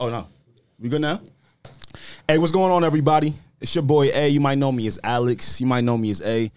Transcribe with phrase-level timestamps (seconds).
[0.00, 0.26] Oh no,
[0.78, 1.20] we good now?
[2.26, 3.34] Hey, what's going on, everybody?
[3.60, 4.28] It's your boy A.
[4.28, 5.60] You might know me as Alex.
[5.60, 6.50] You might know me as A.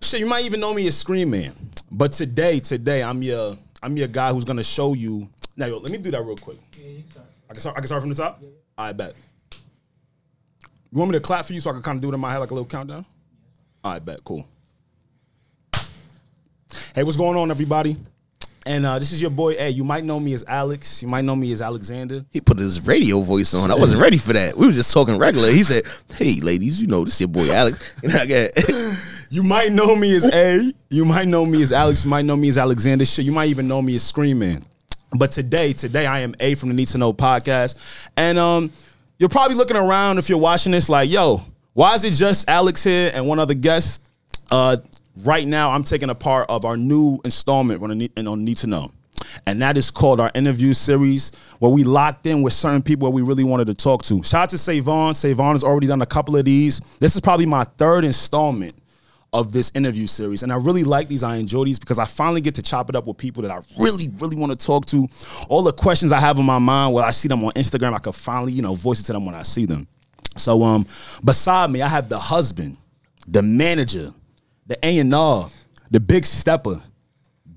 [0.00, 1.52] Shit, you might even know me as Scream Man.
[1.92, 5.28] But today, today, I'm your I'm your guy who's gonna show you.
[5.56, 6.58] Now, yo, let me do that real quick.
[6.76, 7.26] Yeah, you can start.
[7.48, 7.76] I can start.
[7.76, 8.42] I can start from the top.
[8.76, 9.14] I bet.
[10.90, 12.20] You want me to clap for you so I can kind of do it in
[12.20, 13.06] my head like a little countdown?
[13.84, 14.24] I bet.
[14.24, 14.44] Cool.
[16.96, 17.96] Hey, what's going on, everybody?
[18.64, 19.68] And uh, this is your boy A.
[19.68, 21.02] You might know me as Alex.
[21.02, 22.24] You might know me as Alexander.
[22.30, 23.70] He put his radio voice on.
[23.70, 24.56] I wasn't ready for that.
[24.56, 25.50] We were just talking regular.
[25.50, 25.82] He said,
[26.14, 28.50] "Hey, ladies, you know this is your boy Alex." And I got
[29.30, 30.72] You might know me as A.
[30.90, 32.04] You might know me as Alex.
[32.04, 33.04] You might know me as Alexander.
[33.04, 34.62] Shit, you might even know me as Screaming.
[35.16, 37.76] But today, today I am A from the Need to Know podcast,
[38.16, 38.70] and um,
[39.18, 41.42] you're probably looking around if you're watching this like, yo,
[41.72, 44.02] why is it just Alex here and one other guest?
[44.50, 44.76] Uh,
[45.24, 48.66] right now, I'm taking a part of our new installment on Need, on Need to
[48.66, 48.92] Know.
[49.46, 53.14] And that is called our interview series, where we locked in with certain people that
[53.14, 54.22] we really wanted to talk to.
[54.22, 55.14] Shout out to Savon.
[55.14, 56.80] Savon has already done a couple of these.
[56.98, 58.74] This is probably my third installment
[59.32, 60.42] of this interview series.
[60.42, 61.22] And I really like these.
[61.22, 63.60] I enjoy these because I finally get to chop it up with people that I
[63.78, 65.08] really, really want to talk to.
[65.48, 67.98] All the questions I have in my mind, when I see them on Instagram, I
[67.98, 69.86] can finally, you know, voice it to them when I see them.
[70.36, 70.86] So um,
[71.24, 72.76] beside me, I have the husband,
[73.26, 74.12] the manager,
[74.66, 75.50] the A&R,
[75.90, 76.80] the big stepper,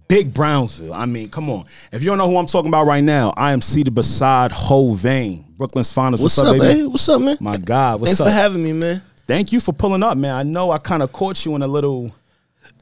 [0.07, 0.93] Big Brownsville.
[0.93, 1.65] I mean, come on.
[1.91, 5.45] If you don't know who I'm talking about right now, I am seated beside Hovain,
[5.57, 6.21] Brooklyn's finest.
[6.21, 6.81] What's, up, baby?
[6.81, 6.91] man?
[6.91, 7.37] What's up, man?
[7.39, 8.27] My God, what's Thanks up?
[8.27, 9.01] for having me, man.
[9.25, 10.35] Thank you for pulling up, man.
[10.35, 12.13] I know I kind of caught you in a little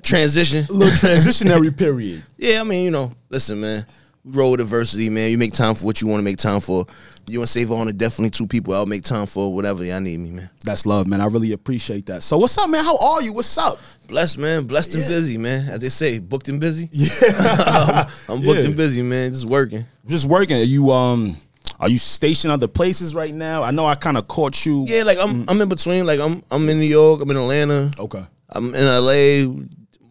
[0.03, 0.65] Transition.
[0.69, 2.23] A little transitionary period.
[2.37, 3.85] Yeah, I mean, you know, listen, man.
[4.25, 5.31] Roll with adversity, man.
[5.31, 6.85] You make time for what you want to make time for.
[7.27, 10.31] You and Savon are definitely two people I'll make time for whatever y'all need me,
[10.31, 10.49] man.
[10.65, 11.21] That's love, man.
[11.21, 12.21] I really appreciate that.
[12.21, 12.83] So what's up, man?
[12.83, 13.31] How are you?
[13.33, 13.79] What's up?
[14.07, 14.65] Blessed, man.
[14.65, 15.69] Blessed and busy, man.
[15.69, 16.89] As they say, booked and busy.
[16.91, 17.09] Yeah.
[18.27, 18.65] I'm, I'm booked Yeah.
[18.65, 19.31] and busy, man.
[19.31, 19.85] Just working.
[20.05, 20.57] Just working.
[20.57, 21.37] Are you um
[21.79, 23.63] are you stationed other places right now?
[23.63, 24.85] I know I kind of caught you.
[24.87, 26.05] Yeah, like I'm I'm in between.
[26.05, 27.89] Like I'm I'm in New York, I'm in Atlanta.
[27.99, 28.23] Okay.
[28.49, 29.65] I'm in LA.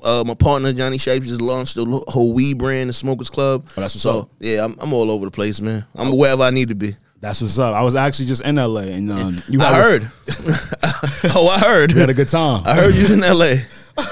[0.05, 3.65] Uh, my partner Johnny Shipes just launched the whole weed brand, the Smokers Club.
[3.77, 4.31] Oh, that's what's so up.
[4.41, 5.85] yeah, I'm, I'm all over the place, man.
[5.95, 6.97] I'm wherever I need to be.
[7.23, 7.73] That's what's up.
[7.75, 10.03] I was actually just in LA and um you I heard.
[11.35, 11.93] oh, I heard.
[11.93, 12.63] you had a good time.
[12.67, 13.55] I heard you was in LA.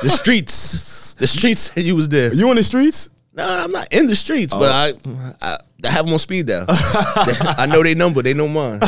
[0.03, 1.73] The streets, the streets.
[1.75, 2.33] You was there.
[2.35, 3.09] you in the streets?
[3.33, 5.35] No, I'm not in the streets, but Oh.
[5.43, 5.57] I, I,
[5.87, 6.67] I have them on speed dial.
[6.69, 8.21] I know they number.
[8.23, 8.81] They know mine.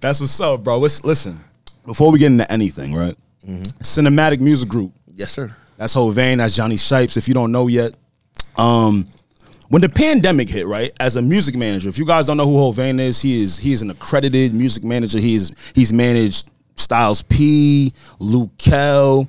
[0.00, 0.78] That's what's up, bro.
[0.78, 1.38] Let's listen.
[1.86, 3.16] Before we get into anything, right?
[3.46, 3.62] Mm-hmm.
[3.80, 4.92] Cinematic Music Group.
[5.14, 5.54] Yes, sir.
[5.76, 6.38] That's Hovain.
[6.38, 7.16] That's Johnny Shipes.
[7.16, 7.94] If you don't know yet,
[8.56, 9.06] um,
[9.68, 10.92] when the pandemic hit, right?
[11.00, 13.72] As a music manager, if you guys don't know who Hovain is, he is he
[13.72, 15.18] is an accredited music manager.
[15.18, 19.28] He's he's managed Styles P, Luke Kell,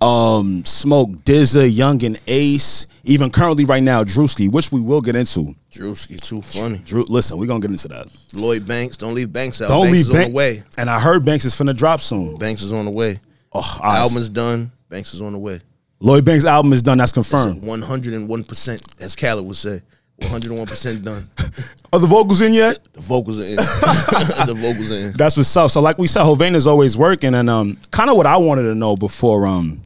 [0.00, 5.16] um, Smoke DZA, Young and Ace, even currently right now Drewski, which we will get
[5.16, 5.54] into.
[5.70, 6.78] Drewski, too funny.
[6.78, 8.08] Drew, listen, we're gonna get into that.
[8.34, 9.68] Lloyd Banks, don't leave Banks out.
[9.68, 10.30] Don't Banks leave is on Banks.
[10.30, 10.62] the way.
[10.76, 12.36] And I heard Banks is finna drop soon.
[12.36, 13.20] Banks is on the way.
[13.52, 13.98] Oh, all right.
[14.00, 14.70] Album is done.
[14.88, 15.60] Banks is on the way.
[16.00, 16.98] Lloyd Banks' album is done.
[16.98, 17.64] That's confirmed.
[17.64, 19.82] One hundred and one percent, as Khaled would say.
[20.16, 21.28] One hundred and one percent done.
[21.92, 22.80] Are the vocals in yet?
[22.92, 23.56] The vocals are in.
[23.56, 25.12] the vocals are in.
[25.12, 25.70] That's what's up.
[25.70, 28.62] So, like we said, Hovain is always working, and um, kind of what I wanted
[28.64, 29.80] to know before um,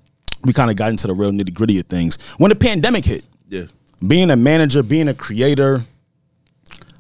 [0.45, 2.21] we kind of got into the real nitty gritty of things.
[2.39, 3.67] When the pandemic hit, Yeah.
[4.07, 5.83] being a manager, being a creator,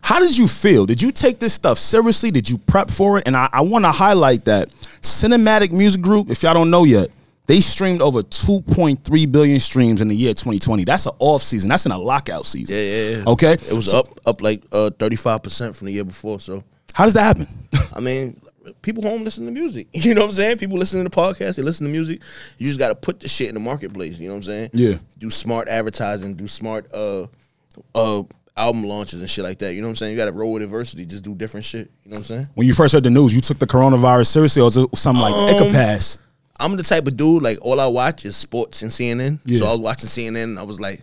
[0.03, 0.87] how did you feel?
[0.87, 2.31] Did you take this stuff seriously?
[2.31, 3.25] Did you prep for it?
[3.27, 4.69] And I, I want to highlight that
[5.01, 7.09] Cinematic Music Group, if y'all don't know yet,
[7.53, 10.85] they streamed over 2.3 billion streams in the year 2020.
[10.85, 11.69] That's an off season.
[11.69, 12.75] That's in a lockout season.
[12.75, 13.25] Yeah, yeah, yeah.
[13.27, 13.53] Okay.
[13.53, 16.41] It was up up like uh thirty five percent from the year before.
[16.41, 16.65] So
[16.95, 17.47] How does that happen?
[17.95, 18.41] I mean,
[18.81, 19.89] people home listen to music.
[19.93, 20.57] You know what I'm saying?
[20.59, 22.23] People listen to the podcast, they listen to music.
[22.57, 24.71] You just gotta put the shit in the marketplace, you know what I'm saying?
[24.73, 24.95] Yeah.
[25.19, 27.27] Do smart advertising, do smart uh
[27.95, 28.23] uh
[28.57, 29.75] album launches and shit like that.
[29.75, 30.13] You know what I'm saying?
[30.13, 31.91] You gotta roll with adversity, just do different shit.
[32.05, 32.49] You know what I'm saying?
[32.55, 35.21] when you first heard the news, you took the coronavirus seriously, or was it something
[35.21, 36.17] like Um, Icapass?
[36.61, 39.41] I'm the type of dude like all I watch is sports and CNN.
[39.45, 39.59] Yeah.
[39.59, 41.03] So I was watching CNN and I was like,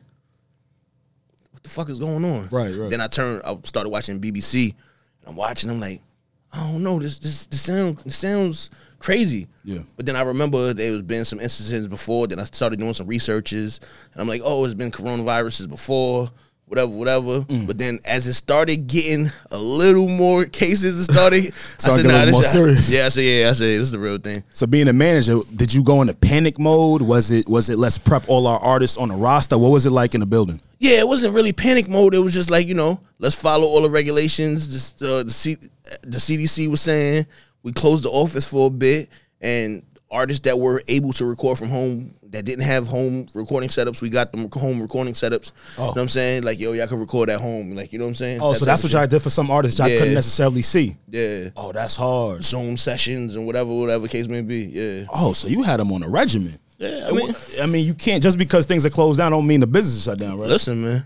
[1.52, 2.48] what the fuck is going on?
[2.50, 2.90] Right, right.
[2.90, 4.74] Then I turned I started watching BBC.
[5.22, 6.02] And I'm watching, I'm like,
[6.52, 8.70] I don't know, this this this sound this sounds
[9.00, 9.48] crazy.
[9.64, 9.80] Yeah.
[9.96, 13.08] But then I remember there was been some instances before, then I started doing some
[13.08, 13.80] researches
[14.14, 16.32] and I'm like, oh, it's been coronaviruses before.
[16.70, 17.42] Whatever, whatever.
[17.42, 17.66] Mm.
[17.66, 21.46] But then as it started getting a little more cases, it started.
[21.46, 21.50] I
[21.80, 22.92] Started said, nah, this serious.
[22.92, 24.44] Yeah, I said, yeah, I said, this is the real thing.
[24.54, 27.02] So being a manager, did you go into panic mode?
[27.02, 29.58] Was it was it let's prep all our artists on the roster?
[29.58, 30.62] What was it like in the building?
[30.78, 32.14] Yeah, it wasn't really panic mode.
[32.14, 34.68] It was just like you know, let's follow all the regulations.
[34.68, 35.58] Just uh, the C-
[36.04, 37.26] the CDC was saying
[37.64, 39.10] we closed the office for a bit,
[39.42, 44.02] and artists that were able to record from home that didn't have home recording setups.
[44.02, 45.52] We got them home recording setups.
[45.78, 46.44] You know what I'm saying?
[46.44, 47.72] Like, yo, y'all can record at home.
[47.72, 48.40] Like, you know what I'm saying?
[48.42, 50.00] Oh, That so that's what y'all did for some artists y'all Yeah.
[50.00, 50.96] couldn't necessarily see.
[51.10, 51.50] Yeah.
[51.58, 52.44] Oh, that's hard.
[52.44, 54.64] Zoom sessions and whatever, whatever case may be.
[54.66, 55.06] Yeah.
[55.14, 56.60] Oh, so you had them on a regimen.
[56.78, 59.60] Yeah, I mean- I mean, you can't just because things are closed down don't mean
[59.60, 60.48] the business is shut down, right?
[60.50, 61.06] Listen, man.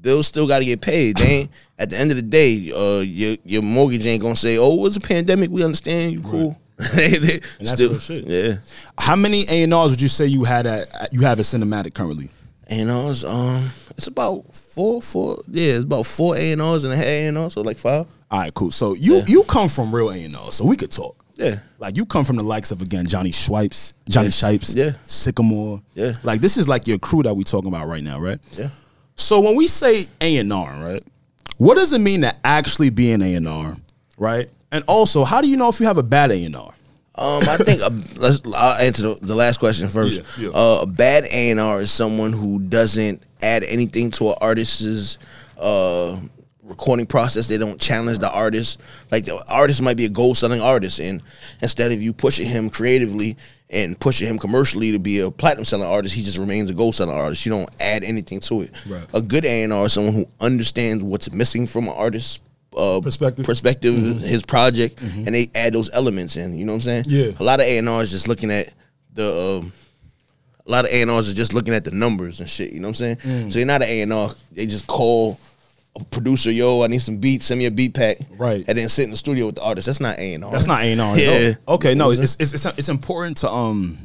[0.00, 1.16] Bills still got to get paid.
[1.16, 4.56] They ain't, at the end of the day, uh, your your mortgage ain't gonna say,
[4.56, 5.50] "Oh, it's a pandemic.
[5.50, 6.12] We understand.
[6.12, 6.56] You cool."
[6.94, 8.26] They- they that's still, shit.
[8.26, 8.56] yeah.
[8.98, 11.46] How many A and R's would you say you had at at- you have at
[11.46, 12.28] Cinematic currently?
[12.68, 15.42] A And R's, um, it's about four, four.
[15.50, 17.78] Yeah, it's about four A and R's and a half A and R, so like
[17.78, 18.06] five.
[18.30, 18.70] All right, cool.
[18.72, 19.24] So you Yeah.
[19.26, 21.22] you come from real A and R, so we could talk.
[21.36, 21.60] Yeah.
[21.78, 24.30] Like you come from the likes of again Johnny Swipes, Johnny Yeah.
[24.30, 24.92] Shipes, Yeah.
[25.06, 25.80] Sickamore.
[25.94, 26.14] Yeah.
[26.24, 28.38] Like this is like your crew that we talking about right now, right?
[28.52, 28.68] Yeah.
[29.16, 31.02] So when we say A and R, right?
[31.58, 33.76] What does it mean to actually be an A and R,
[34.18, 34.50] right?
[34.72, 36.74] And also, how do you know if you have a bad A and R?
[37.18, 38.42] Um, I think uh, let's.
[38.54, 40.22] I'll answer the, the last question first.
[40.38, 40.54] Yeah, yeah.
[40.54, 45.18] Uh, a bad A and R is someone who doesn't add anything to an artist's
[45.58, 46.18] uh,
[46.62, 47.48] recording process.
[47.48, 48.80] They don't challenge the artist.
[49.10, 51.22] Like the artist might be a gold selling artist, and
[51.62, 53.38] instead of you pushing him creatively
[53.70, 56.94] and pushing him commercially to be a platinum selling artist, he just remains a gold
[56.94, 57.46] selling artist.
[57.46, 58.72] You don't add anything to it.
[58.86, 59.04] Right.
[59.14, 62.40] A good A and R is someone who understands what's missing from an artist's
[62.76, 63.44] uh, Perspective.
[63.44, 66.56] perspective, his project, and they add those elements in.
[66.58, 67.04] You know what I'm saying?
[67.08, 67.32] Yeah.
[67.38, 68.72] A lot of A and R's just looking at
[69.12, 69.60] the.
[69.62, 69.72] Um,
[70.66, 72.72] a lot of A and R's are just looking at the numbers and shit.
[72.72, 73.50] You know what I'm saying?
[73.50, 74.30] So they're not an A and R.
[74.52, 75.38] They just call
[75.98, 77.46] a producer, "Yo, I need some beats.
[77.46, 78.64] Send me a beat pack." Right.
[78.66, 79.86] And then sit in the studio with the artist.
[79.86, 80.50] That's not A and R.
[80.50, 81.16] That's not A and R.
[81.18, 81.52] Yeah.
[81.68, 83.96] Okay, no, know what it's it's it's, it's important to um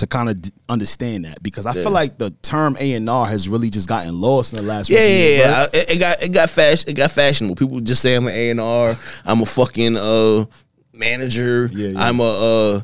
[0.00, 1.82] to kind of d- understand that because I Yeah.
[1.84, 4.90] feel like the term A and R has really just gotten lost in the last.
[4.90, 5.68] Yeah, few years, yeah, right?
[5.74, 6.90] I- It, it got it got fashion.
[6.90, 7.54] It got fashionable.
[7.56, 8.96] People just say I'm an A and R.
[9.24, 10.44] I'm a fucking uh
[10.92, 11.70] manager.
[11.72, 12.02] Yeah, yeah.
[12.04, 12.80] I'm a uh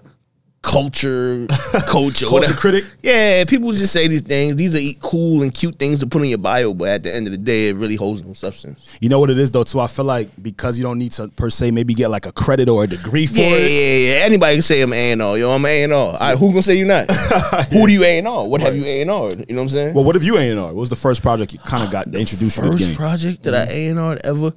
[0.66, 1.46] culture
[1.86, 2.84] coach or Culture critic?
[3.00, 4.56] Yeah, people just say these things.
[4.56, 7.28] These are cool and cute things to put in your bio, but at the end
[7.28, 8.84] of the day, it really holds no substance.
[9.00, 9.78] You know what it is though too.
[9.78, 12.68] I feel like because you don't need to per se maybe get like a credit
[12.68, 13.70] or a degree for Yeah, it.
[13.70, 14.18] yeah, yeah.
[14.18, 14.24] Yeah.
[14.26, 15.38] Anybody can say I'm A and R.
[15.38, 15.98] Yo, I'm A and R.
[15.98, 17.08] All right, who gonna say you're not?
[17.70, 18.46] Who do you A and R?
[18.46, 19.30] What have you A and R?
[19.30, 19.94] You know what I'm saying?
[19.94, 20.66] Well, what if you A and R?
[20.66, 22.96] What was the first project you kind of ah, got introduced you to the first
[22.96, 23.70] project that I mm-hmm.
[23.72, 24.52] A and R ever,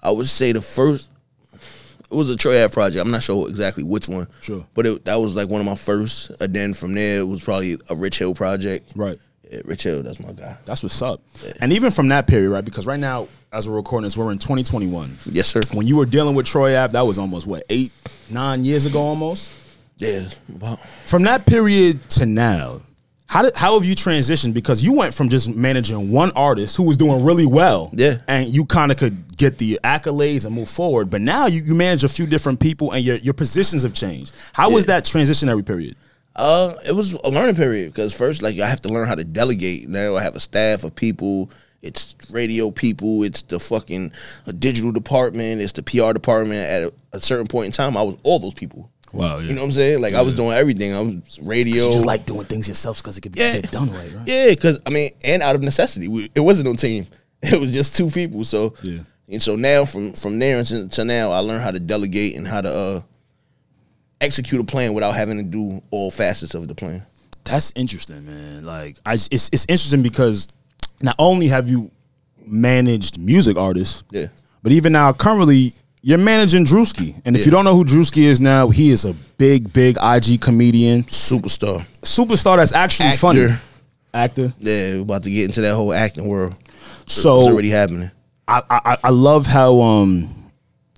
[0.00, 1.10] I would say the first.
[2.10, 3.04] It was a Troy Ave project.
[3.04, 4.26] I'm not sure exactly which one.
[4.40, 4.64] Sure.
[4.74, 6.30] But it, that was like one of my first.
[6.40, 8.92] And then from there, it was probably a Rich Hill project.
[8.96, 9.18] Right.
[9.50, 10.56] Yeah, Rich Hill, that's my guy.
[10.64, 11.20] That's what's up.
[11.60, 12.64] And even from that period, right?
[12.64, 15.16] Because right now, as we're recording this, we're in 2021.
[15.30, 15.60] Yes, sir.
[15.72, 17.92] When you were dealing with Troy Ave, that was almost what eight,
[18.30, 19.50] nine years ago, almost.
[19.96, 20.28] Yeah.
[20.60, 20.78] Wow.
[21.06, 22.80] From that period to now,
[23.28, 24.54] how did how have you transitioned?
[24.54, 28.18] Because you went from just managing one artist who was doing really well, Yeah.
[28.26, 31.10] and you kind of could get the accolades and move forward.
[31.10, 34.34] But now you, you manage a few different people, and your your positions have changed.
[34.54, 35.94] How was that transitionary period?
[36.34, 39.24] Uh, it was a learning period because first, like, I have to learn how to
[39.24, 39.88] delegate.
[39.88, 41.50] Now I have a staff of people.
[41.82, 43.24] It's radio people.
[43.24, 44.12] It's the fucking
[44.46, 45.60] uh, digital department.
[45.60, 46.60] It's the PR department.
[46.60, 48.90] At a, a certain point in time, I was all those people.
[49.12, 49.48] Wow, yeah.
[49.48, 50.00] You know what I'm saying?
[50.02, 50.94] Like I was doing everything.
[50.94, 51.86] I was radio.
[51.86, 53.60] You just like doing things yourself because it could be Yeah.
[53.60, 54.26] get done right, right?
[54.26, 57.06] Yeah, because I mean, and out of necessity, we, it wasn't no team.
[57.42, 58.44] It was just two people.
[58.44, 59.00] So Yeah.
[59.28, 62.46] and so now from from there until to now, I learned how to delegate and
[62.46, 63.00] how to uh,
[64.20, 67.02] execute a plan without having to do all facets of the plan.
[67.44, 68.64] That's interesting, man.
[68.66, 70.48] Like, I it's it's interesting because
[71.00, 71.90] not only have you
[72.44, 74.26] managed music artists, Yeah.
[74.62, 75.72] but even now currently
[76.08, 77.14] you're managing Drewski.
[77.26, 77.46] And if Yeah.
[77.46, 81.84] you don't know who Drewski is now, he is a big, big IG comedian, Superstar.
[82.02, 83.18] superstar that's actually Actor.
[83.18, 83.46] funny,
[84.14, 84.54] actor.
[84.58, 86.54] Yeah, we're about to get into that whole acting world.
[87.06, 88.10] So it's already happening.
[88.48, 90.34] I, I I love how um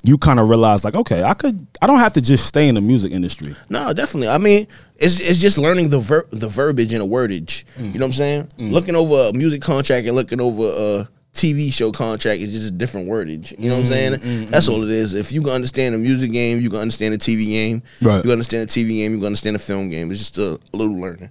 [0.05, 2.77] you kind of realize like okay I could I don't have to just stay in
[2.77, 3.55] the music industry.
[3.69, 4.29] No, definitely.
[4.29, 7.65] I mean, it's it's just learning the ver- the verbiage and the wordage.
[7.79, 7.93] Mm.
[7.93, 8.49] You know what I'm saying?
[8.61, 8.71] Mm.
[8.73, 12.73] Looking over a music contract and looking over a TV show contract is just a
[12.73, 13.57] different wordage.
[13.59, 14.13] You know what I'm mm, saying?
[14.15, 14.73] Mm, That's mm.
[14.73, 15.15] all it is.
[15.15, 17.83] If you can understand the music game, you can understand the TV game.
[18.03, 18.17] Right.
[18.17, 19.13] You can understand the TV game.
[19.13, 20.11] You can understand the film game.
[20.11, 21.31] It's just a, a little learning.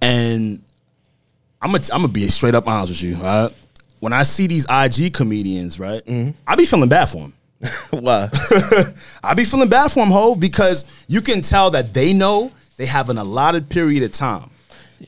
[0.00, 0.62] And
[1.60, 3.16] I'm gonna I'm gonna be straight up honest with you.
[3.16, 3.50] Right?
[3.98, 6.30] When I see these IG comedians, right, mm-hmm.
[6.46, 7.34] I be feeling bad for them.
[7.90, 8.30] Why?
[9.22, 12.86] I be feeling bad for them, ho, because you can tell that they know they
[12.86, 14.48] have an allotted period of time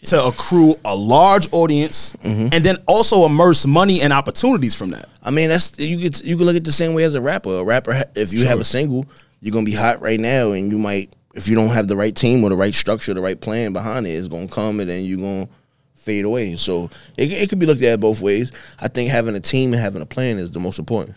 [0.04, 2.48] to accrue a large audience mm-hmm.
[2.52, 5.08] and then also immerse money and opportunities from that.
[5.22, 7.20] I mean, that's you get you can look at it the same way as a
[7.20, 7.58] rapper.
[7.58, 9.06] A rapper, if you have a single,
[9.40, 12.14] you're gonna be hot right now, and you might, if you don't have the right
[12.14, 15.04] team or the right structure, the right plan behind it, it's gonna come and then
[15.04, 15.48] you're gonna
[15.96, 16.56] fade away.
[16.56, 18.52] So it, it could be looked at both ways.
[18.80, 21.16] I think having a team and having a plan is the most important.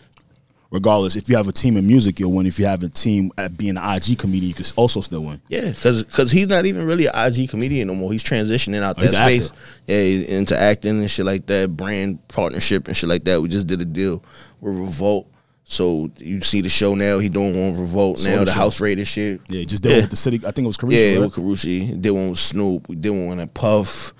[0.72, 1.14] Regardless.
[1.14, 2.44] If you have a team in music, you'll win.
[2.46, 5.40] If you have a team at being an IG comedian, you can also still win.
[5.48, 8.10] Yeah, because he's not even really an IG comedian no more.
[8.10, 9.52] He's transitioning out Oh, that space,
[9.86, 13.40] yeah, into acting and shit like that, brand partnership and shit like that.
[13.40, 14.24] We just did a deal
[14.60, 15.28] with Revolt,
[15.64, 17.20] so you see the show now.
[17.20, 19.40] He doing one with Revolt now, the house rated shit.
[19.48, 19.94] Yeah, just did Yeah.
[19.96, 20.38] one with the city.
[20.38, 20.98] I think it was Caruso.
[20.98, 21.20] Yeah, right?
[21.26, 22.02] with Karrueche.
[22.02, 22.88] Did one with Snoop.
[22.88, 24.12] We did one at Puff.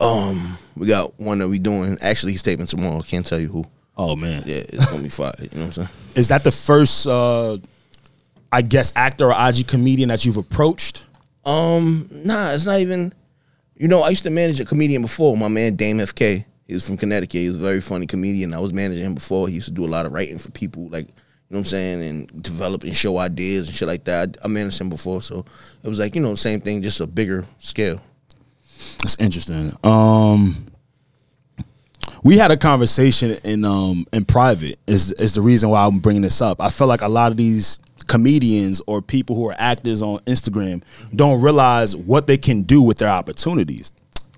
[0.00, 1.98] Um, we got one that we doing.
[2.00, 3.02] Actually, he's taping tomorrow.
[3.02, 3.64] Can't tell you who.
[3.98, 5.32] Oh man, Yeah, it's gonna be fire.
[5.38, 5.88] You know what I'm saying?
[6.14, 7.06] is that the first?
[7.06, 7.58] uh
[8.50, 11.04] I guess actor or IG comedian that you've approached.
[11.44, 13.12] Um, nah, it's not even.
[13.76, 15.36] You know, I used to manage a comedian before.
[15.36, 16.44] My man Dame FK.
[16.66, 17.40] He was from Connecticut.
[17.40, 18.52] He was a very funny comedian.
[18.52, 19.48] I was managing him before.
[19.48, 21.12] He used to do a lot of writing for people, like you
[21.50, 24.36] know what I'm saying, and develop and show ideas and shit like that.
[24.42, 25.44] I, I managed him before, so
[25.82, 28.00] it was like you know same thing, just a bigger scale.
[29.02, 29.72] That's interesting.
[29.84, 30.66] Um,
[32.22, 34.78] we had a conversation in um in private.
[34.86, 36.60] Is is the reason why I'm bringing this up.
[36.60, 40.82] I feel like a lot of these comedians or people who are actors on Instagram
[41.14, 43.92] don't realize what they can do with their opportunities.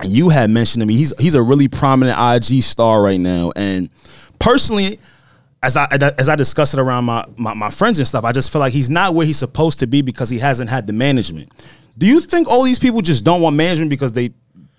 [0.04, 3.90] You had mentioned to me he's he's a really prominent IG star right now, and
[4.38, 4.98] personally.
[5.62, 5.84] As I
[6.16, 8.72] as I discuss it around my, my my friends and stuff, I just feel like
[8.72, 11.52] he's not where he's supposed to be because he hasn't had the management.
[11.98, 14.30] Do you think all these people just don't want management because they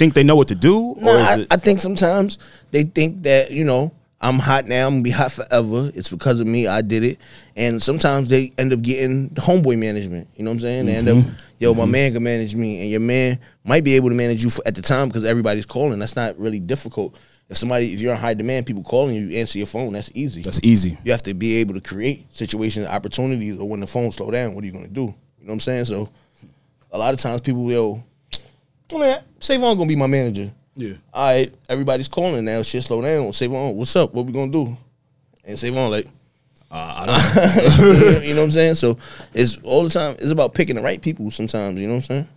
[0.02, 1.48] think they know what to do, No, or is I, it?
[1.52, 2.38] I think sometimes
[2.72, 4.88] they think that you know I'm hot now.
[4.88, 5.92] I'm gonna be hot forever.
[5.94, 6.68] It's because of me.
[6.68, 7.20] I did it,
[7.56, 10.28] and sometimes they end up getting homeboy management.
[10.36, 10.86] You know what I'm saying?
[10.88, 11.32] They end up, Mm-hmm.
[11.60, 14.50] yo, my man can manage me, and your man might be able to manage you
[14.50, 16.00] for, at the time because everybody's calling.
[16.00, 17.16] That's not really difficult.
[17.50, 19.92] If somebody, if you're in high demand, people calling you, you answer your phone.
[19.94, 20.42] That's easy.
[20.42, 20.98] That's easy.
[21.04, 24.56] you have to be able to create situations, opportunities, or when the phone slow down,
[24.56, 25.02] what are you gonna do?
[25.02, 25.14] You know
[25.48, 25.86] what I'm saying?
[25.86, 26.10] So,
[26.92, 28.04] a lot of times people will,
[29.00, 30.52] man, Savon gonna be my manager.
[30.76, 30.94] Yeah.
[31.14, 32.62] All right, everybody's calling now.
[32.62, 33.32] Shit, slow down.
[33.34, 34.14] Savon, what's up?
[34.14, 34.78] What we gonna do?
[35.44, 36.08] And Savon like,
[36.70, 37.78] Uh, I don't,
[38.16, 38.76] know you know what I'm saying?
[38.76, 38.98] So
[39.34, 40.16] it's all the time.
[40.20, 41.30] It's about picking the right people.
[41.32, 42.28] Sometimes, you know what I'm saying?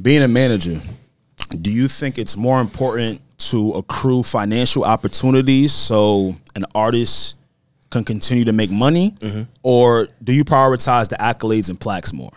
[0.00, 0.80] being a manager,
[1.60, 7.34] do you think it's more important to accrue financial opportunities so an artist
[7.90, 9.42] can continue to make money, Mm-hmm.
[9.62, 12.30] or do you prioritize the accolades and plaques more?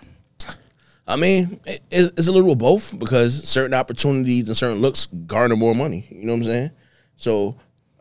[1.11, 5.55] I mean, it, it's a little of both because certain opportunities and certain looks garner
[5.55, 6.07] more money.
[6.09, 6.71] You know what I'm saying?
[7.17, 7.57] So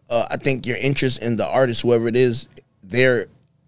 [0.09, 2.49] uh, I think your interest in the artist, whoever it is,
[2.83, 3.27] their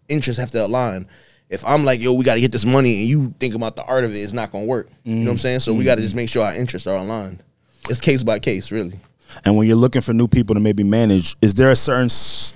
[0.09, 1.09] interests have to align.
[1.49, 3.85] If I'm like, yo, we got to get this money, and you think about the
[3.85, 4.89] art of it, it's not gonna work.
[5.05, 5.61] You know what I'm saying?
[5.61, 7.43] So we got to just make sure our interests are aligned.
[7.91, 8.99] It's case by case, really.
[9.45, 12.09] And when you're looking for new people to maybe manage, is there a certain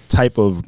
[0.09, 0.65] type of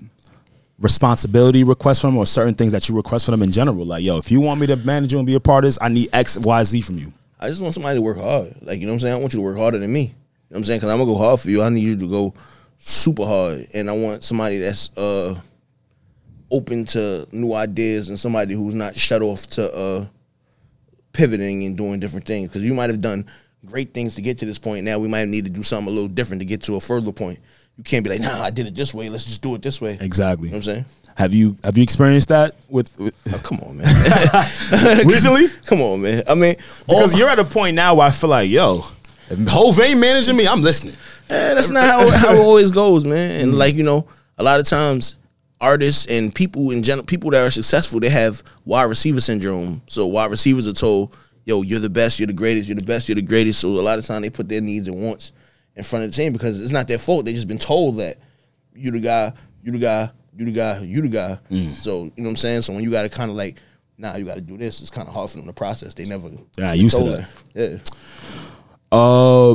[0.81, 3.85] responsibility requests from them or certain things that you request from them in general?
[3.85, 5.79] Like, yo, if you want me to manage you and be a part of this,
[5.81, 7.13] I need X, Y, Z from you.
[7.41, 8.55] I just want somebody to work hard.
[8.63, 9.15] Like, you know what I'm saying?
[9.15, 10.01] I want you to work harder than me.
[10.01, 10.15] You know
[10.49, 10.79] what I'm saying?
[10.79, 11.63] Because I'm going to go hard for you.
[11.63, 12.35] I need you to go
[12.79, 13.69] super hard.
[13.75, 15.39] And I want somebody that's uh,
[16.51, 20.07] open to new ideas and somebody who's not shut off to uh,
[21.13, 22.51] pivoting and doing different things.
[22.51, 23.27] Because you might have done
[23.65, 24.85] great things to get to this point.
[24.85, 27.13] Now we might need to do something a little different to get to a further
[27.13, 27.39] point.
[27.79, 29.09] You can't be like, nah, I did it this way.
[29.09, 29.97] Let's just do it this way.
[30.01, 30.49] Exactly.
[30.49, 30.85] You know what I'm saying?
[31.17, 33.87] Have you have you experienced that with, with Oh, come on, man.
[35.07, 35.47] recently?
[35.65, 36.23] come on, man.
[36.29, 36.55] I mean,
[36.87, 38.85] Because all- you're at a point now where I feel like, yo,
[39.31, 40.95] if Hove ain't managing me, I'm listening.
[41.31, 43.41] Eh, that's not how, how it always goes, man.
[43.41, 44.07] And like you know,
[44.39, 45.17] a lot of times
[45.61, 49.83] artists and people in general, people that are successful, they have wide receiver syndrome.
[49.89, 53.09] So wide receivers are told, "Yo, you're the best, you're the greatest, you're the best,
[53.09, 55.33] you're the greatest." So a lot of time they put their needs and wants
[55.79, 57.25] in front of the team because it's not their fault.
[57.25, 58.19] They just been told that
[58.75, 59.33] you the guy,
[59.63, 61.39] you the guy, you the guy, you the guy.
[61.51, 61.75] Mm.
[61.77, 62.63] So you know what I'm saying.
[62.63, 63.61] So when you got to kind of like,
[63.97, 64.81] nah, you got to do this.
[64.81, 65.95] It's kind of hard for them to process.
[65.95, 66.31] They never.
[66.59, 67.29] Not used to that.
[67.55, 67.79] Yeah.
[68.91, 69.53] Uh,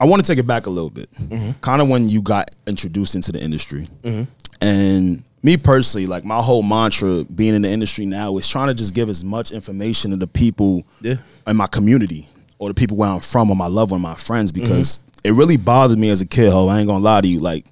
[0.00, 1.12] I want to take it back a little bit.
[1.12, 1.52] Mm-hmm.
[1.60, 4.30] Kind of when you got introduced into the industry, mm-hmm.
[4.62, 8.74] and me personally, like my whole mantra being in the industry now is trying to
[8.74, 11.16] just give as much information to the people Yeah.
[11.46, 12.28] in my community
[12.64, 15.56] or the people where I'm from or my loved one, my friends, because it really
[15.56, 16.50] bothered me as a kid.
[16.50, 17.66] Ho, I ain't gonna lie to you, like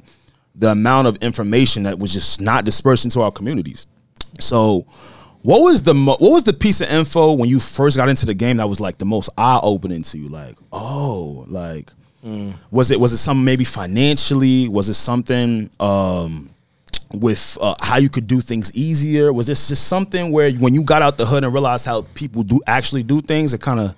[0.55, 3.87] the amount of information that was just not dispersed into our communities.
[4.39, 4.87] So,
[5.43, 8.27] what was the mo- what was the piece of info when you first got into
[8.27, 10.29] the game that was like the most eye opening to you?
[10.29, 11.91] Like, oh, like
[12.71, 14.69] was it was it something maybe financially?
[14.69, 16.51] Was it something um,
[17.13, 19.33] with uh, how you could do things easier?
[19.33, 22.43] Was this just something where when you got out the hood and realized how people
[22.45, 23.97] do actually do things, it kind of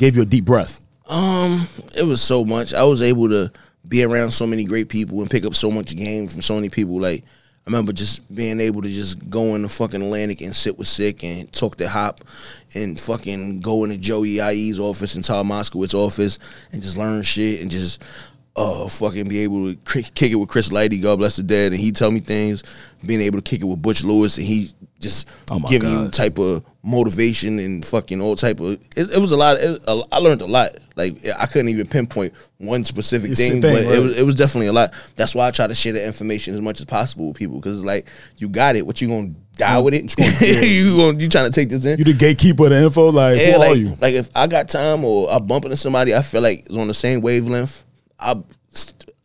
[0.00, 0.82] gave you a deep breath?
[1.06, 2.72] Um, it was so much.
[2.74, 3.52] I was able to
[3.86, 6.70] be around so many great people and pick up so much game from so many
[6.70, 7.00] people.
[7.00, 10.78] Like I remember just being able to just go in the fucking Atlantic and sit
[10.78, 12.22] with Sick and talk to Hop
[12.74, 16.38] and fucking go into Joey IE's office and Todd Moskowitz's office
[16.72, 18.02] and just learn shit and just
[18.56, 21.72] uh, fucking be able to kick kick it with Chris Lighty, God bless the dead,
[21.72, 22.62] and he tell me things.
[23.04, 26.38] Being able to kick it with Butch Lewis, and he just Oh giving you type
[26.38, 28.72] of motivation and fucking all type of.
[28.96, 29.58] It, it was a lot.
[29.58, 30.76] It, a- I learned a lot.
[30.96, 33.94] Like I couldn't even pinpoint one specific It's thing, thing, but right.
[33.96, 34.92] it was it was definitely a lot.
[35.16, 37.78] That's why I try to share the information as much as possible with people because
[37.78, 38.06] it's like
[38.36, 38.86] you got it.
[38.86, 40.14] What you gonna die with it?
[40.18, 41.98] you gonna you trying to take this in?
[41.98, 43.10] You the gatekeeper of the info.
[43.10, 43.96] Like, Yeah, who like, are you?
[44.00, 46.86] like if I got time or I bump into somebody I feel like is on
[46.88, 47.82] the same wavelength,
[48.18, 48.46] I'll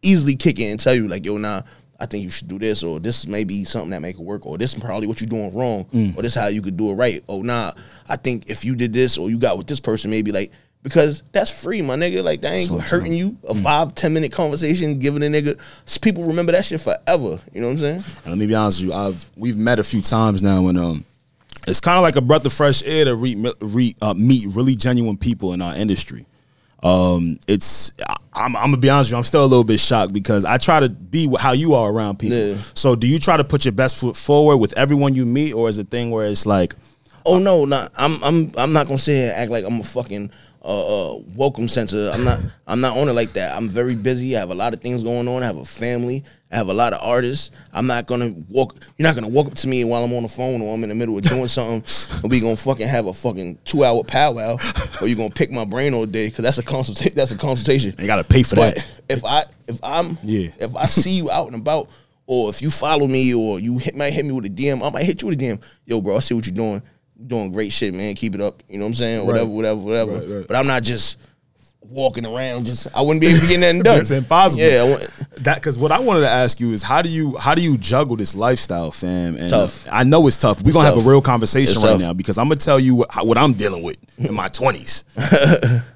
[0.01, 1.61] easily kick it and tell you like, yo, nah,
[1.99, 4.45] I think you should do this, or this may be something that make it work,
[4.45, 6.17] or this is probably what you're doing wrong, Mm.
[6.17, 7.23] or this how you could do it right.
[7.29, 7.71] Oh, nah,
[8.09, 10.51] I think if you did this or you got with this person, maybe like
[10.83, 12.21] because that's free, my nigga.
[12.23, 13.17] Like that ain't So hurting true.
[13.17, 13.37] you.
[13.47, 15.57] A five ten minute conversation, giving a nigga
[16.01, 17.39] people remember that shit forever.
[17.53, 18.03] You know what I'm saying?
[18.23, 18.93] And let me be honest with you.
[18.93, 21.05] I've we've met a few times now, and um,
[21.67, 24.75] it's kind of like a breath of fresh air to re, re, uh, meet really
[24.75, 26.25] genuine people in our industry.
[26.83, 27.91] Um, it's
[28.35, 29.17] I'm, I'm gonna be honest with you.
[29.17, 32.19] I'm still a little bit shocked because I try to be how you are around
[32.19, 32.37] people.
[32.37, 32.57] Yeah.
[32.73, 35.69] So, do you try to put your best foot forward with everyone you meet, or
[35.69, 36.75] is it a thing where it's like,
[37.25, 39.83] Oh no, not I'm I'm I'm not gonna sit here and act like I'm a
[39.83, 40.29] fucking
[40.63, 42.11] uh, uh, welcome center.
[42.13, 43.55] I'm not I'm not on it like that.
[43.55, 44.35] I'm very busy.
[44.35, 45.41] I have a lot of things going on.
[45.41, 46.23] I have a family.
[46.55, 47.51] I have a lot of artists.
[47.73, 48.77] I'm not gonna walk.
[48.97, 50.89] You're not gonna walk up to me while I'm on the phone or I'm in
[50.89, 51.83] the middle of doing something,
[52.23, 54.57] and we gonna fucking have a fucking two hour powwow,
[55.01, 57.11] or you gonna pick my brain all day because that's a consultation.
[57.13, 57.93] That's a consultation.
[57.99, 58.87] you got to pay for But that?
[59.09, 60.47] if I if I'm Yeah.
[60.57, 61.89] if I see you out and about,
[62.25, 64.89] or if you follow me, or you hit, might hit me with a DM, I
[64.91, 65.61] might hit you with a DM.
[65.85, 66.81] Yo, bro, I see what you're doing.
[67.19, 68.15] You're doing great shit, man.
[68.15, 68.63] Keep it up.
[68.69, 69.19] You know what I'm saying?
[69.19, 69.27] Right.
[69.27, 70.11] Whatever, whatever, whatever.
[70.19, 70.47] Right, right.
[70.47, 71.19] But I'm not just
[71.89, 72.65] walking around.
[72.65, 73.99] Just I wouldn't be able to get nothing done.
[74.01, 74.61] It's impossible.
[74.61, 74.97] Yeah,
[75.39, 77.77] That because what I wanted to ask you is how do you how do you
[77.77, 79.37] juggle this lifestyle, fam?
[79.37, 79.87] And Tough.
[79.91, 80.61] I know it's tough.
[80.61, 82.01] We're gonna have a real conversation It's right tough.
[82.01, 85.03] now because I'm gonna tell you what, what I'm dealing with in my twenties.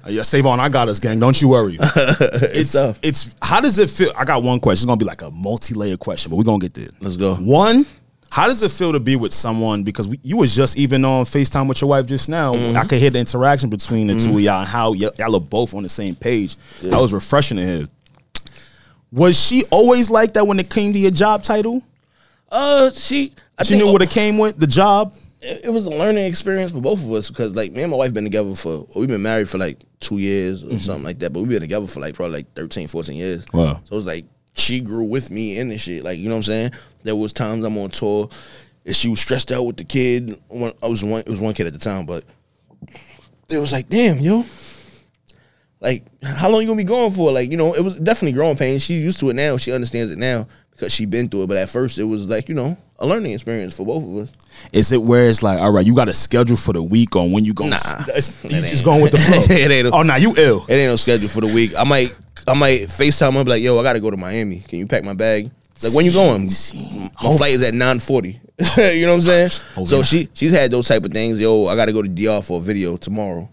[0.02, 1.20] Uh, yeah, save on, I got us, gang.
[1.20, 1.76] Don't you worry.
[1.80, 2.98] it's tough.
[3.02, 4.12] it's how does it feel?
[4.16, 4.84] I got one question.
[4.84, 6.88] It's gonna be like a multi layer question, but we're gonna get there.
[7.00, 7.34] Let's go.
[7.36, 7.84] One.
[8.30, 9.82] How does it feel to be with someone?
[9.82, 12.54] Because we, you was just even on Facetime with your wife just now.
[12.54, 12.76] Mm-hmm.
[12.76, 15.40] I could hear the interaction between the two of y'all and how y- y'all are
[15.40, 16.54] both on the same page.
[16.82, 17.86] That was refreshing to hear.
[19.12, 21.82] Was she always like that when it came to your job title?
[22.50, 23.32] Uh, she.
[23.58, 25.12] I She think knew what it came with, the job.
[25.42, 27.96] it, it was a learning experience for both of us because like me and my
[27.96, 31.32] wife been together for we've been married for like two years or something like that
[31.32, 33.80] but we've been together for like probably like 13 14 years Wow.
[33.84, 36.38] so it was like she grew with me in this shit like you know what
[36.38, 36.70] i'm saying
[37.02, 38.28] there was times i'm on tour
[38.84, 41.54] and she was stressed out with the kid when i was one it was one
[41.54, 42.24] kid at the time but
[43.48, 44.44] it was like damn yo
[45.80, 48.56] like how long you gonna be going for like you know it was definitely growing
[48.56, 51.46] pains she's used to it now she understands it now because she been through it
[51.46, 54.32] but at first it was like you know a learning experience for both of us
[54.74, 57.32] Is it where it's like, all right, you got a schedule for the week on
[57.32, 57.70] when you going?
[57.70, 57.76] Nah.
[58.06, 59.56] you just going with the flow.
[59.56, 60.66] It ain't a- oh, nah, you ill.
[60.68, 61.70] It ain't no schedule for the week.
[61.78, 62.14] I might
[62.46, 64.60] I might FaceTime be like, yo, I gotta go to Miami.
[64.60, 65.50] Can you pack my bag?
[65.82, 66.44] Like when you going?
[66.44, 68.40] My flight is at nine forty.
[68.76, 69.50] you know what I'm saying?
[69.76, 70.02] Oh, so yeah.
[70.02, 71.40] she she's had those type of things.
[71.40, 73.48] Yo, I gotta go to DR for a video tomorrow.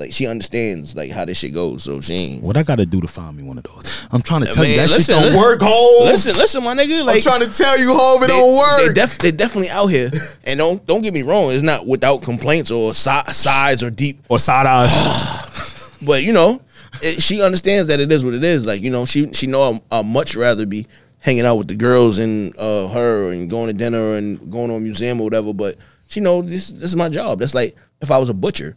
[0.00, 1.84] Like she understands like how this shit goes.
[1.84, 4.08] So she ain't What I got to do to find me one of those?
[4.10, 5.40] I'm trying to tell you Man, that shit listen, don't listen.
[5.40, 6.04] work, home.
[6.06, 7.04] Listen, listen, my nigga.
[7.04, 8.86] Like I'm trying to tell you, home, it they, don't work.
[8.86, 10.10] They def, they definitely out here.
[10.44, 14.24] And don't don't get me wrong, it's not without complaints or si- size or deep
[14.28, 14.90] or side eyes.
[16.02, 16.62] But you know,
[17.02, 18.64] it, she understands that it is what it is.
[18.66, 20.86] Like you know, she she know I'd, I'd much rather be
[21.18, 24.74] hanging out with the girls and uh, her and going to dinner and going to
[24.74, 25.52] a museum or whatever.
[25.52, 25.76] But
[26.08, 27.38] she know this this is my job.
[27.40, 28.76] That's like if I was a butcher.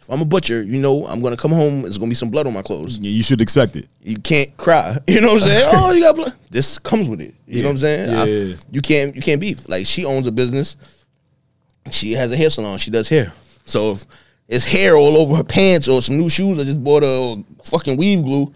[0.00, 1.80] If I'm a butcher, you know I'm gonna come home.
[1.80, 2.98] There's gonna be some blood on my clothes.
[2.98, 3.88] Yeah, you should expect it.
[4.02, 4.98] You can't cry.
[5.06, 5.70] You know what I'm saying?
[5.72, 6.34] oh, you got blood.
[6.50, 7.34] This comes with it.
[7.46, 8.10] You know what I'm saying?
[8.10, 8.54] I- Yeah.
[8.70, 9.66] you can't you can't beef.
[9.66, 10.76] Like she owns a business.
[11.90, 12.76] She has a hair salon.
[12.78, 13.32] She does hair.
[13.64, 14.04] So if
[14.48, 17.44] it's hair all over her pants or some new shoes, I just bought her or
[17.64, 18.52] fucking weave glue.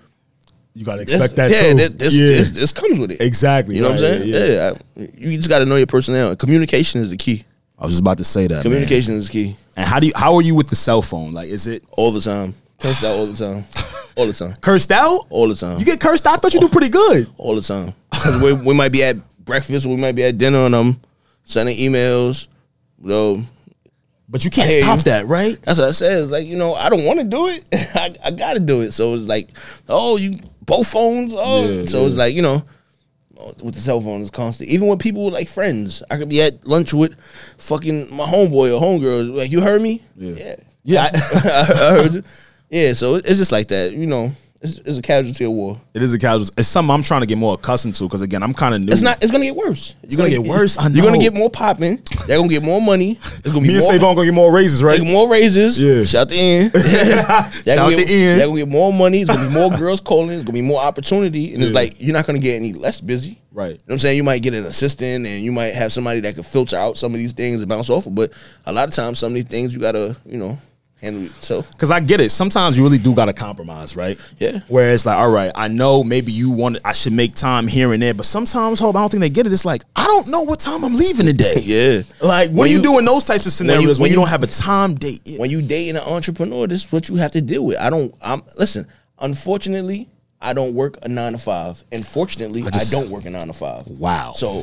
[0.74, 1.74] You got to This- expect that yeah, too.
[1.77, 3.20] This, this, yeah, this, this comes with it.
[3.20, 3.77] exactly.
[3.77, 4.29] You know what I'm saying?
[4.29, 4.70] yeah, Yeah.
[4.96, 5.05] yeah.
[5.05, 6.37] I- you just got to know your personnel.
[6.37, 7.44] Communication is the key.
[7.79, 8.55] I was just about to say that.
[8.55, 8.62] man.
[8.62, 10.12] Communication is key And how do you?
[10.16, 11.33] How are you with the cell phone?
[11.33, 12.55] Like, is it all the time.
[12.81, 13.64] Cursed out all the time.
[14.16, 14.55] All the time.
[14.61, 15.27] cursed out?
[15.31, 15.79] All the time.
[15.79, 16.35] You get cursed out?
[16.35, 17.29] I thought you do pretty good.
[17.38, 17.94] all the time.
[18.11, 21.01] 'Cause we, we might be at breakfast, we might be at dinner, and I'm
[21.44, 22.48] sending emails.
[23.01, 23.44] Yo,
[24.28, 25.02] But you can't stop you.
[25.04, 25.58] that, right?
[25.62, 26.22] that's what I said.
[26.22, 27.64] It's like you know, I don't want to do it.
[27.72, 28.92] I, I got to do it.
[28.92, 29.48] So it's like,
[29.88, 31.32] oh, you both phones.
[31.34, 32.06] Oh, Yeah, so yeah.
[32.06, 32.62] it's like you know,
[33.62, 34.68] with the cell phone, it's constant.
[34.68, 37.18] Even with people like friends, I could be at lunch with
[37.56, 39.34] fucking my homeboy or homegirl.
[39.34, 40.02] Like, you heard me?
[40.16, 40.34] Yeah.
[40.36, 41.10] yeah, Yeah.
[41.12, 41.18] I,
[41.88, 42.14] I heard.
[42.14, 42.22] You.
[42.70, 43.92] Yeah, so it's just like that.
[43.92, 45.81] You know, It's, it's a casualty of war.
[45.94, 46.53] It is a casualty.
[46.59, 48.92] It's something I'm trying to get more accustomed to because again, I'm kind of new.
[48.92, 49.23] It's not.
[49.23, 49.94] It's gonna get worse.
[50.03, 50.77] It's You're gonna get worse?
[50.77, 50.97] I know.
[50.97, 52.03] You're gonna get more popping.
[52.27, 53.12] They're gonna get more money.
[53.23, 55.01] It's gonna be Me and more, Savon gonna get more raises, right?
[55.01, 55.81] Get more raises.
[55.81, 56.05] Yeah.
[56.05, 56.73] Shout the end.
[57.64, 58.40] Shout gonna get, the end.
[58.40, 59.21] They're gonna get more money.
[59.21, 60.31] It's gonna be more girls calling.
[60.31, 61.55] It's gonna be more opportunity.
[61.55, 63.38] And it's like you're not gonna get any less busy.
[63.53, 63.71] Right.
[63.71, 64.16] You know what I'm saying?
[64.16, 67.12] You might get an assistant and you might have somebody that can filter out some
[67.12, 68.14] of these things and bounce off of.
[68.14, 68.33] But
[68.66, 70.59] a lot of times some of these things you gotta, you know,
[71.00, 71.70] handle yourself.
[71.72, 72.30] Because I get it.
[72.30, 74.18] Sometimes you really do got to compromise, right?
[74.38, 74.61] Yeah.
[74.68, 77.92] Where it's like, all right, I know maybe you want, I should make time here
[77.92, 79.52] and there, but sometimes, hope I don't think they get it.
[79.52, 81.54] It's like I don't know what time I'm leaving today.
[81.68, 82.02] Yeah.
[82.22, 84.28] Like when, are you, you- doing those types of scenarios, when you, when you- don't
[84.28, 85.20] have a time date.
[85.24, 85.38] Yeah.
[85.38, 87.76] when you dating an entrepreneur, this is what you have to deal with.
[87.78, 88.14] I don't.
[88.22, 88.87] I'm listen.
[89.32, 90.08] Unfortunately,
[90.40, 93.46] I don't work a nine to five, and fortunately, I, just- don't work a nine
[93.48, 93.87] to five.
[93.88, 94.32] Wow.
[94.34, 94.62] So,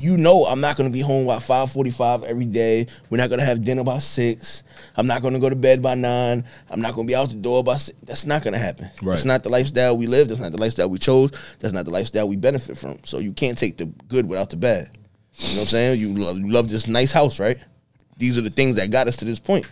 [0.00, 2.86] you know, I'm not going to be home by five forty-five every day.
[3.10, 4.62] We're not going to have dinner by six.
[4.96, 6.44] I'm not going to go to bed by nine.
[6.70, 7.98] I'm not going to be out the door by six.
[8.02, 8.90] That's not going to happen.
[9.02, 9.12] Right.
[9.14, 10.28] That's not the lifestyle we live.
[10.28, 11.32] That's not the lifestyle we chose.
[11.58, 12.98] That's not the lifestyle we benefit from.
[13.04, 14.90] So you can't take the good without the bad.
[15.38, 16.00] You know what I'm saying?
[16.00, 17.58] You love, you love this nice house, right?
[18.16, 19.68] These are the things that got us to this point.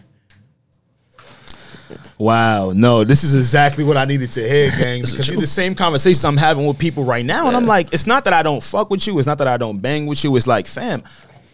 [2.19, 5.01] Wow, no, this is exactly what I needed to hear, gang.
[5.01, 8.07] Because it's the same conversation I'm having with people right now, and I'm like, it's
[8.07, 10.35] not that I don't fuck with you, it's not that I don't bang with you.
[10.37, 11.03] It's like, fam,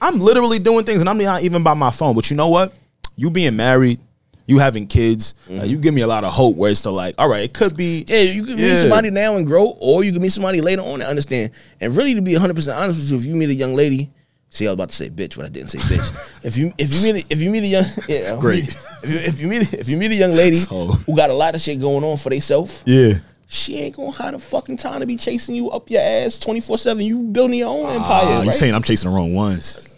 [0.02, 2.14] I'm literally doing things, and I'm not even by my phone.
[2.14, 2.74] But you know what?
[3.20, 4.00] You being married,
[4.46, 6.56] you having kids, uh, you give me a lot of hope.
[6.56, 8.76] Where it's still like, all right, it could be, Yeah, you can meet Yeah.
[8.76, 11.50] somebody now and grow, or you can meet somebody later on and understand.
[11.82, 14.10] And really, to be 100 percent honest with you, if you meet a young lady,
[14.48, 16.16] see, I was about to say bitch, but I didn't say bitch.
[16.44, 18.64] if you if you meet a, if you meet a young yeah, Great.
[19.02, 20.86] If you, if you meet if you meet a young lady Oh.
[21.06, 23.14] who got a lot of shit going on for themselves, yeah.
[23.48, 26.78] she ain't gonna have the fucking time to be chasing you up your ass 24
[26.78, 27.04] seven.
[27.04, 28.46] You building your own empire, Ah, right?
[28.46, 29.88] You saying I'm chasing the wrong ones?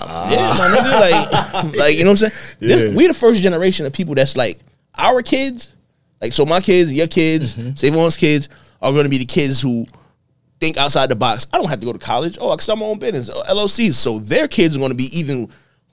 [0.00, 1.00] Yeah, my nigga,
[1.64, 2.56] like, like you know what I'm saying.
[2.58, 2.96] This, Yeah.
[2.96, 4.58] We the first generation of people that's like
[4.96, 5.72] our kids,
[6.20, 6.44] like so.
[6.44, 7.74] My kids, your kids, Mm-hmm.
[7.74, 8.48] Savon's kids
[8.80, 9.86] are going to be the kids who
[10.60, 11.46] think outside the box.
[11.52, 12.38] I don't have to go to college.
[12.40, 13.94] Oh, I can start my own business, uh, LLCs.
[13.94, 15.48] So their kids are going to be even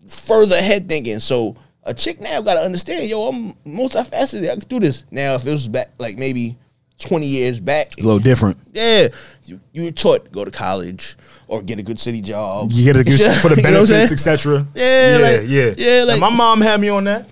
[0.07, 1.19] further ahead thinking.
[1.19, 4.49] So a chick now got to understand, yo, I'm multifaceted.
[4.49, 5.03] I can do this.
[5.11, 6.57] Now, if it was back like maybe
[6.99, 8.57] 20 years back, A little different.
[8.73, 9.07] yeah,
[9.45, 11.15] you, you were taught go to college
[11.49, 12.71] or get a good city job.
[12.71, 14.65] You get a good for the benefits, etc.
[14.75, 15.73] Yeah, yeah, like- yeah.
[15.77, 17.27] yeah, like- my mom had me on that.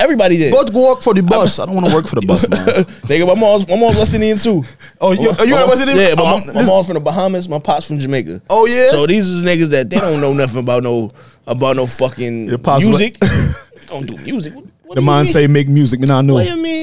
[0.00, 0.52] Everybody did.
[0.52, 1.58] Go to work for the bus.
[1.58, 2.58] I don't want to work for the bus, man.
[3.06, 4.64] Nigga, my mom's my mom's West Indian too.
[5.00, 5.98] Oh, you- My- oh, you mom- West Indian?
[5.98, 7.48] Yeah, my, Oh, mom, my- mom's from the Bahamas.
[7.48, 8.40] My pops from Jamaica.
[8.50, 8.88] Oh, yeah?
[8.90, 11.12] So these is niggas that they don't know nothing about no
[11.46, 12.46] about no fucking
[12.78, 13.18] music.
[13.86, 14.54] don't do music.
[14.54, 16.10] What, The do man say make music, man.
[16.10, 16.34] I know.
[16.34, 16.81] What you mean?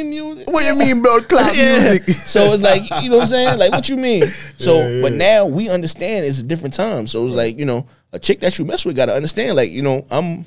[0.51, 1.19] What you mean, bro?
[1.21, 1.79] Clap Yeah.
[1.79, 2.09] music.
[2.09, 3.57] so it's like you know what I'm saying.
[3.59, 4.23] Like what you mean?
[4.57, 5.01] So, Yeah, yeah.
[5.01, 7.07] but now we understand it's a different time.
[7.07, 9.55] So it's like you know a chick that you mess with got to understand.
[9.55, 10.45] Like you know I'm.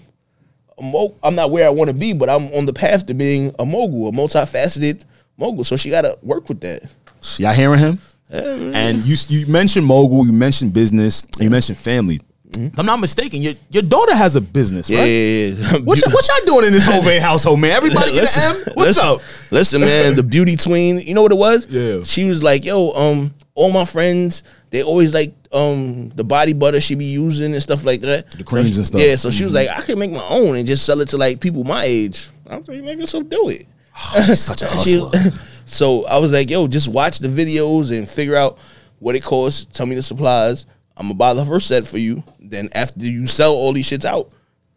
[0.78, 3.14] a mo- I'm not where I want to be, but I'm on the path to
[3.14, 5.02] being a mogul, a multifaceted
[5.36, 5.64] mogul.
[5.64, 6.82] So she got to work with that.
[7.38, 7.98] Y'all hearing him?
[8.30, 12.20] And you you mentioned mogul, you mentioned business, you mentioned family.
[12.54, 15.06] If I'm not mistaken, your your daughter has a business, Yeah, right?
[15.06, 15.78] yeah, yeah.
[15.84, 17.70] What, y- what y'all doing in this Hove household, man?
[17.72, 18.62] Everybody get an M?
[18.74, 19.20] What's listen, up?
[19.50, 20.98] Listen, man, the beauty tween.
[21.00, 21.66] You know what it was?
[21.66, 22.02] Yeah.
[22.04, 26.80] She was like, "Yo, um, all my friends, they always like um the body butter
[26.80, 28.30] she be using and stuff like that.
[28.30, 29.00] The creams and stuff.
[29.00, 29.16] Yeah.
[29.16, 31.40] So she was like, I could make my own and just sell it to like
[31.40, 32.28] people my age.
[32.46, 33.66] I'm like, nigga, so do it.
[34.26, 35.32] She's such a She- hustler.
[35.66, 38.58] so I was like, yo, just watch the videos and figure out
[38.98, 39.66] what it costs.
[39.66, 40.64] Tell me the supplies.
[40.96, 42.22] I'm gonna buy the first set for you.
[42.40, 44.30] Then after you sell all these shits out,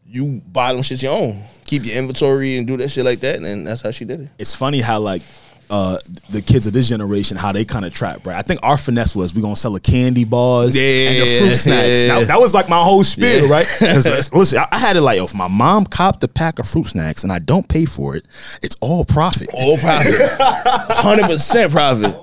[0.08, 1.44] you buy them shits your own.
[1.66, 3.42] Keep your inventory and do that shit like that.
[3.42, 4.30] And that's how she did it.
[4.38, 5.22] It's funny how like
[5.68, 5.98] uh
[6.30, 8.38] the kids of this generation how they kind of trap, right?
[8.38, 11.56] I think our finesse was we gonna sell the candy bars and the Yeah, fruit
[11.56, 11.88] snacks.
[12.06, 12.20] yeah.
[12.20, 13.50] That, that was like my whole spiel, Yeah.
[13.52, 13.66] right?
[13.82, 16.86] uh, Listen, I, I had it like, if my mom copped a pack of fruit
[16.86, 18.28] snacks and I don't pay for it,
[18.62, 19.50] it's all profit.
[19.56, 20.14] All profit.
[20.40, 22.16] Hundred percent profit.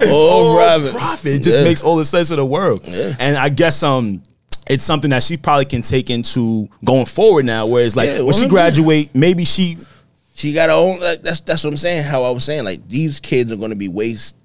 [0.00, 0.92] It's all profit.
[0.94, 1.32] profit.
[1.34, 1.64] It just Yeah.
[1.64, 2.82] makes all the sense of the world.
[2.86, 3.14] Yeah.
[3.18, 4.22] And I guess um
[4.68, 8.20] it's something that she probably can take into going forward now, where it's like Yeah,
[8.20, 8.50] when she 100%.
[8.50, 9.78] graduate, maybe she
[10.34, 11.00] She got her own.
[11.00, 12.04] Like, that's that's what I'm saying.
[12.04, 14.36] How I was saying, like these kids are going to be waste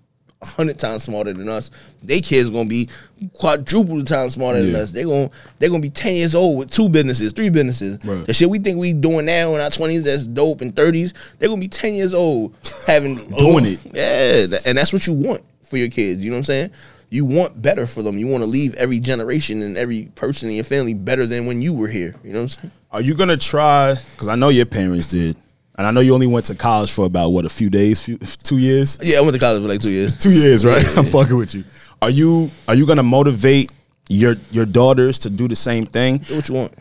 [0.43, 1.71] hundred times smarter than us.
[2.01, 2.89] They kids to be
[3.33, 4.91] quadruple the time smarter than us.
[4.91, 8.03] They're going they're going to be ten years old with two businesses, three businesses.
[8.03, 8.25] Right.
[8.25, 11.13] The shit we think we doing now in our twenties that's dope and thirties.
[11.39, 13.79] They're going to be ten years old having Doing it.
[13.93, 16.23] Yeah, and that's what you want for your kids.
[16.23, 16.71] You know what I'm saying?
[17.09, 18.17] You want better for them.
[18.17, 21.61] You want to leave every generation and every person in your family better than when
[21.61, 22.15] you were here.
[22.23, 22.71] You know what I'm saying?
[22.91, 23.95] Are you gonna try?
[24.11, 25.35] Because I know your parents did,
[25.77, 28.17] and I know you only went to college for about what a few days, few,
[28.17, 30.15] two years, Yeah, I went to college for like two years.
[30.15, 30.83] two years, right?
[30.97, 31.63] I'm fucking with you.
[32.01, 33.71] Are you are you gonna motivate
[34.09, 36.17] your your daughters to do the same thing?
[36.17, 36.73] Do what you want.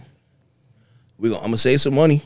[1.18, 2.22] We gonna, I'm gonna save some money.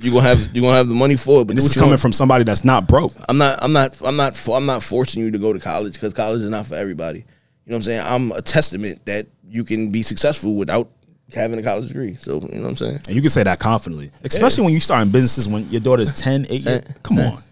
[0.00, 1.46] You gonna have you gonna have the money for it.
[1.46, 2.00] But this is coming want.
[2.00, 3.12] from somebody that's not broke.
[3.28, 3.58] I'm not.
[3.62, 4.00] I'm not.
[4.02, 4.36] I'm not.
[4.36, 7.18] For, I'm not forcing you to go to college because college is not for everybody.
[7.20, 7.24] You
[7.70, 8.00] know what I'm saying?
[8.04, 10.90] I'm a testament that you can be successful without
[11.34, 12.16] having a college degree.
[12.16, 13.00] So you know what I'm saying?
[13.06, 16.12] And you can say that confidently, especially when you start in businesses when your daughter's
[16.12, 16.82] 10, 8 years.
[17.02, 17.32] Come Ten.
[17.34, 17.42] on.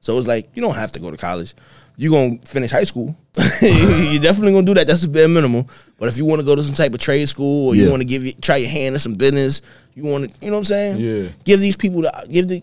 [0.00, 1.54] So it's like you don't have to go to college.
[1.96, 3.16] You're gonna finish high school.
[3.60, 4.86] You're definitely gonna do that.
[4.86, 5.66] That's the bare minimum.
[5.98, 8.02] But if you want to go to some type of trade school or you want
[8.02, 9.62] to give you, try your hand at some business,
[9.94, 10.96] you want to, you know what I'm saying?
[10.98, 11.28] Yeah.
[11.44, 12.62] Give these people the give the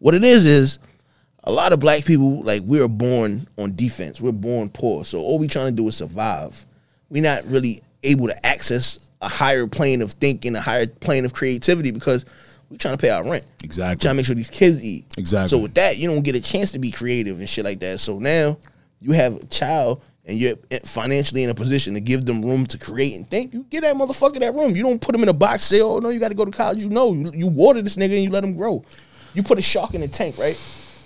[0.00, 0.78] what it is is
[1.44, 4.20] a lot of black people like we are born on defense.
[4.20, 5.04] We're born poor.
[5.06, 6.66] So all we trying to do is survive.
[7.08, 11.32] We're not really able to access a higher plane of thinking, a higher plane of
[11.32, 12.24] creativity because
[12.70, 13.44] we're trying to pay our rent.
[13.62, 14.02] Exactly.
[14.02, 15.06] Trying to make sure these kids eat.
[15.16, 15.56] Exactly.
[15.56, 18.00] So with that, you don't get a chance to be creative and shit like that.
[18.00, 18.58] So now
[19.00, 22.78] you have a child and you're financially in a position to give them room to
[22.78, 23.52] create and think.
[23.52, 24.76] You get that motherfucker that room.
[24.76, 25.64] You don't put him in a box.
[25.64, 26.82] Say, oh no, you got to go to college.
[26.82, 28.84] You know, you, you water this nigga and you let him grow.
[29.34, 30.58] You put a shark in a tank, right?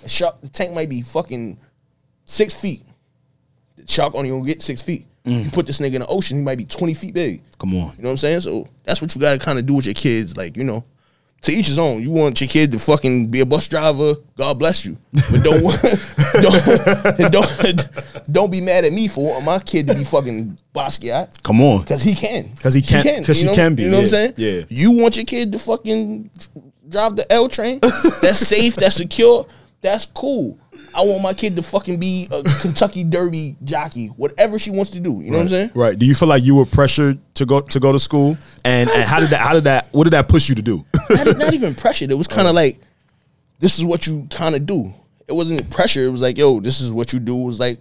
[0.03, 1.57] A shark, the tank might be fucking
[2.25, 2.83] six feet.
[3.77, 5.07] The shark only gonna get six feet.
[5.29, 5.45] Mm.
[5.45, 7.41] You put this nigga in the ocean, he might be twenty feet big.
[7.57, 7.93] Come on.
[7.97, 8.41] You know what I'm saying?
[8.41, 10.35] So that's what you got to kind of do with your kids.
[10.37, 10.83] Like, you know,
[11.43, 12.01] to each his own.
[12.01, 14.97] You want your kid to fucking be a bus driver, God bless you.
[15.13, 15.63] But don't
[16.41, 17.89] don't, don't
[18.31, 21.41] don't be mad at me for wanting my kid to be fucking Basquiat.
[21.43, 21.83] Come on.
[21.85, 22.55] Cause he can.
[22.57, 24.33] Cause he can- 'cause you she can be, You know what I'm saying?
[24.37, 24.61] yeah.
[24.69, 26.29] You want your kid to fucking
[26.87, 27.79] drive the L train?
[28.21, 29.45] That's safe, that's secure,
[29.81, 30.57] that's cool.
[30.99, 34.99] I want my kid to fucking be a Kentucky Derby jockey, whatever she wants to
[34.99, 35.21] do.
[35.21, 35.71] You know what I'm saying?
[35.73, 35.97] Right.
[35.97, 38.37] Do you feel like you were pressured to go to go to school?
[38.65, 40.85] And, and how did that how did that what did that push you to do?
[41.09, 42.11] not, not even pressured.
[42.11, 42.79] It was kind of like,
[43.59, 44.93] this is what you kind of do.
[45.27, 46.01] It wasn't pressure.
[46.01, 47.41] It was like, yo, this is what you do.
[47.43, 47.79] It was like,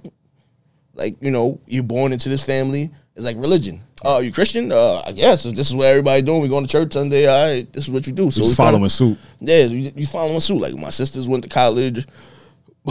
[0.95, 2.91] like you know, you're born into this family.
[3.17, 3.81] It's like religion.
[4.05, 4.71] Oh, you Christian?
[4.71, 6.41] Uh, I guess this is what everybody doing.
[6.41, 7.27] We going to church Sunday.
[7.27, 8.31] All right, this is what you do.
[8.31, 9.19] So Just we kinda- following suit.
[9.41, 10.61] Yeah, you, you following suit.
[10.61, 12.07] Like my sisters went to college.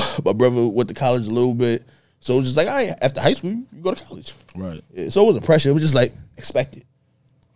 [0.25, 1.83] My brother went to college a little bit.
[2.19, 4.33] So it was just like, all right, after high school, you go to college.
[4.55, 4.83] Right.
[4.93, 5.69] Yeah, so it wasn't pressure.
[5.69, 6.83] It was just like expected.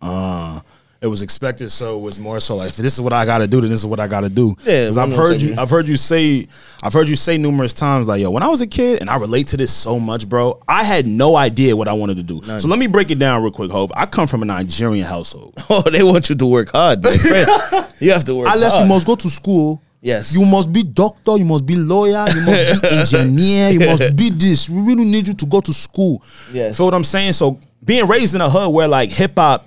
[0.00, 0.60] Uh
[1.00, 3.48] it was expected, so it was more so like if this is what I gotta
[3.48, 4.56] do, then this is what I gotta do.
[4.64, 5.56] Yeah, 'Cause one I've heard you.
[5.58, 6.46] I've heard you say
[6.80, 9.16] I've heard you say numerous times, like, yo, when I was a kid, and I
[9.16, 12.40] relate to this so much, bro, I had no idea what I wanted to do.
[12.60, 13.90] So let me break it down real quick, Hove.
[13.96, 15.54] I come from a Nigerian household.
[15.70, 17.04] Oh, they want you to work hard.
[18.00, 18.84] you have to work Unless hard.
[18.84, 19.82] you must go to school.
[20.02, 20.34] Yes.
[20.34, 24.30] You must be doctor, you must be lawyer, you must be engineer, you must be
[24.30, 24.68] this.
[24.68, 26.24] We really need you to go to school.
[26.52, 26.76] Yes.
[26.76, 27.34] Feel what I'm saying?
[27.34, 29.64] So being raised in a hood where like hip hop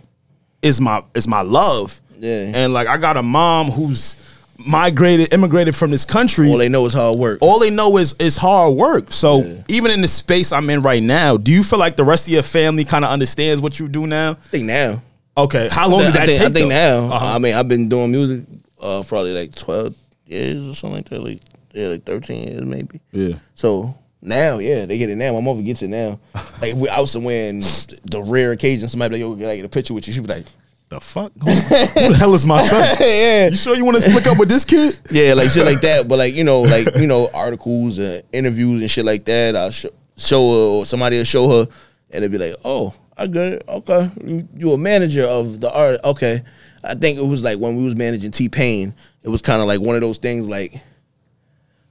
[0.61, 2.01] is my is my love.
[2.19, 2.51] Yeah.
[2.53, 4.17] And like I got a mom who's
[4.57, 6.49] migrated, immigrated from this country.
[6.49, 7.39] All they know is hard work.
[7.41, 9.13] All they know is is hard work.
[9.13, 12.27] So even in the space I'm in right now, do you feel like the rest
[12.27, 14.31] of your family kind of understands what you do now?
[14.31, 15.01] I think now.
[15.37, 15.69] Okay.
[15.71, 16.47] How long did that I think, take?
[16.47, 17.07] I think though?
[17.07, 17.15] now.
[17.15, 17.35] Uh-huh.
[17.35, 18.45] I mean, I've been doing music
[18.81, 19.95] uh, probably like twelve
[20.25, 21.21] years or something like that.
[21.21, 21.41] Like
[21.73, 23.01] yeah, like thirteen years maybe.
[23.11, 23.35] Yeah.
[23.55, 25.33] So now, yeah, they get it now.
[25.33, 26.19] My mother gets it now.
[26.61, 29.55] like if we're out somewhere and the rare occasion somebody be like, yo, can I
[29.57, 30.13] get a picture with you?
[30.13, 30.45] She be like,
[30.89, 31.31] The fuck?
[31.33, 32.97] Who the hell is my son?
[32.99, 33.49] yeah.
[33.49, 34.97] You sure you want to flick up with this kid?
[35.11, 36.07] Yeah, like shit like that.
[36.07, 39.55] But like you know, like you know, articles and interviews and shit like that.
[39.55, 39.85] I'll sh-
[40.17, 41.71] show her or somebody will show her,
[42.11, 43.65] and they'll be like, "Oh, I got it.
[43.67, 45.99] Okay, you, you a manager of the art?
[46.03, 46.43] Okay."
[46.83, 48.93] I think it was like when we was managing T Pain.
[49.25, 50.47] It was kind of like one of those things.
[50.47, 50.75] Like,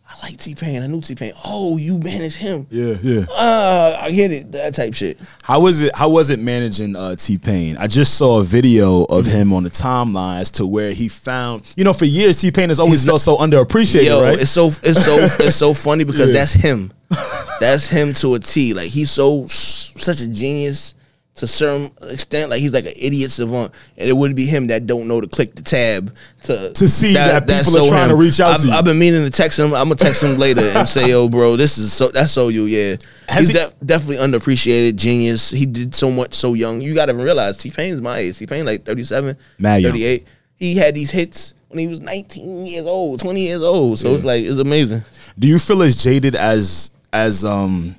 [0.09, 0.83] I like T Pain.
[0.83, 1.33] I knew T Pain.
[1.45, 2.67] Oh, you manage him?
[2.71, 3.25] Yeah, yeah.
[3.31, 4.53] Ah, I get it.
[4.53, 5.19] That type shit.
[5.43, 5.97] How was it?
[5.97, 7.77] How was it managing uh, T Pain?
[7.77, 11.63] I just saw a video of him on the timeline as to where he found.
[11.77, 14.39] You know, for years T Pain has always He's felt so underappreciated, Yo, right?
[14.41, 16.41] it's so it's so it's so funny because Yeah.
[16.41, 16.93] that's him.
[17.61, 18.75] That's him to a T.
[18.75, 20.95] Like he's so such a genius
[21.37, 22.51] to some extent.
[22.51, 25.27] Like he's like an idiot savant, and it wouldn't be him that don't know to
[25.27, 28.61] click the tab to To see that that's people are trying to reach out I've,
[28.61, 28.73] to you.
[28.73, 29.75] I've been meaning to text him.
[29.75, 32.65] I'm gonna text him later and say, "Yo, bro, this is so that's so you."
[32.67, 32.97] Yeah,
[33.29, 34.97] Has he's he- def- definitely underappreciated.
[34.97, 35.51] Genius.
[35.51, 36.81] He did so much so young.
[36.81, 38.39] You got to realize T Pain's my age.
[38.39, 40.21] T Pain like 37, Mad young.
[40.57, 43.99] He had these hits when he was 19 years old, 20 years old.
[43.99, 45.03] So it's like it's amazing.
[45.37, 47.97] Do you feel as jaded as as um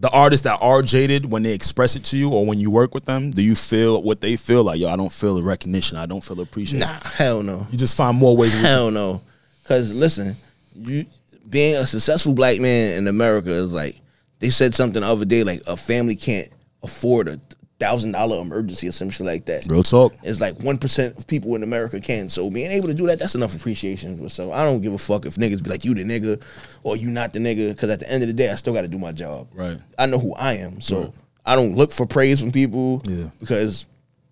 [0.00, 2.94] the artists that are jaded when they express it to you or when you work
[2.94, 3.30] with them?
[3.30, 4.78] Do you feel what they feel like?
[4.78, 5.98] Yo, I don't feel the recognition.
[5.98, 6.86] I don't feel appreciated.
[6.86, 7.66] Nah, hell no.
[7.70, 8.52] You just find more ways.
[8.52, 9.20] Hell no.
[9.64, 10.36] Cause listen,
[10.74, 11.04] you
[11.48, 14.00] being a successful black man in America is like
[14.38, 16.48] they said something the other day, like a family can't
[16.82, 17.40] afford a
[17.80, 19.66] thousand dollar emergency or some shit like that.
[19.70, 20.12] Real talk.
[20.22, 22.28] It's like one percent of people in America can.
[22.28, 24.28] So being able to do that, that's enough appreciation.
[24.28, 26.42] So I don't give a fuck if niggas be like you the nigga
[26.82, 27.76] or you not the nigga.
[27.78, 29.48] Cause at the end of the day, I still got to do my job.
[29.54, 29.78] Right.
[29.98, 30.80] I know who I am.
[30.80, 31.12] So
[31.46, 33.02] I don't look for praise from people.
[33.04, 33.28] Yeah.
[33.40, 33.86] Because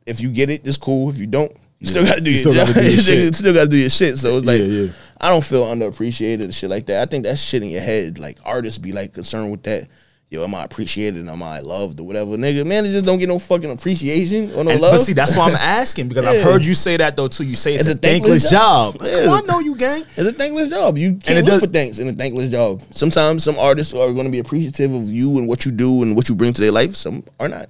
[0.07, 1.09] if you get it, it's cool.
[1.11, 2.75] If you don't, You still got to do You your job.
[2.75, 4.19] do your You still- got to do your shit.
[4.19, 4.93] So it's like, Yeah, yeah.
[5.21, 7.01] I don't feel underappreciated and shit like that.
[7.01, 8.19] I think that's shit in your head.
[8.19, 9.89] Like artists be like concerned with that.
[10.29, 11.29] Yo, am I appreciated?
[11.29, 12.33] Am I loved or whatever?
[12.37, 14.93] Nigga, man, they just don't get no fucking appreciation or no And- love.
[14.95, 17.45] but see, that's why I'm asking because I've heard you say that though too.
[17.45, 18.95] You say it's, It's a thankless thankless job.
[18.99, 19.03] job.
[19.07, 19.31] Yeah.
[19.33, 20.03] I know you, gang.
[20.17, 20.99] It's a thankless job.
[20.99, 22.83] You can't it look does- for thanks in a thankless job.
[22.91, 26.17] Sometimes some artists are going to be appreciative of you and what you do and
[26.17, 26.97] what you bring to their life.
[26.97, 27.69] Some are not.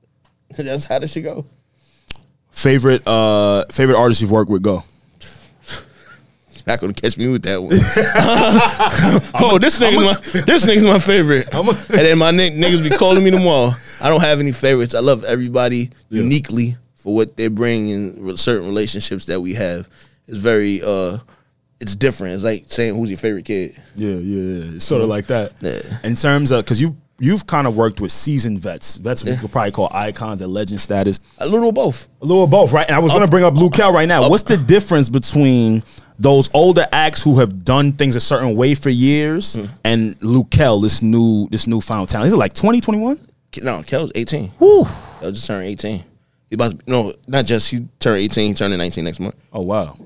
[0.56, 1.44] That's how this should go.
[2.50, 4.62] Favorite uh favorite artist you've worked with?
[4.62, 4.82] Go.
[6.66, 7.72] Not gonna catch me with that one.
[9.34, 9.96] oh, this nigga's
[10.34, 11.52] my this nigga's my favorite.
[11.54, 13.72] and then my nick, niggas be calling me tomorrow.
[14.00, 14.94] I don't have any favorites.
[14.94, 16.22] I love everybody Yeah.
[16.22, 19.88] uniquely for what they bring in certain relationships that we have.
[20.28, 21.18] It's very uh,
[21.80, 22.34] it's different.
[22.34, 23.74] It's like saying who's your favorite kid.
[23.96, 24.74] Yeah, yeah, yeah.
[24.76, 25.52] It's sort of like that.
[25.60, 25.80] Yeah.
[26.04, 28.94] In terms of because you you've kind of worked with seasoned vets.
[28.96, 31.20] that's Vets we could probably call icons at legend status.
[31.38, 32.08] A little of both.
[32.20, 32.86] A little of both, right?
[32.86, 34.28] And I was going to bring up Luke Cal right now.
[34.28, 35.84] What's the difference between
[36.18, 40.80] those older acts who have done things a certain way for years and Luke Kel,
[40.80, 42.28] this new this new final talent?
[42.28, 43.28] Is it like 20, 21?
[43.62, 44.52] No, Kel's 18.
[44.58, 44.84] Woo.
[45.20, 46.04] Kel just turned 18.
[46.48, 48.48] He about to, be, no, not just he turned 18.
[48.48, 49.36] He turning 19 next month.
[49.52, 49.96] Oh wow.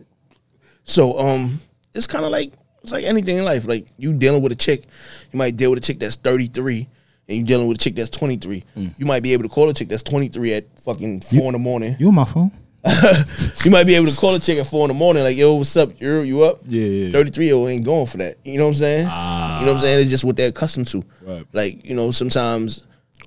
[0.85, 1.61] So um,
[1.95, 3.67] it's kind of like it's like anything in life.
[3.67, 4.85] Like you dealing with a chick,
[5.33, 6.89] you might deal with a chick that's 33,
[7.29, 8.63] and you dealing with a chick that's 23.
[8.97, 11.59] You might be able to call a chick that's 23 at fucking four in the
[11.59, 11.97] morning.
[11.99, 12.53] You on my phone?
[13.65, 15.55] you might be able to call a chick at four in the morning, like, yo,
[15.57, 15.91] what's up?
[16.01, 16.59] You you up?
[16.67, 17.13] Yeah, yeah.
[17.13, 18.39] 33 year old ain't going for that.
[18.45, 19.07] You know what I'm saying?
[19.11, 19.61] Ah.
[19.61, 20.01] You know what I'm saying?
[20.01, 21.05] It's just what they're accustomed to.
[21.23, 21.47] Right.
[21.53, 22.85] Like, you know, sometimes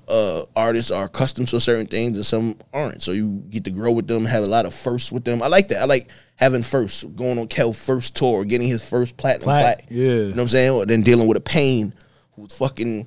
[0.08, 3.02] uh, artists are accustomed to certain things and some aren't.
[3.02, 5.42] So you get to grow with them, have a lot of firsts with them.
[5.42, 5.82] I like that.
[5.82, 9.86] I like having firsts, going on Kel first tour, getting his first platinum Plat- plaque.
[9.90, 10.06] yeah.
[10.06, 10.70] You know what I'm saying?
[10.70, 11.92] Or then dealing with a pain
[12.34, 13.06] who's fucking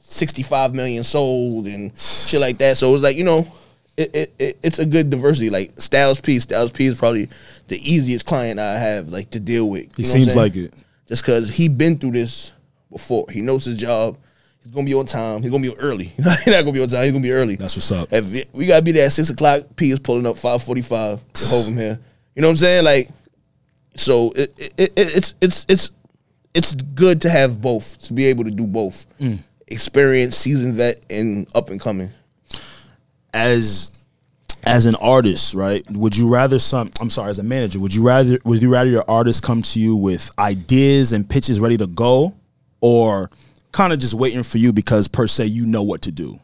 [0.00, 2.76] 65 million sold and shit like that.
[2.76, 3.46] So it was like, you know,
[3.96, 5.50] it, it, it it's a good diversity.
[5.50, 7.28] Like Styles P, Styles P is probably
[7.68, 9.94] the easiest client I have like to deal with.
[9.96, 10.74] He know seems like it.
[11.06, 12.52] Just because he been through this
[12.90, 13.26] before.
[13.30, 14.18] He knows his job.
[14.62, 15.42] He's gonna be on time.
[15.42, 16.04] He's gonna be early.
[16.16, 17.02] He's not gonna be on time.
[17.04, 17.56] He's gonna be early.
[17.56, 18.08] That's what's up.
[18.10, 19.62] If we- gotta be there at six o'clock.
[19.76, 21.98] P is pulling up five forty five to hold him here.
[22.34, 22.84] You know what I'm saying?
[22.84, 23.10] Like,
[23.96, 25.90] so it, it, it it's it's it's
[26.54, 29.06] it's good to have both to be able to do both.
[29.20, 29.38] Mm.
[29.68, 32.10] Experience, seasoned vet, and up and coming.
[33.34, 33.90] As
[34.66, 35.84] as an artist, right?
[35.90, 36.90] Would you rather some?
[37.00, 39.80] I'm sorry, as a manager, would you rather would you rather your artist come to
[39.80, 42.34] you with ideas and pitches ready to go,
[42.80, 43.30] or
[43.72, 46.40] kind of just waiting for you because per se you know what to do?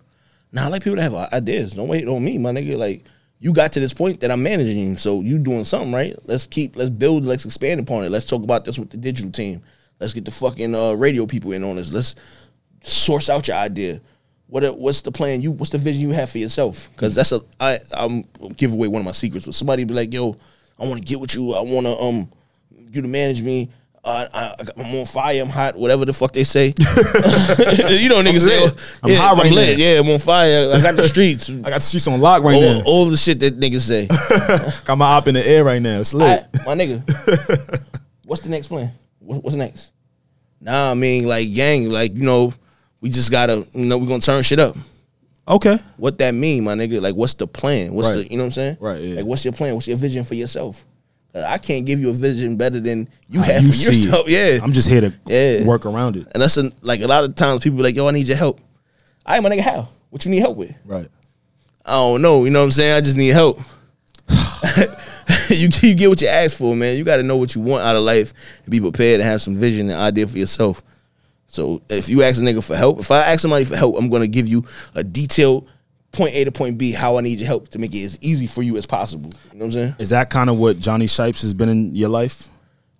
[0.52, 1.72] Now I like people to have ideas.
[1.72, 2.76] Don't wait on me, my nigga.
[2.76, 3.04] Like
[3.38, 6.14] you got to this point that I'm managing you, so you doing something right.
[6.24, 8.10] Let's keep, let's build, let's expand upon it.
[8.10, 9.62] Let's talk about this with the digital team.
[9.98, 11.92] Let's get the fucking uh, radio people in on this.
[11.92, 12.16] Let's
[12.82, 14.00] source out your idea.
[14.50, 15.40] What what's the plan?
[15.40, 16.90] You what's the vision you have for yourself?
[16.92, 18.24] Because that's a I I'm
[18.56, 19.46] give away one of my secrets.
[19.46, 20.36] But somebody be like, yo,
[20.78, 21.54] I want to get with you.
[21.54, 22.28] I want to um
[22.90, 23.70] you to manage me.
[24.02, 25.42] Uh, I, I'm on fire.
[25.42, 25.76] I'm hot.
[25.76, 26.68] Whatever the fuck they say.
[26.78, 28.68] you know, niggas say.
[29.02, 29.78] I'm hot right lit.
[29.78, 29.84] now.
[29.84, 30.72] Yeah, I'm on fire.
[30.72, 31.50] I got the streets.
[31.64, 32.82] I got the streets on lock right all, now.
[32.86, 34.06] all the shit that niggas say.
[34.84, 36.00] Got my op in the air right now.
[36.00, 36.46] It's lit.
[36.54, 37.02] I- my nigga,
[38.24, 38.90] what's the next plan?
[39.18, 39.92] What, what's next?
[40.62, 42.54] Nah, I mean, like, gang, like, you know,
[43.00, 44.76] we just gotta, you know, we're gonna turn shit up.
[45.48, 45.78] okay.
[45.96, 47.00] What that mean, my nigga?
[47.00, 47.92] Like, what's the plan?
[47.94, 48.16] What's Right.
[48.18, 48.76] the, you know what I'm saying?
[48.80, 49.16] Right, yeah.
[49.16, 49.74] Like, what's your plan?
[49.74, 50.84] What's your vision for yourself?
[51.34, 54.04] I can't give you a vision better than you How have you for see it.
[54.06, 54.28] yourself.
[54.28, 54.58] Yeah.
[54.62, 55.64] I'm just here to Yeah.
[55.64, 56.26] work around it.
[56.32, 58.36] and that's a, like a lot of times people be like, yo, I need your
[58.36, 58.60] help.
[59.24, 59.88] All right, my nigga, how?
[60.10, 60.74] What you need help with?
[60.84, 61.08] Right.
[61.86, 62.44] I don't know.
[62.44, 62.96] You know what I'm saying?
[62.96, 63.60] I just need help.
[65.50, 66.96] you, you get what you ask for, man.
[66.96, 68.32] You got to know what you want out of life
[68.64, 70.82] and be prepared to have some vision and idea for yourself.
[71.50, 74.08] So if you ask a nigga for help, if I ask somebody for help, I'm
[74.08, 75.68] gonna give you a detailed
[76.12, 78.46] point A to point B how I need your help to make it as easy
[78.46, 79.30] for you as possible.
[79.52, 79.94] You know what I'm saying?
[79.98, 82.46] Is that kind of what Johnny Shipes has been in your life?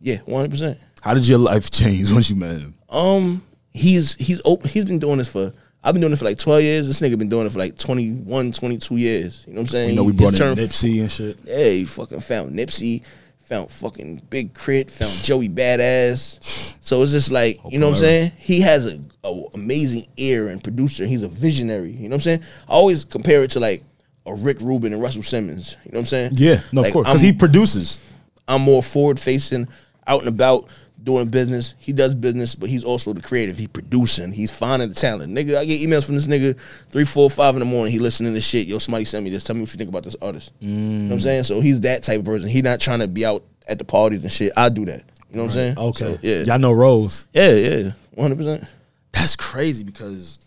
[0.00, 0.50] Yeah, 100.
[0.50, 2.74] percent How did your life change once you met him?
[2.88, 4.68] Um, he's he's open.
[4.68, 5.52] He's been doing this for.
[5.82, 6.88] I've been doing it for like 12 years.
[6.88, 9.44] This nigga been doing it for like 21, 22 years.
[9.46, 9.90] You know what I'm saying?
[9.90, 11.38] You know we brought in Nipsey and shit.
[11.44, 13.02] Yeah, he fucking found Nipsey,
[13.50, 16.76] found fucking Big K.R.I.T., found Joey Badass.
[16.80, 18.32] So it's just like, you know what I'm saying?
[18.38, 21.04] He has a, a amazing ear and producer.
[21.04, 21.90] He's a visionary.
[21.90, 22.42] You know what I'm saying?
[22.68, 23.82] I always compare it to like
[24.24, 25.76] a Rick Rubin and Russell Simmons.
[25.84, 26.32] You know what I'm saying?
[26.36, 27.98] Yeah, no, Like, of course, because he produces.
[28.46, 29.66] I'm more forward facing,
[30.06, 30.66] out and about,
[31.02, 31.74] doing business.
[31.78, 33.58] He does business, but he's also the creative.
[33.58, 34.32] He producing.
[34.32, 35.32] He's finding the talent.
[35.32, 36.58] Nigga, I get emails from this nigga
[36.90, 37.92] three, four, five in the morning.
[37.92, 38.66] He listening to shit.
[38.66, 39.44] Yo, somebody sent me this.
[39.44, 40.52] Tell me what you think about this artist.
[40.60, 41.22] You know what I'm mm.
[41.22, 41.44] saying?
[41.44, 42.48] So he's that type of person.
[42.48, 44.52] He not trying to be out at the parties and shit.
[44.56, 45.04] I do that.
[45.30, 45.78] You know what I'm saying?
[45.78, 46.14] Okay.
[46.14, 46.42] So, yeah.
[46.42, 47.24] Y'all know Rose.
[47.32, 47.92] Yeah, yeah.
[48.16, 48.66] 100%.
[49.12, 50.40] That's crazy because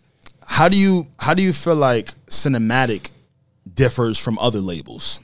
[0.46, 3.10] how do you how do you feel like cinematic
[3.72, 5.20] differs from other labels?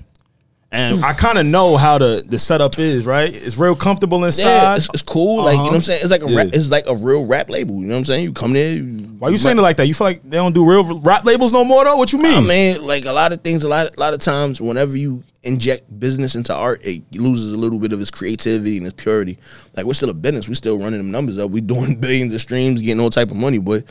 [0.72, 3.34] And I kind of know how the the setup is, right?
[3.34, 4.44] It's real comfortable inside.
[4.44, 5.42] Yeah, it's, it's cool.
[5.42, 5.76] Like you know what Uh-huh.
[5.76, 6.00] I'm saying.
[6.02, 6.36] It's like a Yeah.
[6.36, 7.76] rap, it's like a real rap label.
[7.80, 8.22] You know what I'm saying.
[8.22, 8.74] You come there.
[8.74, 8.84] You,
[9.18, 9.88] Why you saying it like that?
[9.88, 11.96] You feel like they don't do real rap labels no more though?
[11.96, 12.44] What you mean?
[12.44, 15.24] I mean, like a lot of things, a lot, a lot of times, whenever you
[15.42, 19.38] inject business into art, it loses a little bit of its creativity and its purity.
[19.76, 21.50] Like we're still a business, We're still running them numbers up.
[21.50, 23.82] We doing billions of streams, getting all type of money, but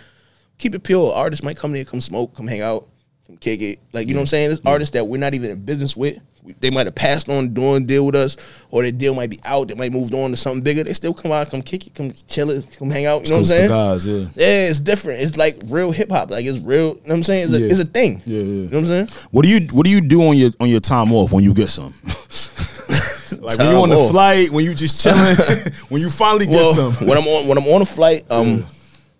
[0.58, 1.12] keep it pure.
[1.12, 2.88] Artists might come there, come smoke, come hang out,
[3.30, 3.80] come kick it.
[3.94, 4.50] Like you know what I'm saying?
[4.50, 6.20] There's artists that we're not even in business with.
[6.62, 8.36] They might have passed on doing deal with us,
[8.72, 9.68] or their deal might be out.
[9.68, 10.84] They might moved on to something bigger.
[10.84, 13.26] They still come out, come kick it, come chill it, come hang out.
[13.26, 13.70] You know what I'm saying?
[13.70, 14.26] Guys, yeah.
[14.36, 15.22] Yeah, it's different.
[15.22, 16.32] It's like real hip hop.
[16.32, 16.80] Like it's real.
[16.80, 17.44] You know what I'm saying?
[17.46, 18.22] It's a, it's a thing.
[18.26, 18.44] Yeah, yeah.
[18.44, 19.08] You know what I'm saying?
[19.30, 21.54] What do you What do you do on your on your time off when you
[21.54, 21.94] get some?
[23.42, 25.36] like when you Time on the flight, when you just chilling,
[25.90, 27.08] when you finally get Well, some.
[27.08, 28.66] when I'm on when I'm on a flight, um,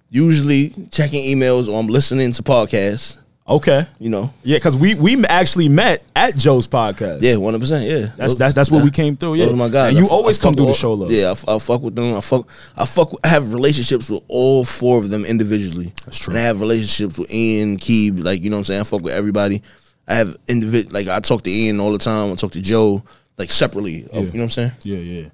[0.10, 3.18] usually checking emails or I'm listening to podcasts.
[3.50, 7.24] Okay, You know, yeah, because we we actually met at Joe's podcast.
[7.24, 7.90] yeah, one hundred percent.
[7.90, 9.36] Yeah, that's that's that's where we came through.
[9.36, 9.90] Yeah, my guys.
[9.96, 11.10] And you always I come through the show, all- though.
[11.10, 12.14] Yeah, I, fuck with them.
[12.16, 12.48] I fuck.
[12.78, 13.12] I fuck.
[13.24, 15.92] I have relationships with all four of them individually.
[16.06, 16.32] That's true.
[16.34, 18.24] And I have relationships with Ian, Keeb.
[18.24, 18.82] Like you know what I'm saying.
[18.82, 19.64] I fuck with everybody.
[20.08, 20.94] I have individ.
[20.94, 22.32] Like I talk to Ian all the time.
[22.32, 23.02] I talk to Joe
[23.40, 24.06] like separately.
[24.14, 24.72] Of, You know what I'm saying?
[24.84, 25.30] Yeah, yeah.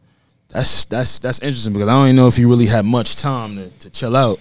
[0.49, 3.57] That's that's that's interesting because I don't even know if you really had much time
[3.57, 4.39] to, to chill out.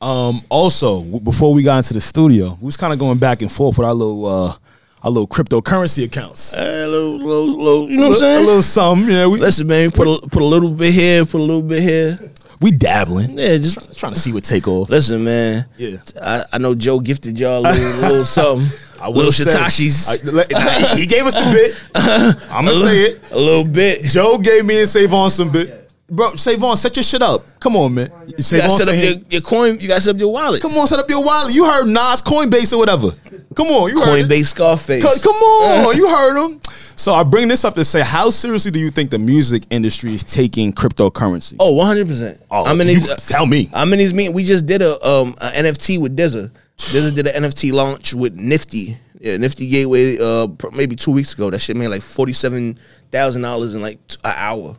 [0.00, 3.42] Um, also, w- before we got into the studio, we was kind of going back
[3.42, 4.56] and forth with our little uh,
[5.02, 6.54] our little cryptocurrency accounts.
[6.56, 8.42] A little, little, little, you know what I'm saying?
[8.44, 9.26] A little something, yeah.
[9.26, 12.18] We Listen, man, put a, put a little bit here, put a little bit here.
[12.60, 14.88] we dabbling, Yeah, just trying to see what take off.
[14.90, 15.66] listen, man.
[15.78, 15.96] Yeah.
[16.20, 18.68] I, I know Joe gifted y'all a little, little something.
[19.00, 20.54] I will little say- Satoshis.
[20.54, 21.82] I- he gave us the bit.
[22.50, 23.32] I'm gonna say it.
[23.32, 24.02] A little bit.
[24.04, 25.79] Joe gave me and Savon some bit.
[26.10, 27.44] Bro, Savon, set your shit up.
[27.60, 28.10] Come on, man.
[28.26, 29.78] You gotta Savon set up your, your coin.
[29.80, 30.60] You gotta set up your wallet.
[30.60, 31.54] Come on, set up your wallet.
[31.54, 33.10] You heard Nas Coinbase or whatever.
[33.54, 34.26] Come on, you heard it.
[34.28, 35.02] Coinbase Scarface.
[35.04, 36.60] Co- Come on, you heard him.
[36.96, 40.12] So I bring this up to say, how seriously do you think the music industry
[40.14, 41.56] is taking cryptocurrency?
[41.58, 42.40] Oh, 100 percent.
[42.50, 43.26] Oh, I'm in you these.
[43.26, 43.70] tell me.
[43.72, 44.34] I'm in these meetings.
[44.34, 46.50] We just did a um a NFT with DZA.
[46.76, 48.98] DZA did an NFT launch with Nifty.
[49.20, 50.18] Yeah, Nifty Gateway.
[50.18, 51.50] Uh, maybe two weeks ago.
[51.50, 52.78] That shit made like forty seven
[53.12, 54.76] thousand dollars in like an hour.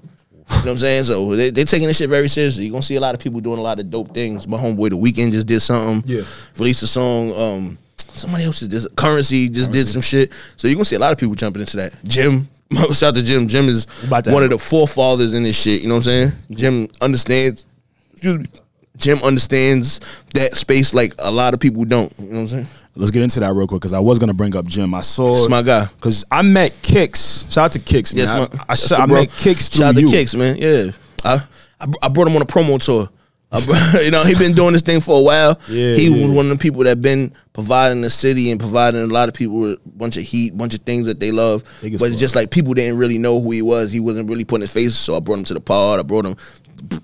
[0.51, 1.03] You know what I'm saying?
[1.05, 2.65] So they, they're taking this shit very seriously.
[2.65, 4.47] You're gonna see a lot of people doing a lot of dope things.
[4.47, 6.03] My homeboy The Weeknd just did something.
[6.05, 6.23] Yeah.
[6.57, 7.33] Released a song.
[7.35, 7.77] Um,
[8.13, 10.31] somebody else just did Currency just did some shit.
[10.57, 11.93] So you're gonna see a lot of people jumping into that.
[12.03, 12.47] Jim.
[12.93, 13.47] Shout out to Jim.
[13.47, 15.81] Jim is one have- of the forefathers in this shit.
[15.81, 16.31] You know what I'm saying?
[16.51, 17.65] Jim understands.
[18.97, 19.99] Jim understands
[20.35, 22.13] that space like a lot of people don't.
[22.19, 22.67] You know what I'm saying?
[22.95, 24.93] Let's get into that real quick because I was gonna bring up Jim.
[24.93, 25.85] I saw That's my guy.
[25.85, 27.45] because I met Kicks.
[27.49, 28.25] Shout out to Kicks, man.
[28.25, 28.65] Yes, I.
[28.69, 30.07] I, saw- the I met Kicks through Shout out to.
[30.09, 30.57] Kicks, man.
[30.57, 30.91] Yeah,
[31.23, 31.41] I,
[31.79, 33.09] I I brought him on a promo tour.
[34.01, 35.59] You know, he been doing this thing for a while.
[35.67, 36.23] Yeah, he yeah.
[36.23, 39.35] was one of the people that been providing the city and providing a lot of
[39.35, 41.65] people with a bunch of heat, bunch of things that they love.
[41.81, 43.91] But it's just like people didn't really know who he was.
[43.91, 44.95] He wasn't really putting his face.
[44.95, 45.99] So I brought him to the pod.
[45.99, 46.37] I brought him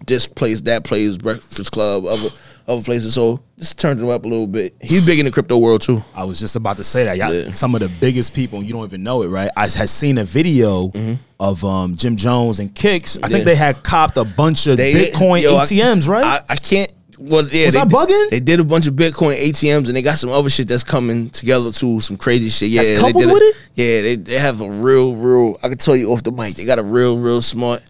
[0.05, 2.29] this place, that place, Breakfast Club, other
[2.67, 3.13] other places.
[3.13, 4.75] So just turned him up a little bit.
[4.81, 6.03] He's big in the crypto world too.
[6.15, 7.17] I was just about to say that.
[7.17, 7.51] Y'all, Yeah.
[7.51, 9.49] Some of the biggest people, you don't even know it, right?
[9.55, 10.91] I had seen a video
[11.39, 13.17] of um, Jim Jones and Kicks.
[13.17, 13.37] I think Mm-hmm.
[13.39, 13.43] Yeah.
[13.45, 16.23] they had copped a bunch of They- Bitcoin yo, I- ATMs, right?
[16.23, 16.91] I, I can't.
[17.19, 18.29] Well, yeah, Was they, I bugging?
[18.29, 21.31] They did a bunch of Bitcoin ATMs, and they got some other shit that's coming
[21.31, 21.99] together too.
[21.99, 22.69] Some crazy shit.
[22.69, 23.55] Yeah, That's they coupled did with it?
[23.73, 25.57] Yeah, they they have a real, real.
[25.63, 27.81] I can tell you off the mic, they got a real, real smart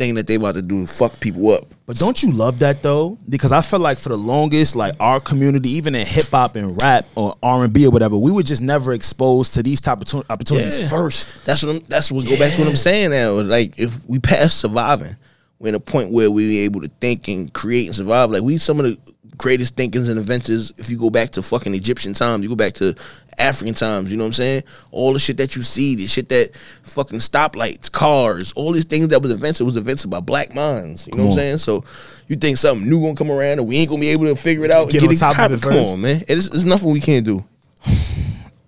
[0.00, 0.86] thing that they about to do.
[0.86, 1.66] to Fuck people up.
[1.84, 3.18] But don't you love that though?
[3.28, 6.80] Because I feel like for the longest, like our community, even in hip hop and
[6.80, 9.98] rap or R and B or whatever, we were just never exposed to these type
[10.00, 10.88] of tu- opportunities Yeah.
[10.88, 11.44] first.
[11.44, 13.32] That's what I'm, that's what go back to what I'm saying now.
[13.32, 15.16] Like if we pass surviving,
[15.58, 18.30] we're in a point where we are able to think and create and survive.
[18.30, 18.98] Like we some of the
[19.36, 20.72] greatest thinkers and inventors.
[20.78, 22.94] If you go back to fucking Egyptian times, you go back to
[23.40, 24.10] African times.
[24.10, 24.62] You know what I'm saying?
[24.92, 29.08] All the shit that you see, the shit that fucking stoplights, cars, all these things
[29.08, 31.06] that was invented was invented by black minds.
[31.06, 31.36] You know what I'm on.
[31.38, 31.58] saying?
[31.58, 31.84] So
[32.28, 34.64] you think something new gonna come around and we ain't gonna be able to figure
[34.64, 35.86] it out and Get get, on it top of copy- it Come first.
[35.92, 36.22] on, man.
[36.28, 37.44] It's, it's nothing we can't do.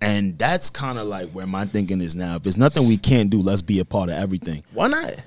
[0.01, 2.35] And that's kind of like where my thinking is now.
[2.35, 4.63] If it's nothing we can't do, let's be a part of everything.
[4.73, 5.11] Why not?
[5.11, 5.17] You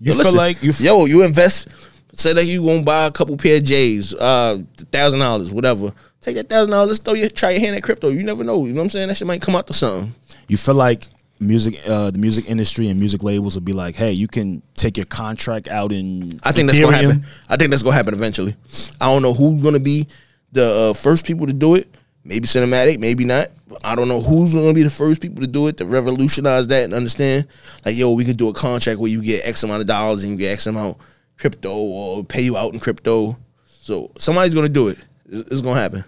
[0.00, 1.68] Yo, feel listen, like you f- yo, you invest.
[2.14, 4.58] Say that you gonna buy a couple pair of J's, uh,
[4.90, 5.92] thousand dollars, whatever.
[6.22, 6.88] Take that thousand dollars.
[6.88, 8.08] Let's throw your try your hand at crypto.
[8.10, 8.64] You never know.
[8.64, 9.08] You know what I'm saying?
[9.08, 10.14] That shit might come out to something.
[10.48, 11.02] you feel like
[11.40, 14.96] music, uh, the music industry and music labels will be like, hey, you can take
[14.96, 16.38] your contract out in.
[16.44, 17.24] I think that's gonna happen.
[17.48, 18.54] I think that's gonna happen eventually.
[19.00, 20.06] I don't know who's gonna be
[20.52, 21.88] the uh, first people to do it.
[22.24, 23.48] Maybe cinematic, maybe not.
[23.82, 26.84] I don't know who's gonna be the first people to do it to revolutionize that
[26.84, 27.48] and understand.
[27.84, 30.32] Like, yo, we could do a contract where you get X amount of dollars and
[30.32, 30.98] you get X amount
[31.36, 33.36] crypto or pay you out in crypto.
[33.66, 34.98] So somebody's gonna do it.
[35.32, 36.04] It's gonna happen.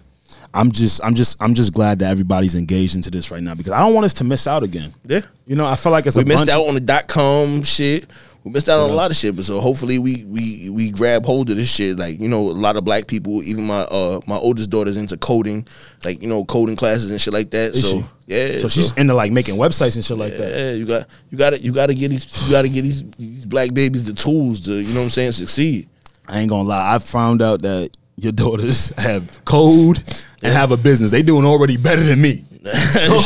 [0.53, 3.73] I'm just I'm just I'm just glad that everybody's engaged into this right now because
[3.73, 4.93] I don't want us to miss out again.
[5.05, 5.21] Yeah.
[5.45, 8.09] You know, I feel like it's We a missed out on the dot com shit.
[8.45, 11.25] We missed out on a lot of shit, but so hopefully we we we grab
[11.25, 11.97] hold of this shit.
[11.97, 15.17] Like you know, a lot of black people, even my uh my oldest daughter's into
[15.17, 15.67] coding,
[16.05, 17.71] like you know, coding classes and shit like that.
[17.71, 18.05] Is so she?
[18.27, 20.51] yeah, So she's into like making websites and shit like that.
[20.51, 22.83] yeah, you got you got to you got to get these you got to get
[22.83, 25.89] these, these black babies the tools to you know what I'm saying succeed.
[26.27, 26.95] I ain't gonna lie.
[26.95, 30.01] I found out that your daughters have code
[30.41, 31.11] and have a business.
[31.11, 32.45] They doing already better than me.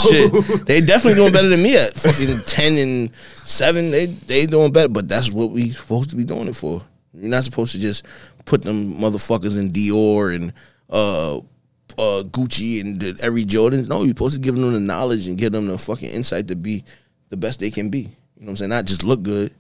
[0.10, 3.90] shit, they definitely doing better than me at fucking ten and seven.
[3.92, 6.82] They they doing better, but that's what we supposed to be doing it for.
[7.14, 8.06] You're not supposed to just
[8.46, 10.52] put them motherfuckers in Dior and
[10.90, 13.88] uh uh Gucci and the, every Jordan.
[13.88, 16.56] No, you're supposed to give them the knowledge and give them the fucking insight to
[16.56, 16.84] be
[17.30, 18.00] the best they can be.
[18.00, 18.12] You know
[18.46, 18.70] what I'm saying?
[18.70, 19.54] Not just look good.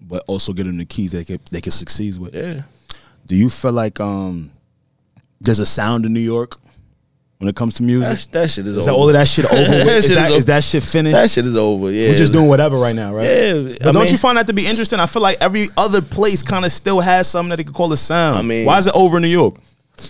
[0.00, 2.34] But also get them the keys they can they can succeed with.
[2.34, 2.62] Yeah.
[3.26, 4.50] Do you feel like um
[5.40, 6.56] there's a sound in New York
[7.38, 8.08] when it comes to music?
[8.08, 8.84] That's, that shit is, is over.
[8.86, 9.54] that all of that shit over?
[9.60, 9.68] with?
[9.70, 11.14] That is, shit that, is is that shit finished?
[11.14, 11.90] that shit is over.
[11.90, 12.10] Yeah.
[12.10, 13.24] We're just doing whatever right now, right?
[13.24, 15.00] Yeah, But I don't mean- you find that to be interesting?
[15.00, 17.92] I feel like every other place kind of still has something that they could call
[17.92, 18.38] a sound.
[18.38, 19.56] I mean- why is it over in New York?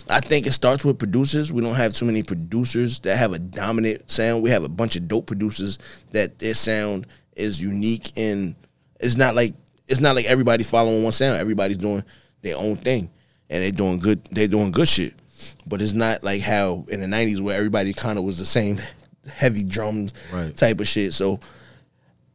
[0.08, 1.52] I think it starts with producers.
[1.52, 4.42] We don't have too many producers that have a dominant sound.
[4.42, 5.78] We have a bunch of dope producers
[6.12, 7.06] that their sound
[7.36, 8.54] is unique and
[9.00, 9.54] it's not like
[9.88, 11.36] it's not like everybody's following one sound.
[11.38, 12.04] Everybody's doing
[12.42, 13.10] their own thing
[13.48, 14.24] and they're doing good.
[14.26, 15.14] They're doing good shit.
[15.66, 18.78] But it's not like how in the '90s where everybody kind of was the same
[19.32, 20.54] heavy drums Right.
[20.56, 21.12] type of shit.
[21.14, 21.40] So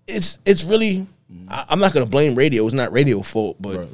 [0.08, 1.05] it's it's really.
[1.49, 2.66] I, I'm not gonna blame radio.
[2.66, 3.88] It's not radio fault, but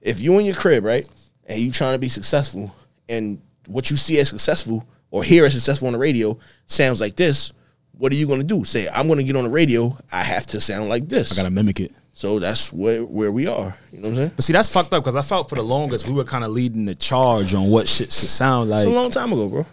[0.00, 1.06] if you in your crib, right,
[1.46, 2.74] and you trying to be successful,
[3.08, 7.16] and what you see as successful or hear as successful on the radio sounds like
[7.16, 7.52] this,
[7.92, 8.64] what are you gonna do?
[8.64, 9.96] Say, I'm gonna get on the radio.
[10.10, 11.32] I have to sound like this.
[11.32, 11.92] I gotta mimic it.
[12.18, 13.76] So that's where where we are.
[13.92, 14.30] You know what I'm saying?
[14.34, 16.50] But see, that's fucked up because I felt for the longest we were kind of
[16.50, 18.78] leading the charge on what shit should sound like.
[18.82, 19.66] It's a long time ago, bro.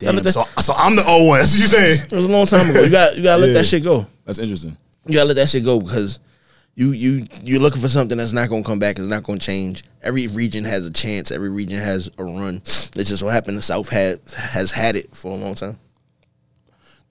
[0.00, 1.38] Damn, that- so, so I'm the old one.
[1.38, 2.06] That's what you saying?
[2.10, 2.82] It was a long time ago.
[2.82, 3.54] You got you gotta let Yeah.
[3.54, 4.04] that shit go.
[4.24, 4.76] That's interesting.
[5.06, 6.18] You gotta let that shit go because
[6.74, 8.98] you you you're looking for something that's not gonna come back.
[8.98, 9.84] It's not gonna change.
[10.02, 11.30] Every region has a chance.
[11.30, 12.56] Every region has a run.
[12.56, 13.58] It's just what happened.
[13.58, 15.78] The South had has had it for a long time.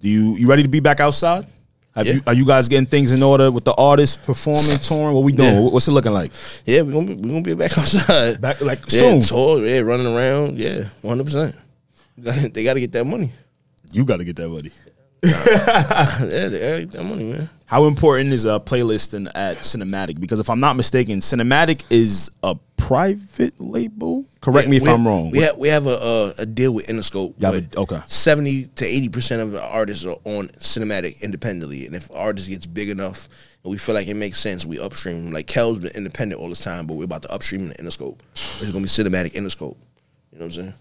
[0.02, 1.48] Do you you ready to be back outside?
[1.96, 2.14] Have Yeah.
[2.16, 5.14] you, are you guys getting things in order with the artists performing, touring?
[5.14, 5.54] What we doing?
[5.64, 5.70] Yeah.
[5.70, 6.32] What's it looking like?
[6.66, 8.42] Yeah, we're gonna be, we gonna be back outside.
[8.42, 9.22] Back like yeah, soon.
[9.22, 10.58] tour, yeah, running around.
[10.60, 11.56] Yeah, one hundred percent.
[12.54, 13.32] They got to get that money.
[13.92, 14.72] You got to get that money.
[15.26, 17.50] Yeah, they gotta get that money, man.
[17.66, 20.20] How important is a playlisting at Cinematic?
[20.20, 24.26] Because if I'm not mistaken, Cinematic is a private label.
[24.46, 25.32] Correct me if We- I'm wrong.
[25.32, 27.34] We have we have a a, a deal with Interscope.
[27.44, 28.00] A- okay.
[28.06, 32.66] Seventy to eighty percent of the artists are on Cinematic independently, and if artist gets
[32.66, 33.28] big enough
[33.64, 35.32] and we feel like it makes sense, we upstream.
[35.32, 38.20] Like Kel's been independent all this time, but we're about to upstream the Interscope.
[38.36, 39.78] It's gonna be Cinematic Interscope.
[40.32, 40.74] You know what I'm saying?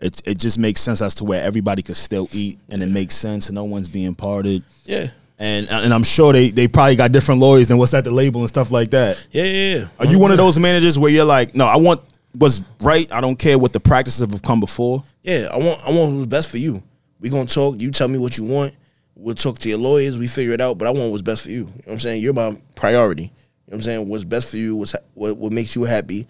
[0.00, 3.16] it it just makes sense as to where everybody could still eat and it makes
[3.16, 4.62] sense and no one's being parted.
[4.84, 5.08] Yeah,
[5.40, 8.42] And and I'm sure they they probably got different lawyers than what's at the label
[8.42, 9.18] and stuff like that.
[9.32, 9.74] yeah, yeah.
[9.78, 9.88] yeah.
[9.98, 12.00] Are you one of those managers where you're like, no, I want
[12.38, 13.10] what's right.
[13.12, 15.04] I don't care what the practices have come before.
[15.22, 16.82] Yeah, I want I want what's best for you.
[17.20, 17.80] We gonna talk.
[17.80, 18.74] You tell me what you want.
[19.14, 20.16] We'll talk to your lawyers.
[20.16, 20.78] We figure it out.
[20.78, 21.58] But I want what's best for you.
[21.58, 22.22] You know what I'm saying?
[22.22, 23.24] You're my priority.
[23.24, 23.32] You know
[23.66, 24.08] what I'm saying?
[24.08, 24.76] What's best for you?
[24.76, 26.26] What's ha- what what makes you happy?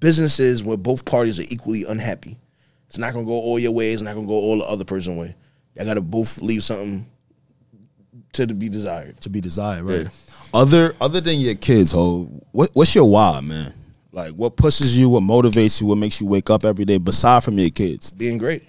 [0.00, 2.38] Businesses where both parties are equally unhappy.
[2.88, 3.92] It's not gonna go all your way.
[3.92, 5.36] It's not gonna go all the other person way.
[5.78, 7.08] I gotta both leave something
[8.32, 9.20] to be desired.
[9.20, 10.02] to be desired, right?
[10.02, 10.08] Yeah.
[10.52, 13.72] Other other than your kids, ho, what what's your why, man?
[14.12, 17.44] Like what pushes you, what motivates you, what makes you wake up every day, beside
[17.44, 18.10] from your kids?
[18.10, 18.64] being great.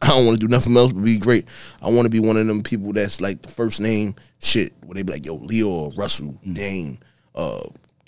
[0.00, 1.46] I don't want to do nothing else but be great.
[1.80, 4.94] I want to be one of them people that's like the first name shit, where
[4.94, 6.98] they be like, yo, Leo or Russell, Dane,
[7.36, 7.62] uh,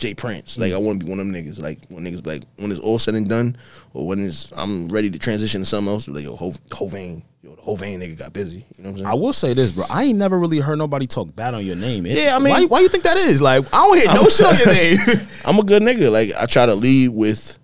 [0.04, 0.58] Jay Prince.
[0.58, 1.58] Like I want to be one of them niggas.
[1.58, 3.56] Like when niggas be like when it's all said and done,
[3.94, 7.54] or when it's I'm ready to transition to something else, like yo, Ho- Hovain, yo,
[7.54, 8.66] the Hovain nigga got busy.
[8.76, 9.06] You know what I'm saying?
[9.06, 9.84] I will say this, bro.
[9.90, 12.04] I ain't never really heard nobody talk bad on your name.
[12.04, 13.40] It- Yeah, I mean- why, why you think that is?
[13.40, 14.66] Like, I don't hear no shit on your
[15.16, 15.26] name.
[15.46, 16.12] I'm a good nigga.
[16.12, 17.58] Like I try to lead with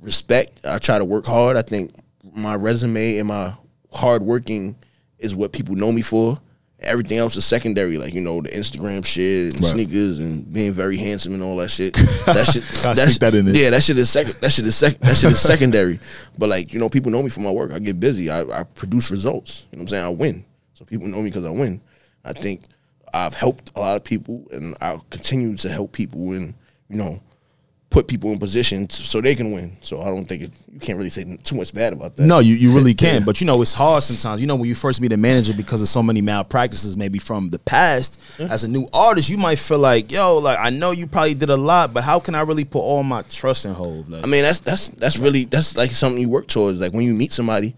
[0.00, 0.60] respect.
[0.64, 1.56] I try to work hard.
[1.56, 1.92] I think
[2.34, 3.54] my resume and my
[3.90, 4.76] hard working
[5.18, 6.38] is what people know me for.
[6.80, 9.70] Everything else is secondary, like you know the Instagram shit and Right.
[9.70, 11.96] sneakers and being very handsome and all that shit.
[12.26, 14.34] That shit, Gotta that in yeah, that shit is second.
[14.40, 15.98] That shit is sec- That shit is secondary.
[16.36, 17.72] But like you know, people know me for my work.
[17.72, 18.28] I get busy.
[18.30, 19.66] I, I produce results.
[19.72, 20.04] You know what I'm saying?
[20.04, 20.44] I win.
[20.74, 21.80] So people know me because I win.
[22.24, 22.62] I think
[23.14, 26.52] I've helped a lot of people, and I'll continue to help people and
[26.90, 27.20] you know
[27.90, 29.76] put people in position so they can win.
[29.80, 32.26] So I don't think it, you can't really say too much bad about that.
[32.26, 33.24] No, you, you really can.
[33.24, 34.40] But you know, it's hard sometimes.
[34.40, 37.50] You know, when you first meet a manager because of so many malpractices, maybe from
[37.50, 41.06] the past, as a new artist, you might feel like, yo, like I know you
[41.06, 44.08] probably did a lot, but how can I really put all my trust in Hove?
[44.08, 46.80] Like, I mean, that's that's that's really that's like something you work towards.
[46.80, 47.74] Like when you meet somebody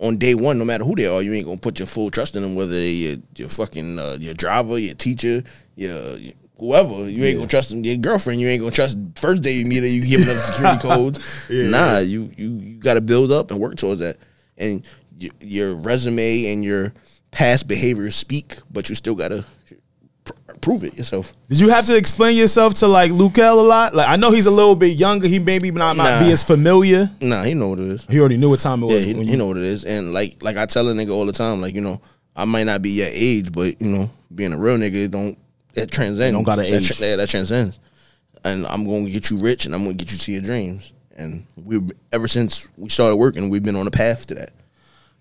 [0.00, 2.34] on day one, no matter who they are, you ain't gonna put your full trust
[2.34, 2.54] in them.
[2.54, 5.44] Whether they your, your fucking uh, your driver, your teacher,
[5.76, 7.82] your, your whoever, you ain't gonna trust them.
[7.84, 8.96] Your girlfriend, you ain't gonna trust.
[9.16, 11.50] First day you meet her, you giving them security codes.
[11.50, 14.16] nah, you you you got to build up and work towards that.
[14.58, 14.84] And
[15.20, 16.92] y- your resume and your
[17.30, 19.44] past behaviors speak, but you still gotta
[20.24, 21.32] pr- prove it yourself.
[21.48, 23.94] did you have to explain yourself to like Lukel a lot?
[23.94, 25.26] Like, I know he's a little bit younger.
[25.28, 27.10] He maybe not, not be as familiar.
[27.20, 28.04] Nah, he know what it is.
[28.06, 29.04] He already knew what time it Yeah, was.
[29.04, 31.32] he, he know what it is, and like like I tell a nigga all the
[31.32, 32.00] time, like you know,
[32.36, 35.38] I might not be your age, but you know, being a real nigga don't
[35.74, 36.32] that transcends.
[36.34, 37.00] Don't gotta that, age.
[37.00, 37.78] yeah, that transcends,
[38.44, 40.42] and I'm going to get you rich, and I'm going to get you to your
[40.42, 41.80] dreams, and we
[42.12, 44.50] ever since we started working, we've been on a path to that.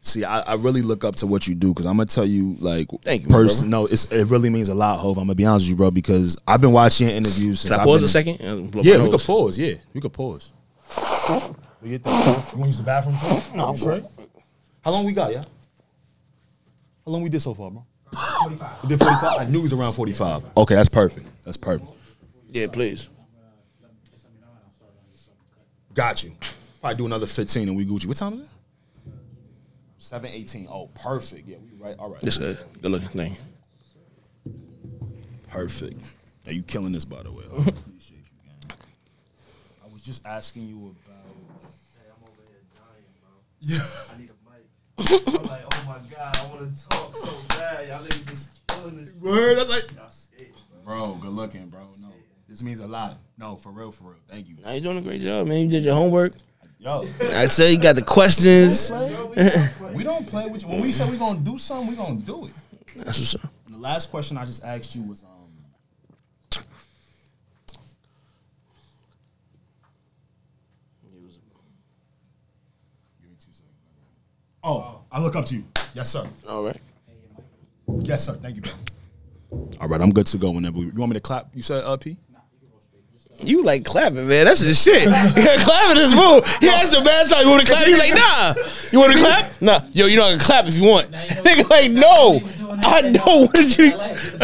[0.01, 2.55] See, I, I really look up to what you do because I'm gonna tell you,
[2.61, 3.69] like, Thank you, my person.
[3.69, 5.17] No, it's, it really means a lot, Hove.
[5.17, 7.59] I'm gonna be honest with you, bro, because I've been watching your interviews.
[7.59, 8.37] Since Can I I've pause been- a second?
[8.39, 9.11] Yeah, my we nose?
[9.25, 9.59] could pause.
[9.59, 10.53] Yeah, we could pause.
[11.81, 12.49] We get that.
[12.53, 13.57] You want to use the bathroom too?
[13.57, 14.03] No, I'm straight.
[14.85, 15.43] How long we got, yeah?
[17.05, 17.85] How long we did so far, bro?
[18.39, 18.83] 45.
[18.83, 19.39] We did 45.
[19.39, 20.45] I knew it was around 45.
[20.57, 21.25] Okay, that's perfect.
[21.45, 21.91] That's perfect.
[22.49, 23.09] Yeah, please.
[25.93, 26.31] Got you.
[26.81, 28.05] Probably do another 15 and we Gucci.
[28.05, 28.47] What time is it?
[29.99, 30.67] 7:18.
[30.69, 31.47] Oh, perfect.
[31.47, 31.97] Yeah, we right.
[31.99, 32.21] All right.
[32.21, 33.35] This a good looking thing.
[35.49, 36.01] Perfect.
[36.47, 37.43] Are you killing this, by the way?
[37.43, 38.77] I appreciate you, gang.
[39.83, 41.25] I was just asking you about.
[41.93, 43.29] Hey, I'm over here dying, bro.
[43.59, 43.85] Yeah.
[44.15, 44.38] I need a mic.
[44.99, 47.87] I'm like, oh my god, I want to talk so bad.
[47.87, 49.13] Y'all niggas just killing this.
[49.15, 49.95] Word, that's like.
[49.95, 50.05] Bro.
[50.85, 51.81] Bro, good looking, bro.
[52.01, 52.09] No,
[52.47, 53.17] this means a lot.
[53.37, 54.15] No, for real, for real.
[54.27, 54.55] Thank you.
[54.63, 55.59] Now you're doing a great job, man.
[55.59, 56.33] You did your homework.
[56.79, 58.89] Yo, I say you got the questions.
[59.93, 60.69] we don't play with you.
[60.69, 62.51] When we say we're gonna do something, we're gonna do it.
[62.95, 63.51] That's what's up.
[63.69, 65.29] The last question I just asked you was, um,
[73.21, 73.75] give me two seconds.
[74.63, 75.63] Oh, I look up to you.
[75.93, 76.27] Yes, sir.
[76.47, 76.77] All right.
[78.01, 78.33] Yes, sir.
[78.33, 78.71] Thank you, bro.
[79.81, 80.77] All right, I'm good to go whenever.
[80.77, 81.47] You want me to clap?
[81.55, 82.17] You said uh, P?
[83.41, 84.45] You like clapping, man.
[84.45, 85.03] That's his shit.
[85.03, 85.09] You
[85.43, 86.45] got clapping is move.
[86.59, 87.87] He asked the bad time, you want to clap?
[87.87, 88.53] He like, nah.
[88.91, 89.61] You want to clap?
[89.61, 89.79] Nah.
[89.93, 91.09] Yo, you know I can clap if you want.
[91.11, 92.41] Now you know- Nigga like, no.
[92.83, 93.91] I don't want you.
[93.91, 94.35] That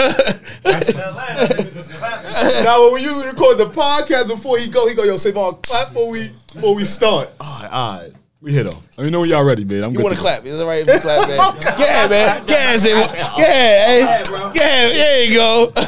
[0.64, 2.64] last nigga just clapping.
[2.64, 5.56] now, when we usually record the podcast before he go, he go, yo, say, on
[5.62, 7.30] clap before we before we start.
[7.40, 8.12] All right, all right.
[8.46, 8.76] We hit him.
[8.96, 9.84] Let me know when y'all ready, man.
[9.84, 10.04] I'm You good.
[10.04, 10.46] want to to clap?
[10.46, 11.76] Is it right if you clap, man?
[11.80, 12.44] Yeah, man.
[12.48, 14.24] Yeah, say, yeah, hey.
[14.54, 15.74] Yeah, there you go.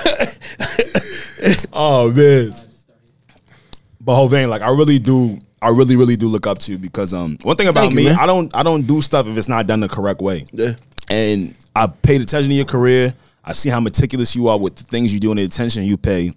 [1.71, 2.51] Oh man.
[4.01, 7.13] But Hovain, like I really do, I really, really do look up to you because
[7.13, 8.17] um one thing about Thank you, me, man.
[8.19, 10.47] I don't I don't do stuff if it's not done the correct way.
[10.51, 10.73] Yeah.
[11.11, 13.13] And I paid attention to your career.
[13.45, 15.95] I see how meticulous you are with the things you do and the attention you
[15.95, 16.33] pay.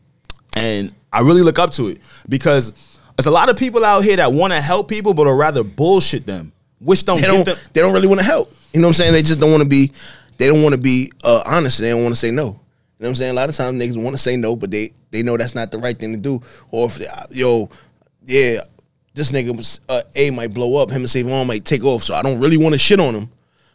[0.55, 1.99] And I really look up to it
[2.29, 2.73] because
[3.21, 5.63] there's a lot of people out here that want to help people, but are rather
[5.63, 6.53] bullshit them.
[6.79, 8.51] Which don't They don't, them they don't really want to help.
[8.73, 9.13] You know what I'm saying?
[9.13, 9.93] They just don't want to be,
[10.39, 11.81] they don't want to be uh, honest.
[11.81, 12.45] They don't want to say no.
[12.45, 12.57] You know
[12.97, 13.31] what I'm saying?
[13.33, 15.71] A lot of times niggas want to say no, but they they know that's not
[15.71, 16.41] the right thing to do.
[16.71, 17.69] Or if, they, uh, yo,
[18.25, 18.61] yeah,
[19.13, 22.03] this nigga was, uh, A might blow up, him and Savon might take off.
[22.03, 23.29] So I don't really want to shit on him,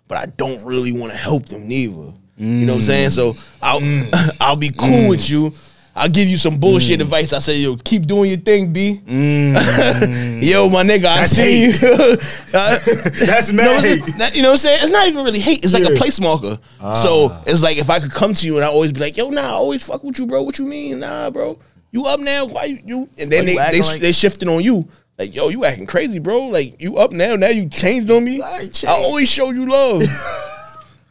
[0.08, 2.14] but I don't really want to help them neither.
[2.38, 3.12] You know what I'm saying?
[3.12, 3.80] So I'll
[4.42, 5.54] I'll be cool with you.
[5.98, 7.04] I'll give you some bullshit mm.
[7.04, 7.32] advice.
[7.32, 9.02] I say, yo, keep doing your thing, B.
[9.06, 10.44] Mm.
[10.44, 11.72] yo, my nigga, I That's see you.
[12.56, 12.80] Uh,
[13.26, 13.84] That's no, mad.
[13.84, 14.80] it's- that- you know what I'm saying?
[14.82, 15.64] It's not even really hate.
[15.64, 16.60] It's like a place marker.
[16.80, 17.44] So ah.
[17.48, 19.42] it's like if I could come to you and I always be like, yo, nah,
[19.42, 20.42] I always fuck with you, bro.
[20.44, 21.00] What you mean?
[21.00, 21.60] Nah, bro.
[21.92, 22.46] You up now?
[22.46, 22.80] Why you?
[22.86, 23.10] you?
[23.18, 24.88] And then Why you they they, like- they shifting on you.
[25.18, 26.48] Like, yo, you acting crazy, bro.
[26.48, 27.38] Like, you up now?
[27.38, 28.42] Now you changed on me.
[28.42, 30.02] I ain't I always show you love.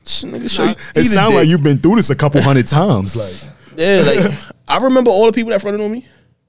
[0.05, 0.75] Nigga show you.
[0.95, 3.17] It sounds like you've been through this a couple hundred times.
[3.17, 3.35] Like,
[3.77, 4.33] Yeah, like
[4.69, 6.07] I remember all the people that fronted on me.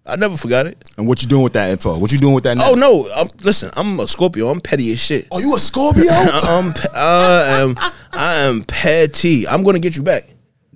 [0.07, 0.77] I never forgot it.
[0.97, 1.97] and what you doing with that info?
[1.97, 2.57] What you doing with that?
[2.57, 2.71] Now?
[2.71, 3.09] Oh no!
[3.15, 4.49] I'm, listen, I'm a Scorpio.
[4.49, 5.27] I'm petty as shit.
[5.31, 6.03] Are you a Scorpio?
[6.09, 7.75] I'm, pe- I am,
[8.13, 9.47] I am petty.
[9.47, 10.29] I'm gonna get you back.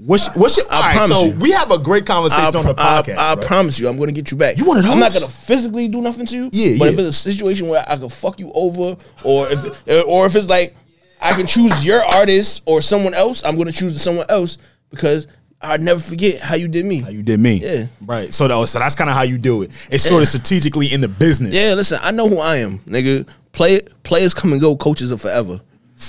[0.06, 0.66] What's what's your?
[0.72, 1.36] I right, promise so you.
[1.36, 3.18] we have a great conversation on the pro- I- podcast.
[3.18, 4.58] I, promise you, I'm gonna get you back.
[4.58, 6.50] You one of I'm not gonna physically do nothing to you.
[6.52, 6.91] Yeah, but yeah.
[6.93, 10.47] if it's a situation where I can fuck you over, or if, or if it's
[10.47, 10.74] like
[11.22, 14.58] I can choose your artist or someone else, I'm gonna choose someone else
[14.89, 15.28] because
[15.62, 17.01] I never forget how you did me.
[17.01, 17.55] How you did me?
[17.55, 17.88] Yeah.
[18.05, 18.34] Right.
[18.34, 19.72] So that, so that's kind of how you do it.
[19.91, 21.51] It's sort of strategically in the business.
[21.53, 23.28] Yeah, listen, I know who I am, nigga.
[23.51, 25.60] Play players come and go, coaches are forever.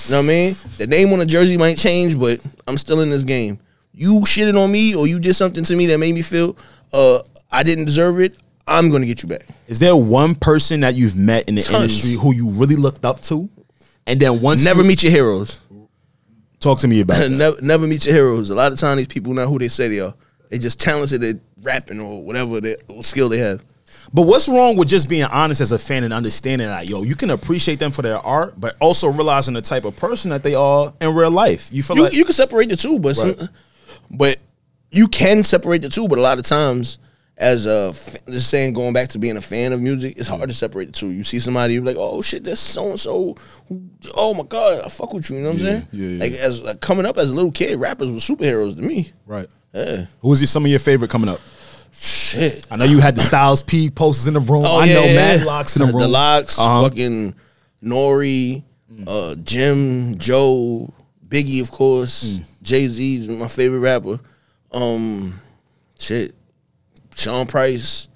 [0.05, 0.55] You know what I mean?
[0.77, 3.59] The name on the jersey might change, but I'm still in this game.
[3.93, 6.55] You shitted on me or you did something to me that made me feel
[6.93, 7.19] uh
[7.51, 8.37] I didn't deserve it.
[8.67, 9.45] I'm gonna get you back.
[9.67, 11.75] Is there one person that you've met in the Tons.
[11.83, 13.49] industry who you really looked up to?
[14.07, 15.60] And then once Never you- meet your heroes.
[16.61, 18.49] Talk to me about never, never meet your heroes.
[18.49, 20.13] A lot of time, these people not who they say they are.
[20.49, 23.63] They just talented at rapping or whatever they, skill they have.
[24.13, 27.15] But what's wrong with just being honest as a fan and understanding that yo, you
[27.15, 30.53] can appreciate them for their art, but also realizing the type of person that they
[30.53, 31.69] are in real life.
[31.71, 33.35] You feel You, like you can separate the two, but some,
[34.09, 34.37] but
[34.89, 36.07] you can separate the two.
[36.07, 36.99] But a lot of times,
[37.37, 37.93] as a
[38.29, 40.91] just saying, going back to being a fan of music, it's hard to separate the
[40.91, 41.09] two.
[41.11, 43.35] You see somebody, you're like, oh shit, that's so and so.
[44.15, 45.37] Oh my god, I fuck with you.
[45.37, 45.87] You know what I'm saying?
[45.91, 46.19] yeah, yeah.
[46.21, 49.11] Like as like, coming up as a little kid, rappers were superheroes to me.
[49.25, 49.47] right.
[49.73, 51.39] Yeah, Who was your, some of your favorite coming up?
[51.93, 52.65] shit.
[52.69, 54.63] I know you had the Styles P posters in the room.
[54.65, 55.95] Oh, I know Mad LOX in the room.
[55.95, 56.89] Oh, The LOX, Uh-huh.
[56.89, 57.33] fucking
[57.83, 58.63] Nori,
[59.07, 60.91] uh, Jim, Joe,
[61.27, 62.23] Biggie, of course.
[62.39, 62.43] Mm.
[62.61, 64.19] Jay Z's my favorite rapper.
[64.73, 65.33] Um,
[65.99, 66.33] shit,
[67.15, 68.07] Sean Price.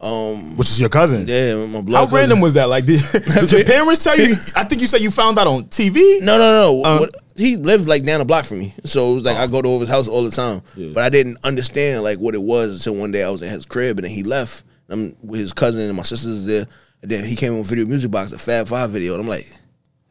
[0.00, 1.28] Um, which is your cousin.
[1.28, 1.96] yeah, my blood.
[1.96, 2.16] How cousin.
[2.16, 2.64] random was that?
[2.64, 4.34] Like, did, did your parents tell you?
[4.56, 6.20] I think you said you found out on TV.
[6.20, 6.84] No, no, no.
[6.84, 9.46] Uh, what, he lived like down the block from me, so it was like I
[9.46, 10.60] go to over his house all the time.
[10.92, 13.64] But I didn't understand like what it was until one day I was at his
[13.64, 14.64] crib and then he left.
[14.88, 16.66] I'm with his cousin and my sisters there,
[17.00, 19.46] and then he came with video music box, a Fab Five video, and I'm like,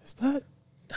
[0.05, 0.41] Is that?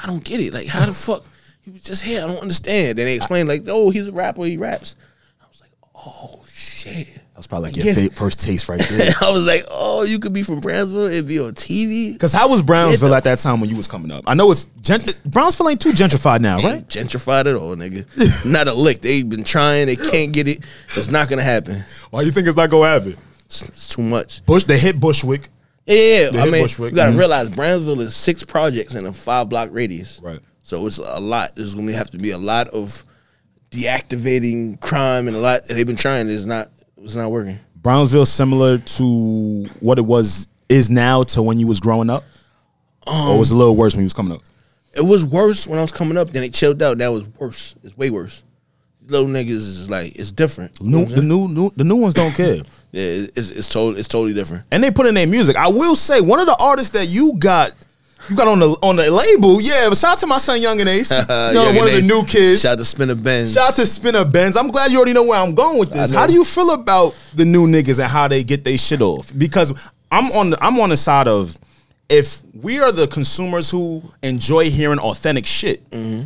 [0.03, 0.55] I don't get it.
[0.55, 1.25] Like, how the fuck
[1.63, 2.23] he was just here?
[2.23, 2.97] I don't understand.
[2.99, 4.97] Then they explained like, oh, he's a rapper, he raps.
[5.43, 7.09] I was like, oh shit.
[7.35, 8.09] That was probably like your Yeah.
[8.13, 9.13] first taste right there.
[9.21, 12.13] I was like, oh, you could be from Brownsville and be on TV.
[12.13, 14.23] Because how was Brownsville It- at that time when you was coming up?
[14.29, 16.75] I know it's gent- Brownsville ain't too gentrified now, right?
[16.77, 18.07] Ain't gentrified at all, nigga.
[18.47, 19.01] not a lick.
[19.01, 19.87] They've been trying.
[19.87, 20.61] They can't get it.
[20.97, 21.85] It's not gonna happen.
[22.11, 23.17] Why you think it's not gonna happen?
[23.47, 24.47] It's, it's too much.
[24.47, 25.49] Bush, they hit Bushwick.
[25.87, 26.31] Yeah, yeah.
[26.35, 26.43] yeah.
[26.43, 26.93] I mean, Bushwick.
[26.93, 27.19] you gotta Mhm.
[27.19, 30.21] realize Brownsville is six projects in a five block radius.
[30.23, 30.39] Right.
[30.63, 31.57] So it's a lot.
[31.57, 33.03] There's gonna have to be a lot of
[33.73, 35.63] deactivating crime and a lot.
[35.69, 36.31] And they've been trying.
[36.31, 36.69] It's not.
[37.05, 37.59] It's not working.
[37.77, 42.25] Brownsville similar to what it was is now to when you was growing up,
[43.07, 44.41] or was a little worse when you was coming up?
[44.97, 46.31] It was worse when I was coming up.
[46.31, 46.99] Then it chilled out.
[46.99, 47.75] That was worse.
[47.83, 48.43] It's way worse.
[49.07, 50.79] Little niggas is like it's different.
[50.81, 54.09] You New, the new, new, the new ones don't care, yeah, it's it's totally it's
[54.09, 54.65] totally different.
[54.71, 55.57] and they put in their music.
[55.57, 57.73] I will say one of the artists that you got,
[58.29, 59.61] you got on the on the label.
[59.61, 61.11] Yeah, but shout out to my son Yungeen Ace.
[61.25, 62.63] You know, Young one of the new kids.
[62.63, 63.55] Shout out to Spinabenz.
[63.55, 64.57] Shout out to Spinabenz.
[64.59, 66.13] I'm glad you already know where I'm going with this.
[66.13, 69.33] How do you feel about the new niggas and how they get their shit off?
[69.37, 69.73] Because
[70.11, 71.57] I'm on the I'm on the side of
[72.09, 76.25] if we are the consumers who enjoy hearing authentic shit, mm-hmm.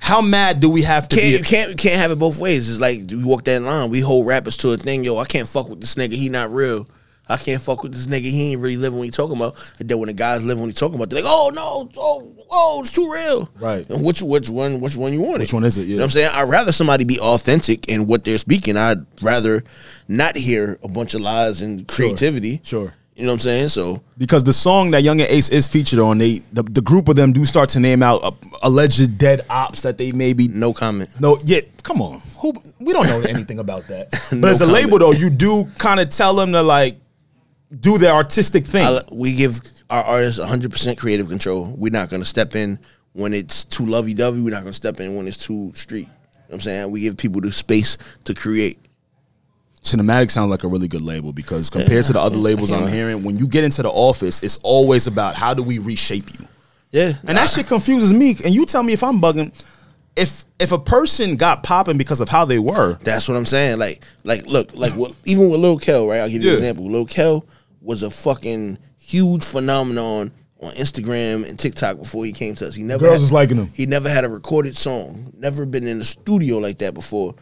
[0.00, 1.38] how mad do we have to can't be?
[1.38, 2.68] you can't you can't have it both ways.
[2.68, 3.90] It's like we walk that line.
[3.90, 5.04] We hold rappers to a thing.
[5.04, 6.14] Yo, I can't fuck with this nigga.
[6.14, 6.88] He not real.
[7.28, 8.22] I can't fuck with this nigga.
[8.30, 9.56] He ain't really living what he talking about.
[9.80, 12.32] And then when the guys live when he talking about, they're like, oh no, oh,
[12.50, 13.50] oh, it's too real.
[13.58, 13.88] Right.
[13.90, 15.40] And which which one which one you want?
[15.40, 15.82] Which one is it?
[15.82, 15.86] Yeah.
[15.88, 16.30] You know what I'm saying?
[16.32, 18.76] I'd rather somebody be authentic in what they're speaking.
[18.76, 19.64] I'd rather
[20.08, 22.60] not hear a bunch of lies and creativity.
[22.62, 22.94] Sure.
[23.16, 23.68] You know what I'm saying?
[23.68, 27.16] So Because the song that Yungeen Ace is featured on, they the, the group of
[27.16, 28.30] them do start to name out uh,
[28.62, 31.08] alleged dead ops that they maybe no comment.
[31.18, 32.20] No, yeah, come on.
[32.40, 34.10] Who we don't know anything about that.
[34.30, 34.84] But No as a comment.
[34.84, 36.98] label though, you do kind of tell them to like
[37.80, 38.86] do their artistic thing.
[38.86, 39.60] I, we give
[39.90, 41.74] our artists 100% creative control.
[41.76, 42.78] We're not going to step in
[43.12, 44.40] when it's too lovey dovey.
[44.40, 46.00] We're not going to step in when it's too street.
[46.00, 46.10] You know
[46.48, 46.90] what I'm saying?
[46.90, 48.78] We give people the space to create.
[49.82, 53.22] Cinematic sounds like a really good label because compared to the other labels I'm hearing,
[53.22, 56.46] when you get into the office, it's always about how do we reshape you.
[56.90, 57.12] Yeah.
[57.24, 58.36] And that shit confuses me.
[58.44, 59.52] And you tell me if I'm bugging.
[60.16, 63.78] If if a person got popping because of how they were, That's what I'm saying.
[63.78, 66.20] Like, like, look, like, what, even with Lil Kel, right?
[66.20, 66.56] I'll give you Yeah.
[66.56, 66.90] an example.
[66.90, 67.44] Lil Kel
[67.86, 72.74] was a fucking huge phenomenon on Instagram and TikTok before he came to us.
[72.74, 73.70] He never Girls had- was liking him.
[73.74, 75.32] He never had a recorded song.
[75.38, 77.34] Never been in a studio like that before.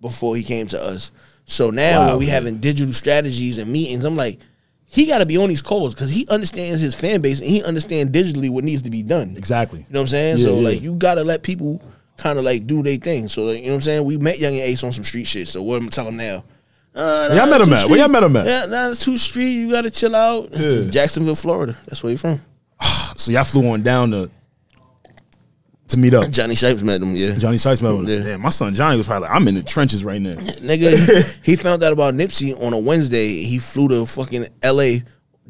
[0.00, 1.12] Before he came to us.
[1.44, 2.34] So now Wow, when we man.
[2.34, 4.40] having digital strategies and meetings, I'm like,
[4.84, 7.62] he got to be on these calls because he understands his fan base and he
[7.62, 9.34] understands digitally what needs to be done.
[9.36, 9.80] exactly.
[9.80, 10.38] You know what I'm saying?
[10.38, 10.68] Yeah, so yeah.
[10.70, 11.80] like you gotta let people
[12.16, 13.28] kind of like do their thing.
[13.28, 14.04] So like, you know what I'm saying?
[14.04, 15.48] We met Yungeen Ace on some street shit.
[15.48, 16.44] So what I'm telling them now?
[16.94, 17.88] Uh, y'all met him at?
[17.88, 18.46] Where y'all met him at?
[18.46, 19.52] Yeah, nah, it's too street.
[19.52, 20.50] You gotta chill out.
[20.52, 20.90] Yeah.
[20.90, 21.76] Jacksonville, Florida.
[21.86, 22.40] That's where you from.
[23.14, 24.30] So y'all flew on down to
[25.92, 26.28] to meet up.
[26.30, 27.14] Johnny Shipes met him.
[27.14, 28.06] Yeah, Johnny Shipes met him.
[28.06, 28.18] Yeah.
[28.20, 30.34] Damn, my son Johnny was probably like, I'm in the trenches right now.
[30.34, 31.38] nigga.
[31.44, 33.42] he, found out about Nipsey on a Wednesday.
[33.44, 35.02] He flew to fucking L.A.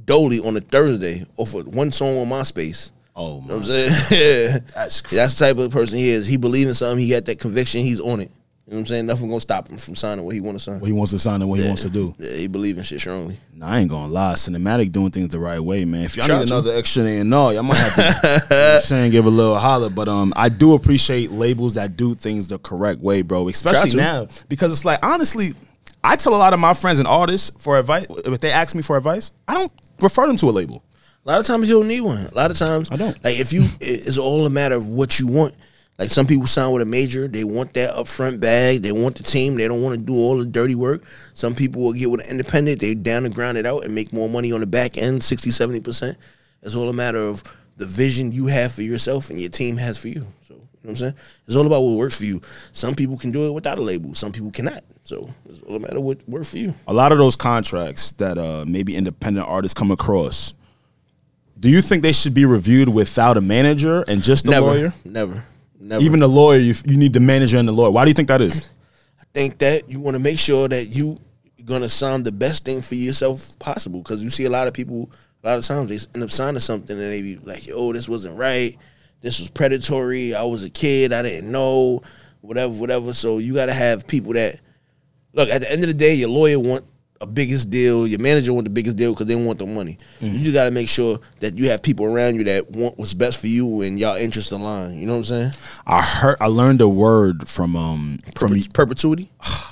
[0.05, 2.91] Dolly on a Thursday off of one song on MySpace.
[3.15, 3.91] Oh You know what I'm saying?
[4.11, 4.59] yeah.
[4.75, 6.27] That's That's the type of person he is.
[6.27, 6.99] He believes in something.
[6.99, 7.83] He got that conviction.
[7.83, 8.31] He's on it.
[8.73, 9.07] You know what I'm saying?
[9.07, 10.81] Nothing gonna stop him from signing what he wants to sign.
[10.81, 12.15] what he wants to sign and what he wants to do.
[12.19, 13.37] Yeah, he believe in shit strongly.
[13.55, 14.33] Nah, I ain't gonna lie.
[14.33, 16.07] Cinematic doing things the right way, man.
[16.07, 16.55] If y'all Try need to.
[16.55, 19.91] another extra and no, y'all might have to you know saying give a little holler.
[19.91, 23.47] But um I do appreciate labels that do things the correct way, bro.
[23.49, 24.29] Especially now.
[24.49, 25.53] Because it's like honestly,
[26.03, 28.81] I tell a lot of my friends and artists for advice if they ask me
[28.81, 30.83] for advice, I don't refer them to a label.
[31.27, 32.25] A lot of times you don't need one.
[32.25, 33.23] A lot of times I don't.
[33.23, 35.55] Like if you, it's all a matter of what you want.
[36.03, 39.23] Like some people sign with a major, they want that upfront bag, they want the
[39.23, 41.05] team, they don't want to do all the dirty work.
[41.33, 44.13] Some people will get with an independent, they down to ground it out and make
[44.13, 46.17] more money on the back end, 60, 70%.
[46.65, 47.45] It's all a matter of
[47.77, 50.27] the vision you have for yourself and your team has for you.
[50.49, 51.15] So, you know what I'm saying?
[51.47, 52.41] It's all about what works for you.
[52.73, 54.83] Some people can do it without a label, some people cannot.
[55.05, 56.75] So, it's all a matter of what works for you.
[56.89, 60.53] A lot of those contracts that uh, maybe independent artists come across,
[61.61, 64.95] do you think they should be reviewed without a manager and just a never, lawyer?
[65.05, 65.45] never,
[65.83, 66.03] never.
[66.03, 67.91] Even the lawyer, you, you need the manager and the lawyer.
[67.91, 68.71] Why do you think that is?
[69.21, 71.19] I think that you want to make sure that you
[71.61, 74.01] are gonna sign the best thing for yourself possible.
[74.01, 75.11] Because you see a lot of people,
[75.43, 78.09] a lot of times they end up signing something and they be like, "Yo, this
[78.09, 78.77] wasn't right.
[79.21, 80.35] This was predatory.
[80.35, 81.13] I was a kid.
[81.13, 82.03] I didn't know.
[82.41, 84.61] Whatever, whatever." So you got to have people that
[85.33, 85.49] look.
[85.49, 86.85] At the end of the day, your lawyer want
[87.23, 88.07] a biggest deal.
[88.07, 89.97] Your manager want the biggest deal because they want the money.
[90.21, 93.15] You just got to make sure that you have people around you that want what's
[93.15, 94.99] best for you and y'all interests align.
[94.99, 95.53] You know what I'm saying?
[95.87, 98.61] I heard, I learned a word from um from.
[98.75, 99.31] perpetuity.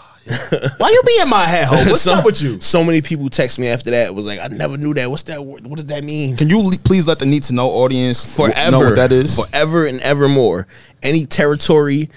[0.79, 1.77] Why you be in my head, ho?
[1.77, 2.61] What's so, up with you?
[2.61, 4.15] So many people text me after that.
[4.15, 5.11] Was like, I never knew that.
[5.11, 5.45] What's that?
[5.45, 6.37] What does that mean?
[6.37, 9.37] Can you le- please let the need to know audience Forever, know what that is?
[9.37, 10.67] Forever and evermore.
[11.03, 12.11] Any territory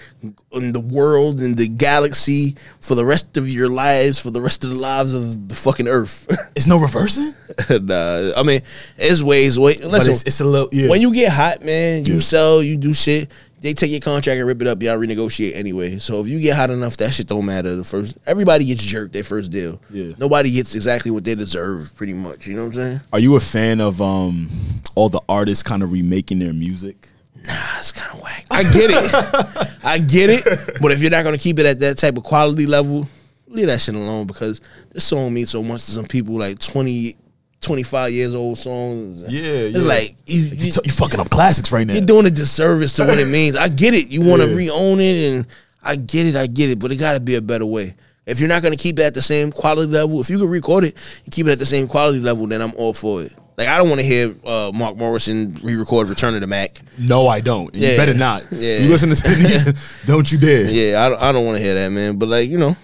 [0.51, 4.65] in the world, in the galaxy, for the rest of your lives, for the rest
[4.65, 6.27] of the lives of the fucking Earth.
[6.55, 7.33] It's no reversing.
[7.69, 8.61] nah, I mean,
[8.97, 9.57] it's ways.
[9.57, 10.11] Wait, But listen.
[10.13, 10.87] it's, it's a little yeah.
[10.89, 12.19] When you get hot, man, you Yeah.
[12.19, 13.31] sell, you do shit.
[13.63, 14.83] They take your contract and rip it up.
[14.83, 15.97] Y'all renegotiate anyway.
[15.97, 17.77] So if you get hot enough, that shit don't matter.
[17.77, 19.79] The first, everybody gets jerked their first deal.
[19.89, 20.15] Yeah.
[20.17, 22.45] Nobody gets exactly what they deserve, pretty much.
[22.45, 23.01] You know what I'm saying?
[23.13, 24.49] Are you a fan of um
[24.95, 27.07] all the artists kind of remaking their music?
[27.47, 28.45] Nah, it's kind of whack.
[28.51, 29.77] I get it.
[29.85, 30.81] I get it.
[30.81, 33.07] But if you're not gonna keep it at that type of quality level,
[33.47, 34.59] leave that shit alone because
[34.91, 36.35] this song means so much to some people.
[36.35, 37.15] Like 20,
[37.63, 39.23] 25 years old songs.
[39.23, 39.81] Yeah, It's yeah.
[39.87, 41.93] like you, You, you, you fucking up classics right now.
[41.93, 43.55] you're doing a disservice to what it means.
[43.55, 44.07] I get it.
[44.09, 44.55] You want to Yeah.
[44.55, 45.47] re-own it, and
[45.81, 46.35] I get it.
[46.35, 46.79] I get it.
[46.79, 47.95] But it got to be a better way.
[48.25, 50.85] If you're not gonna keep it at the same quality level, if you can record
[50.85, 50.95] it
[51.25, 53.33] and keep it at the same quality level, then I'm all for it.
[53.57, 57.27] Like I don't want to hear uh, Mark Morrison re-record "Return of the Mack." no,
[57.27, 57.75] I don't.
[57.75, 57.97] You Yeah.
[57.97, 58.43] better not.
[58.51, 58.77] Yeah.
[58.77, 60.71] You listen to these, don't you dare.
[60.71, 62.15] Yeah, I I don't want to hear that, man.
[62.17, 62.77] But like you know,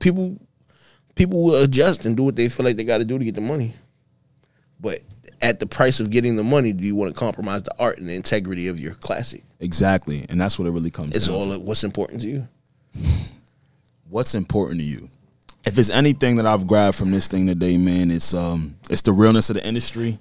[0.00, 0.36] people
[1.14, 3.36] people will adjust and do what they feel like they got to do to get
[3.36, 3.74] the money.
[4.80, 5.00] But
[5.42, 8.08] at the price of getting the money, do you want to compromise the art and
[8.08, 9.44] the integrity of your classic?
[9.60, 11.12] Exactly, and that's what it really comes.
[11.12, 11.16] To.
[11.16, 11.58] It's all to.
[11.58, 12.48] what's important to you.
[14.08, 15.08] What's important to you?
[15.64, 19.12] If it's anything that I've grabbed from this thing today, man, it's um, it's the
[19.12, 20.18] realness of the industry.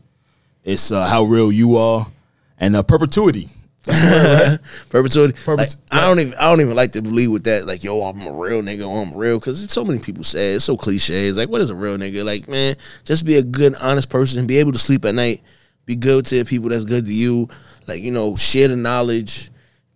[0.64, 2.06] It's uh, how real you are,
[2.60, 3.50] and uh, perpetuity.
[4.90, 5.34] Perpetuity.
[5.46, 7.66] Perpet- Like, I don't even I don't even like to believe with that.
[7.66, 8.82] Like, yo, I'm a real nigga.
[8.84, 10.56] Oh, I'm real because so many people say it.
[10.58, 11.28] it's so cliche.
[11.28, 12.24] It's like, what is a real nigga?
[12.24, 14.40] Like, man, just be a good, honest person.
[14.40, 15.42] and Be able to sleep at night.
[15.86, 17.50] Be good to the people that's good to you.
[17.88, 19.50] Like, you know, share the knowledge.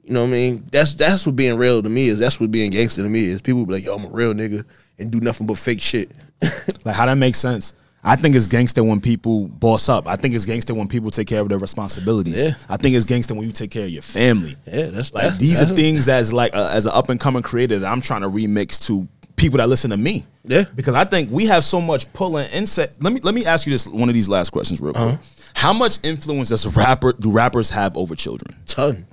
[0.04, 0.68] You know what I mean?
[0.72, 2.20] That's that's what being real to me is.
[2.20, 3.42] That's what being gangster to me is.
[3.42, 4.66] People be like, yo, I'm a real nigga
[5.00, 6.12] and do nothing but fake shit.
[6.84, 7.74] Like how that makes sense.
[8.06, 10.08] I think it's gangster when people boss up.
[10.08, 12.36] I think it's gangster when people take care of their responsibilities.
[12.36, 12.56] Yeah.
[12.68, 14.56] I think it's gangster when you take care of your family.
[14.66, 17.20] Yeah, that's Like that's, these that's are things as like uh, as an up and
[17.20, 20.26] coming creator that I'm trying to remix to people that listen to me.
[20.46, 20.66] Yeah.
[20.76, 22.96] because I think we have so much pull and inset.
[23.02, 25.06] Let me let me ask you this one of these last questions real quick.
[25.06, 25.18] Uh-huh.
[25.56, 28.54] How much influence does a rapper do rappers have over children?
[28.66, 29.06] ton,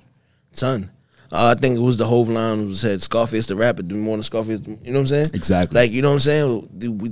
[0.57, 0.91] ton.
[1.33, 4.17] Uh, I think it was the whole line was said Scarface the rapper do more
[4.17, 4.61] than Scarface.
[4.67, 5.27] You know what I'm saying?
[5.33, 5.81] Exactly.
[5.81, 6.99] Like you know what I'm saying?
[6.99, 7.11] We-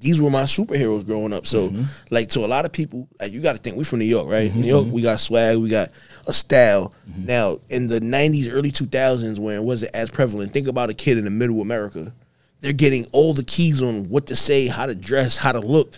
[0.00, 1.46] these were my superheroes growing up.
[1.46, 1.82] So Mm-hmm.
[2.10, 4.28] like to a lot of people, like you got to think we're from New York,
[4.28, 4.54] right?
[4.54, 5.88] New York, we got swag, we got
[6.26, 6.94] a style.
[7.10, 7.26] Mm-hmm.
[7.26, 11.18] Now in the '90s, early 2000s, when it wasn't as prevalent, think about a kid
[11.18, 12.12] in the middle of America.
[12.60, 15.94] They're getting all the keys on what to say, how to dress, how to look,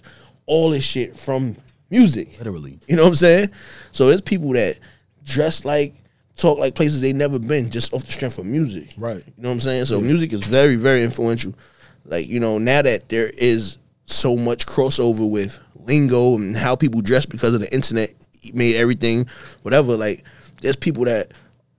[0.46, 1.56] all this shit from
[1.88, 2.38] music.
[2.38, 2.78] Literally.
[2.86, 3.50] You know what I'm saying?
[3.92, 4.78] So there's people that
[5.24, 5.94] dress like,
[6.36, 8.90] talk like places they never been just off the strength of music.
[8.98, 9.24] Right.
[9.26, 9.86] You know what I'm saying?
[9.86, 11.54] So music is very, very influential.
[12.04, 13.78] Like, you know, now that there is
[14.10, 18.12] so much crossover with lingo and how people dress because of the internet
[18.54, 19.26] made everything
[19.62, 20.24] whatever, like
[20.60, 21.32] there's people that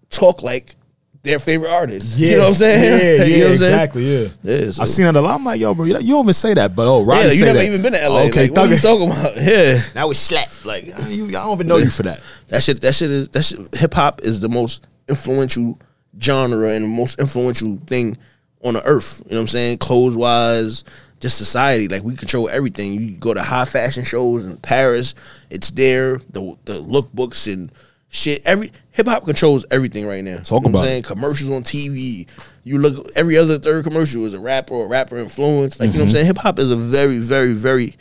[0.10, 0.76] talk like
[1.24, 2.18] their favorite artists.
[2.18, 2.84] you know what I'm saying?
[2.84, 3.74] Yeah, yeah, You know what I'm saying?
[3.74, 4.04] exactly.
[4.24, 5.36] Yeah, Yeah, so- I've seen it a lot.
[5.36, 7.46] I'm like, yo, bro, you you don't even say that, but oh, Roddy Yeah, you
[7.46, 7.66] never that.
[7.68, 8.22] even been to LA.
[8.24, 9.36] Okay, like, what are you talking about?
[9.42, 9.82] Yeah.
[9.94, 10.50] That was slap.
[10.66, 12.22] Like, you, I don't even know you for that.
[12.48, 12.82] That shit.
[12.82, 13.30] That shit is.
[13.30, 13.60] That shit.
[13.76, 15.80] Hip hop is the most influential
[16.20, 18.18] genre and the most influential thing
[18.64, 19.22] on the earth.
[19.26, 19.78] You know what I'm saying?
[19.78, 20.84] Clothes wise,
[21.22, 21.88] just society.
[21.88, 22.94] Like we control everything.
[22.94, 25.16] You go to high fashion shows in Paris.
[25.50, 26.18] It's there.
[26.32, 27.72] The the lookbooks and
[28.10, 28.42] shit.
[28.46, 30.38] Every hip hop controls everything right now.
[30.38, 32.28] Talk you know what about saying commercials on TV.
[32.64, 35.80] You look every other third commercial is a rapper or rapper influence.
[35.80, 35.98] Like you Mm-hmm.
[36.00, 36.26] know what I'm saying.
[36.26, 37.96] Hip hop is a very very very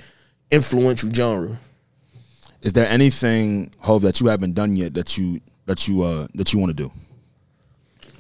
[0.51, 1.59] influential genre.
[2.63, 6.53] Is there anything, Hove, that you haven't done yet that you that you uh that
[6.53, 6.93] you want to do?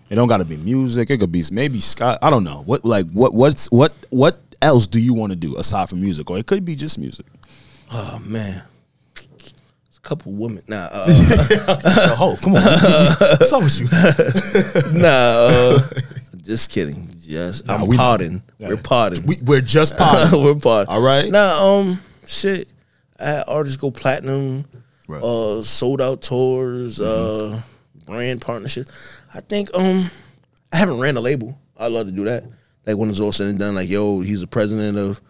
[0.08, 1.08] It don't got to be music.
[1.10, 2.18] It could be maybe Scott.
[2.22, 2.62] I don't know.
[2.66, 6.30] What like what what's what what else do you want to do aside from music,
[6.30, 7.26] or it could be just music?
[7.90, 8.62] Oh man.
[9.16, 10.62] It's a couple women.
[10.68, 12.62] Nah, uh, Hove, come on.
[12.62, 15.00] What's up with you?
[15.00, 15.08] nah.
[15.08, 15.78] Uh,
[16.42, 17.08] just kidding.
[17.22, 18.42] Yes, Nah, I'm we- pardon.
[18.58, 19.24] We're pardon.
[19.26, 20.42] We, we're just potting.
[20.42, 20.92] We're pardon.
[20.94, 21.30] All right.
[21.30, 22.68] Nah, um, shit.
[23.18, 24.64] I had artists go platinum.
[25.06, 25.22] Right.
[25.22, 27.00] Uh, sold out tours.
[27.00, 27.60] Uh,
[28.06, 28.90] brand partnerships.
[29.34, 30.04] I think um,
[30.72, 31.58] I haven't ran a label.
[31.76, 32.44] I'd love to do that.
[32.90, 35.20] Like when it's all said and done, like yo, he's the president of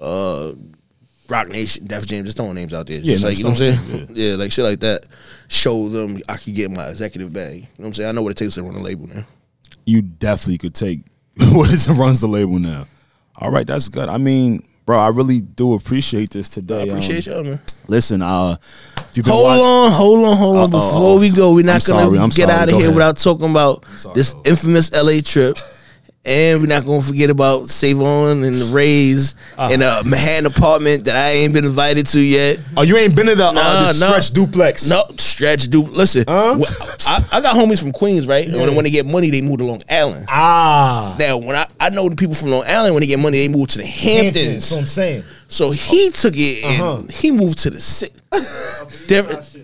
[0.00, 0.52] uh
[1.28, 2.98] Roc Nation, Def Jam, just throwing names out there.
[2.98, 3.78] Yeah, Just no, like you know what I'm saying?
[4.06, 4.34] throwing- Yeah.
[4.36, 5.06] like shit like that.
[5.48, 7.54] Show them I could get my executive bag.
[7.54, 8.08] You know what I'm saying?
[8.08, 9.24] I know what it takes to run a label now.
[9.86, 11.00] you definitely could take
[11.52, 12.86] what it runs the label now.
[13.36, 14.08] All right, that's good.
[14.08, 16.82] I mean, bro, I really do appreciate this today.
[16.82, 17.60] I appreciate Um, y'all, man.
[17.88, 18.56] Listen, uh,
[18.98, 20.74] if you've been Hold watching- on, hold on, hold on.
[20.74, 22.52] Uh-oh, Before we go, we're not gonna I'm get sorry.
[22.52, 22.94] out of Go here ahead.
[22.96, 25.58] without talking about sorry, this infamous LA trip.
[26.26, 29.70] And we're not gonna forget about Savon and the Rays Uh-huh.
[29.72, 32.58] in a Manhattan apartment that I ain't been invited to yet.
[32.78, 34.06] Oh, you ain't been in the, uh, Nah, the nah.
[34.06, 34.86] stretch duplex?
[34.88, 35.90] No, stretch, dude.
[35.90, 36.58] Listen, Huh?
[37.06, 38.46] I, I got homies from Queens, right?
[38.48, 40.24] And when, they get money, they move to Long Island.
[40.30, 43.46] Ah, Now, when I, I know the people from Long Island, when they get money,
[43.46, 44.72] they move to the Hamptons.
[44.72, 45.24] I'm saying.
[45.48, 47.02] So he took it and Uh-huh.
[47.12, 48.14] he moved to the city.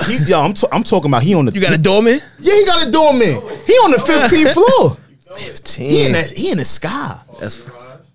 [0.07, 1.53] He, yo, I'm, t- I'm talking about he on the.
[1.53, 2.21] You got a doorman?
[2.41, 3.35] yeah, he got a doorman.
[3.67, 4.97] He on the 15th floor.
[5.37, 5.91] Fifteen.
[5.91, 7.19] He in the, he in the sky.
[7.39, 7.65] That's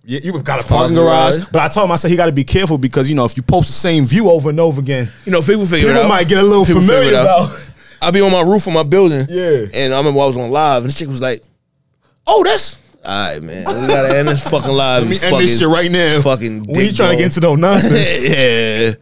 [0.03, 1.36] Yeah, you got a parking Parking garage.
[1.38, 1.47] garage.
[1.51, 3.36] But I told him I said he got to be careful because you know if
[3.38, 6.03] you post the same view over and over again, you know people figure it people
[6.03, 6.09] out.
[6.09, 7.45] might get a little People familiar figure it out.
[7.49, 7.70] about.
[8.01, 9.26] I be on my roof of my building.
[9.30, 9.66] Yeah.
[9.74, 11.41] And I remember I was on live and this chick was like,
[12.28, 13.66] "Oh, that's all right, man.
[13.66, 15.03] We gotta end this fucking live.
[15.07, 16.22] Let me you end this fucking- shit right now.
[16.22, 16.59] Fucking.
[16.68, 18.30] We ain't dick trying to get into no nonsense.
[18.30, 18.93] yeah,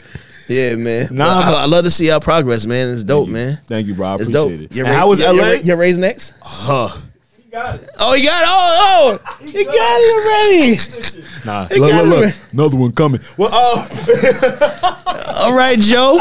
[0.47, 1.07] yeah, man.
[1.11, 2.89] Nah, Nah, but- I, I love to see our progress, man.
[2.89, 3.59] It's dope, man.
[3.68, 4.07] Thank you, bro.
[4.07, 4.72] I It's appreciate dope.
[4.72, 4.76] it.
[4.76, 5.47] Your And ra- how was your, LA?
[5.51, 6.34] Your, your raise next?
[6.41, 6.89] Huh.
[7.54, 7.89] He got it.
[7.99, 8.47] Oh, you got it.
[8.49, 11.45] Oh, oh, you got it already.
[11.45, 12.36] Nah, It look, look, look.
[12.51, 13.22] Another one coming.
[13.38, 16.20] Well, oh, All right, Joe.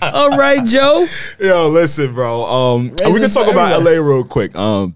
[0.00, 1.04] All right, Joe.
[1.38, 2.44] yo, listen, bro.
[2.44, 3.98] Um, we can talk about everybody.
[3.98, 4.56] LA real quick.
[4.56, 4.94] Um,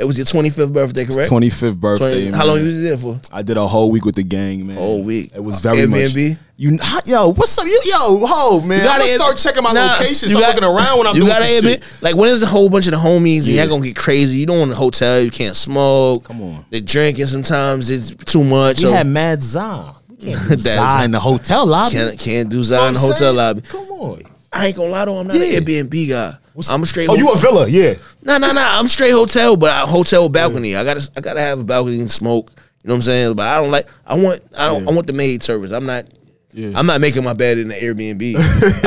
[0.00, 1.28] It was your 25th birthday, correct?
[1.28, 2.30] 25th birthday.
[2.30, 3.20] 20 how long you was there for?
[3.30, 4.76] I did a whole week with the gang, man.
[4.76, 5.30] Whole week.
[5.34, 6.28] It was very Airbnb?
[6.30, 6.38] much.
[6.56, 7.66] You, hot- yo, what's up?
[7.66, 8.68] You, yo, ho, man.
[8.70, 10.28] You I'm gotta gonna Air- start checking my Nah, location.
[10.30, 12.02] you Start got- looking around when I'm you doing gotta some admit, shit.
[12.02, 13.62] like when there's a whole bunch of the homies and Yeah.
[13.64, 14.38] y'all gonna get crazy.
[14.38, 15.20] You don't want a hotel.
[15.20, 16.24] You can't smoke.
[16.24, 16.64] Come on.
[16.70, 17.88] They're drinking sometimes.
[17.90, 18.78] It's too much.
[18.78, 19.94] We so had Mad Zah.
[20.08, 21.94] We can't do Zah in the hotel lobby.
[21.94, 23.36] can't can't do You know Zion what in the hotel saying?
[23.36, 23.60] lobby.
[23.62, 24.22] Come on.
[24.52, 25.18] I ain't gonna lie though.
[25.18, 25.58] I'm not Yeah.
[25.58, 26.34] an Airbnb guy.
[26.70, 27.08] I'm a straight.
[27.08, 27.68] Oh, you a villa?
[27.68, 27.94] Yeah.
[28.22, 28.78] Nah, nah, nah.
[28.78, 30.76] I'm straight hotel, but I, hotel balcony.
[30.76, 32.50] I gotta, I gotta have a balcony and smoke.
[32.82, 33.36] You know what I'm saying?
[33.36, 33.86] But I don't like.
[34.06, 35.70] I want, I don't, I want the maid service.
[35.70, 36.06] I'm not.
[36.52, 36.72] Yeah.
[36.74, 38.34] I'm not making my bed in the Airbnb.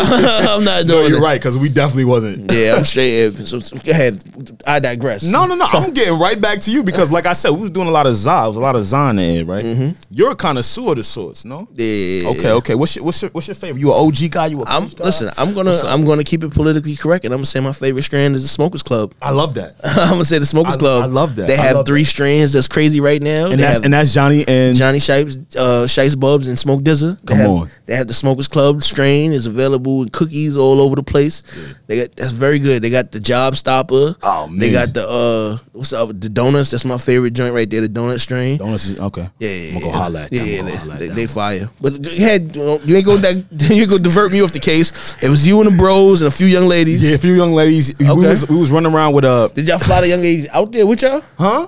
[0.49, 1.23] I'm not No, doing you're it.
[1.23, 2.51] right because we definitely wasn't.
[2.51, 3.33] Yeah, I'm straight.
[3.47, 4.21] So, so go ahead.
[4.67, 5.23] I digress.
[5.23, 5.65] No, no, no.
[5.71, 8.05] I'm getting right back to you because, like I said, we was doing a lot
[8.05, 9.95] of was a lot of Zah in right?
[10.09, 11.67] You're a connoisseur of the sorts, no?
[11.73, 12.29] Yeah.
[12.29, 12.75] Okay, okay.
[12.75, 13.79] What's your what's your what's your favorite?
[13.79, 14.47] You an OG guy?
[14.47, 15.03] You a I'm guy?
[15.05, 15.29] listen.
[15.37, 18.35] I'm gonna I'm gonna keep it politically correct, and I'm gonna say my favorite strand
[18.35, 19.13] is the Smokers Club.
[19.21, 19.75] I love that.
[19.83, 21.03] I'm gonna say the Smokers I- Club.
[21.03, 21.47] I love that.
[21.47, 23.45] They I have three strands that's crazy right now.
[23.45, 26.81] And they that's have and that's Johnny and Johnny Shipes, uh, Shipes Bubs, and Smoke
[26.81, 27.25] DZA.
[27.25, 27.69] Come have, on.
[27.85, 31.43] They have the Smokers Club strain is available in cookies all over the place.
[31.87, 32.81] They got that's very good.
[32.81, 34.15] They got the Job Stopper.
[34.21, 34.59] Oh, man.
[34.59, 36.71] They got the uh what's the other, the donuts.
[36.71, 37.81] That's my favorite joint right there.
[37.81, 38.57] The donut strain.
[38.57, 38.85] Donuts.
[38.87, 39.27] is- Okay.
[39.39, 40.47] Yeah, yeah, I'm gonna go holla at yeah, them.
[40.47, 41.69] yeah, they, at they, they fire.
[41.81, 45.17] But go ahead, you, ain't go that you ain't gonna divert me off the case.
[45.21, 47.03] It was you and the bros and a few young ladies.
[47.03, 47.93] Yeah, a few young ladies.
[47.99, 50.71] We was we was running around with a Did y'all fly the young ladies out
[50.71, 51.21] there with y'all?
[51.37, 51.67] huh?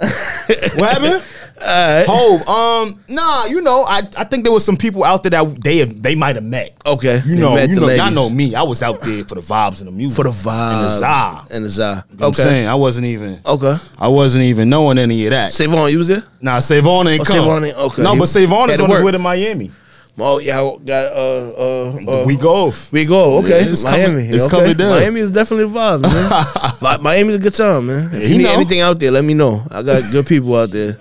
[0.00, 1.22] what happened?
[1.62, 2.06] Alright.
[2.08, 5.60] Hove, um, nah, you know, I, I think there was some people out there that
[5.62, 6.74] they have, they might have met.
[6.86, 8.54] Okay, You they know, you know, y'all know me.
[8.54, 10.88] I was out there for the vibes and the music, for the vibes and the
[10.88, 11.44] vibes Zah.
[11.50, 13.76] and the I'm Okay, saying I wasn't even okay.
[13.98, 15.52] I wasn't even knowing any of that.
[15.54, 16.22] Savon, you was there?
[16.40, 17.36] Nah, Savon ain't Oh, come.
[17.36, 18.02] Savon ain't- okay.
[18.02, 19.70] No, but Savon is on his way to Miami.
[20.22, 22.72] Oh yeah, got uh uh, uh we go.
[22.92, 23.64] We go, okay.
[23.64, 24.04] Yeah, it's Miami.
[24.06, 24.56] coming- it's okay.
[24.56, 24.98] coming down.
[24.98, 26.98] Miami is definitely the vibe, man.
[26.98, 28.10] Mi- Miami's a good time, man.
[28.14, 28.54] If you need know.
[28.54, 29.62] anything out there, let me know.
[29.70, 30.98] I got good people out there.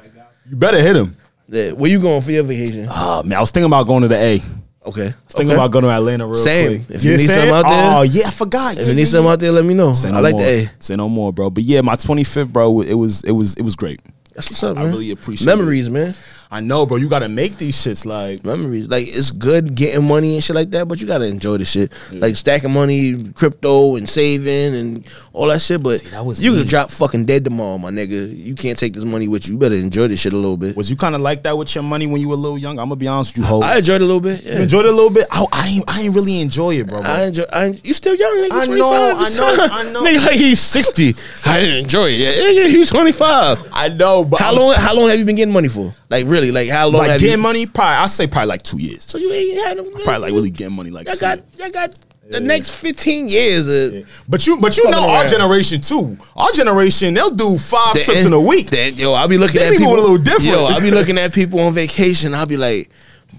[0.49, 1.15] You better hit him.
[1.47, 1.71] Yeah.
[1.71, 2.87] Where you going for your vacation?
[2.89, 4.41] Oh man, I was thinking about going to the A.
[4.85, 5.07] Okay.
[5.07, 6.83] I was thinking about going to Atlanta real Same.
[6.85, 6.95] quick.
[6.97, 8.77] If you need something out there- Oh yeah, I forgot.
[8.77, 9.93] If you need something out there, let me know.
[9.93, 10.41] Say I no like more.
[10.43, 10.69] the A.
[10.79, 11.49] Say no more, bro.
[11.49, 12.81] But yeah, my 25th, bro.
[12.81, 14.01] It was it was it was great.
[14.33, 14.83] That's what's up, man.
[14.83, 14.93] I man.
[14.95, 16.15] really appreciate memories, man.
[16.51, 16.97] I know, bro.
[16.97, 18.43] You got to make these shits like.
[18.43, 18.87] memories.
[18.89, 21.91] Like it's good getting money and shit like that, but you gotta enjoy the shit.
[22.11, 25.83] Like stacking money, crypto, and saving and all that shit.
[25.83, 26.57] But that was you me.
[26.59, 28.35] could drop fucking dead tomorrow, my nigga.
[28.35, 29.53] You can't take this money with you.
[29.53, 30.75] You better enjoy this shit a little bit.
[30.75, 32.79] Was you kind of like that with your money when you were a little young?
[32.79, 33.61] I'm gonna be honest with you, ho.
[33.61, 34.43] I enjoyed it a little bit.
[34.43, 34.59] You Yeah.
[34.63, 35.27] enjoyed it a little bit.
[35.29, 37.01] I, I ain't, I ain't really enjoy it, bro.
[37.01, 37.11] bro.
[37.11, 37.43] I enjoy.
[37.53, 38.53] I, you still young, nigga.
[38.53, 38.77] I 25.
[38.79, 39.67] know, I know.
[39.71, 40.03] I know.
[40.03, 41.13] Nigga, like he's sixty.
[41.45, 42.17] I didn't enjoy it.
[42.17, 43.59] Yeah, yeah, he's twenty five.
[43.71, 44.71] I know, but How I'm long?
[44.73, 45.93] s- How long have you been getting money for?
[46.09, 46.51] Like really?
[46.51, 47.43] Like how long Like have getting you?
[47.43, 49.03] money, probably I say probably like two years.
[49.03, 49.83] So you ain't had no.
[50.03, 51.07] Probably like really getting money like.
[51.07, 51.37] I got.
[51.37, 51.61] years.
[51.61, 51.93] I got
[52.29, 53.67] the next fifteen years.
[53.67, 55.29] Of, But you, but you know Fucking our around.
[55.29, 56.17] generation too.
[56.35, 58.69] Our generation, they'll do five The- trips in a week.
[58.69, 60.45] Then, yo, I'll be looking They at be people a little different.
[60.45, 62.33] Yo, I'll be looking at people on vacation.
[62.35, 62.89] I'll be like,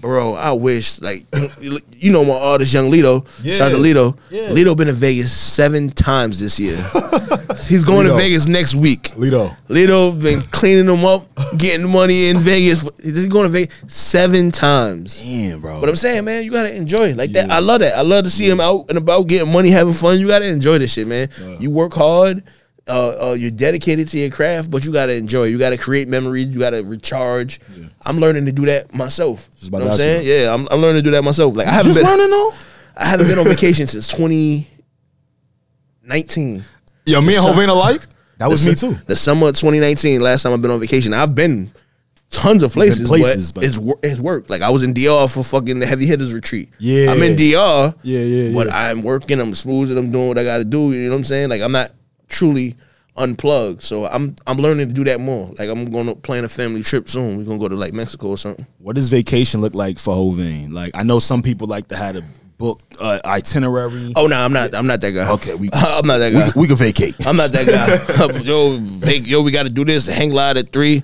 [0.01, 1.23] bro, I wish like
[1.93, 3.25] you know my artist, Young Lito.
[3.43, 3.93] Shout out to Yeah.
[3.93, 4.17] Lito.
[4.29, 4.49] Yeah.
[4.49, 6.75] Lito been to Vegas seven times this year.
[7.67, 9.03] He's going to Vegas next week.
[9.15, 9.55] Lito.
[9.69, 11.27] Lito been cleaning them up,
[11.57, 12.87] getting money in Vegas.
[13.03, 15.19] He's going to Vegas seven times.
[15.21, 15.79] Damn, bro.
[15.79, 17.51] But I'm saying, man, you gotta enjoy it like that.
[17.51, 17.95] I love that.
[17.97, 20.19] I love to see him out and about getting money, having fun.
[20.19, 21.29] You gotta enjoy this shit, man.
[21.59, 22.43] You work hard.
[22.91, 25.45] Uh, uh, you're dedicated to your craft, but you gotta enjoy.
[25.45, 26.49] You gotta create memories.
[26.49, 27.59] You gotta recharge.
[28.05, 29.49] I'm learning to do that myself.
[29.51, 30.27] Just You know what I'm to ask saying?
[30.43, 31.55] Yeah, I'm, I'm learning to do that myself.
[31.55, 32.51] Like I haven't just been, learning though.
[32.97, 36.63] I haven't been on vacation since 2019.
[37.05, 38.01] Yo, me and Son- Hovain alike.
[38.37, 38.99] That was The me su- too.
[39.05, 41.13] The summer of 2019, last time I've been on vacation.
[41.13, 41.71] I've been
[42.31, 44.49] tons of places, places, but, but- it's wor- it's work.
[44.49, 46.69] Like I was in DR for fucking the heavy hitters retreat.
[46.79, 47.11] Yeah.
[47.11, 47.93] I'm in DR.
[48.03, 48.73] Yeah, yeah, But yeah.
[48.75, 49.39] I'm working.
[49.39, 49.97] I'm smoozing.
[49.97, 50.91] I'm doing what I got to do.
[50.91, 51.49] You know what I'm saying?
[51.49, 51.91] Like I'm not
[52.31, 52.75] truly
[53.17, 53.83] unplugged.
[53.83, 55.47] So I'm I'm learning to do that more.
[55.59, 57.37] Like I'm going to plan a family trip soon.
[57.37, 58.65] We're gonna go to like Mexico or something.
[58.79, 60.73] What does vacation look like for Hovain?
[60.73, 62.23] Like I know some people like to have a
[62.57, 64.13] book uh, itinerary.
[64.15, 64.73] Oh no, I'm not.
[64.73, 65.29] I'm not that guy.
[65.31, 66.45] Okay, we- I'm not that guy.
[66.51, 67.15] could- we could vacate.
[67.27, 68.39] I'm not that guy.
[68.43, 70.05] yo, they, yo, we got to do this.
[70.07, 71.03] Hang live at three.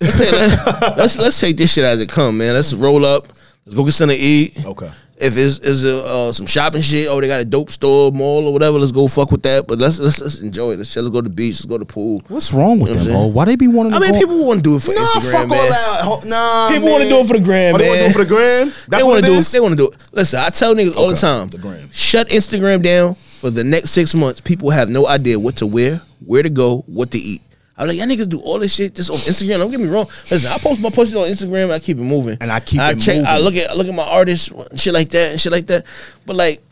[0.00, 2.54] Let's, say, let, let's let's take this shit as it come, man.
[2.54, 3.28] Let's roll up.
[3.64, 4.64] Let's go get something to eat.
[4.64, 4.90] Okay.
[5.18, 8.52] If it's is uh, some shopping shit, oh they got a dope store, mall or
[8.52, 8.78] whatever.
[8.78, 9.66] Let's go fuck with that.
[9.68, 10.78] But let's let's, let's enjoy it.
[10.78, 11.56] Let's, let's go to the beach.
[11.60, 12.22] Let's go to the pool.
[12.28, 13.26] What's wrong with You know them, I'm bro?
[13.28, 14.18] Why they be wanting to I mean, go?
[14.18, 15.58] people want to do it for Nah, Instagram, fuck man.
[15.60, 16.00] all that.
[16.02, 18.10] Ho- Nah, People want to do it for the gram, Oh, they want to do
[18.10, 18.66] it for the gram.
[18.66, 19.38] That's they what want it to do.
[19.38, 19.52] is?
[19.52, 19.96] They want to do it.
[20.12, 21.48] Listen, I tell niggas all the time.
[21.48, 21.88] the gram.
[21.92, 24.40] Shut Instagram down for the next six months.
[24.40, 27.42] People have no idea what to wear, where to go, what to eat.
[27.76, 29.58] I'm like, y'all niggas do all this shit just on Instagram.
[29.58, 30.06] Don't get me wrong.
[30.30, 31.64] Listen, I post my posts on Instagram.
[31.64, 33.24] And I keep it moving, And I keep I it check.
[33.24, 35.66] I look at I look at my artists, and shit like that, and shit like
[35.68, 35.86] that.
[36.26, 36.62] But like,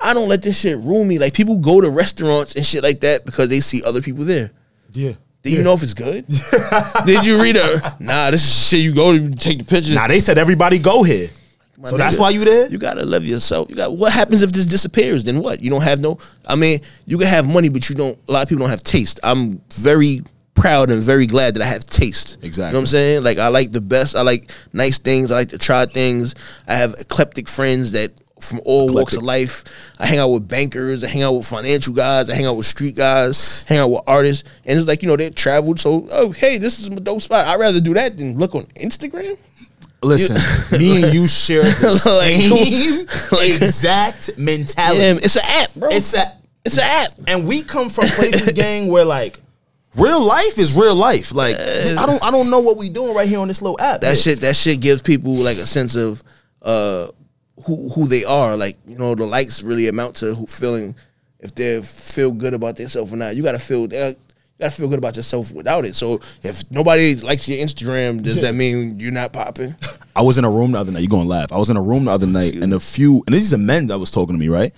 [0.00, 1.18] I don't let this shit rule me.
[1.18, 4.50] Like, people go to restaurants and shit like that because they see other people there.
[4.92, 5.12] Yeah.
[5.42, 6.26] Do you know if it's good?
[7.06, 7.82] Did you read it?
[8.00, 8.80] Nah, this is shit.
[8.80, 9.94] You go to take the picture.
[9.94, 11.30] Nah, they said everybody go here.
[11.78, 12.68] My So that's why you there?
[12.68, 13.70] You gotta love yourself.
[13.70, 13.96] You got.
[13.96, 15.22] What happens if this disappears?
[15.22, 15.60] Then what?
[15.60, 16.18] You don't have no.
[16.46, 18.18] I mean, you can have money, but you don't.
[18.28, 19.20] A lot of people don't have taste.
[19.22, 20.22] I'm very
[20.60, 22.38] proud and very glad that I have taste.
[22.42, 22.66] Exactly.
[22.68, 23.22] You know what I'm saying?
[23.24, 24.16] Like I like the best.
[24.16, 25.30] I like nice things.
[25.30, 26.34] I like to try things.
[26.66, 29.64] I have eclectic friends that from all walks of life.
[29.98, 31.02] I hang out with bankers.
[31.02, 32.30] I hang out with financial guys.
[32.30, 33.62] I hang out with street guys.
[33.68, 34.48] Hang out with artists.
[34.64, 35.80] And it's like you know they traveled.
[35.80, 37.46] So oh hey, this is a dope spot.
[37.46, 39.36] I'd rather do that than look on Instagram.
[40.00, 40.36] Listen,
[40.78, 45.00] me and you share the Like, same like- exact mentality.
[45.00, 45.88] Yeah, it's an app, bro.
[45.90, 46.32] It's a
[46.64, 47.12] it's an app.
[47.26, 49.40] and we come from places, gang, where like
[49.98, 51.32] real life is real life.
[51.34, 54.00] Like I don't, I don't know what we doing right here on this little app.
[54.02, 56.22] that shit that shit gives people like a sense of
[56.62, 57.08] uh
[57.66, 60.94] who who they are like you know the likes really amount to who feeling
[61.40, 64.16] if they feel good about themselves or not you gotta feel you
[64.60, 68.54] gotta feel good about yourself without it so if nobody likes your instagram does that
[68.62, 69.74] mean you're not popping
[70.16, 71.00] I was in a room the other night.
[71.00, 71.52] You're gonna laugh.
[71.52, 73.86] I was in a room the other night, and a few, and these are men
[73.86, 74.74] that was talking to me, right?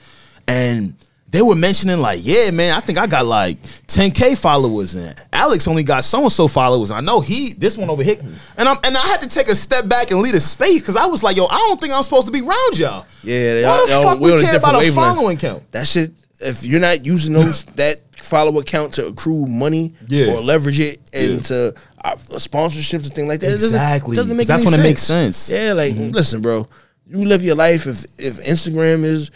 [0.47, 0.95] And
[1.31, 5.68] they were mentioning like, yeah, man, I think I got like 10k followers, and Alex
[5.68, 6.91] only got so and so followers.
[6.91, 8.16] And I know he, this one over here,
[8.57, 10.97] and I'm, and I had to take a step back and lead a space because
[10.97, 13.07] I was like, yo, I don't think I'm supposed to be around y'all.
[13.22, 15.70] Yeah, why y'all- the fuck we we on a care different about a following count?
[15.72, 20.33] that shit if you're not using those that follower account to accrue money Yeah.
[20.35, 24.16] or leverage it into uh, sponsorships and things like that it doesn't- Exactly.
[24.16, 25.51] doesn't, make That's when it makes sense.
[25.51, 26.66] yeah like listen bro
[27.07, 29.31] you live your life if if instagram is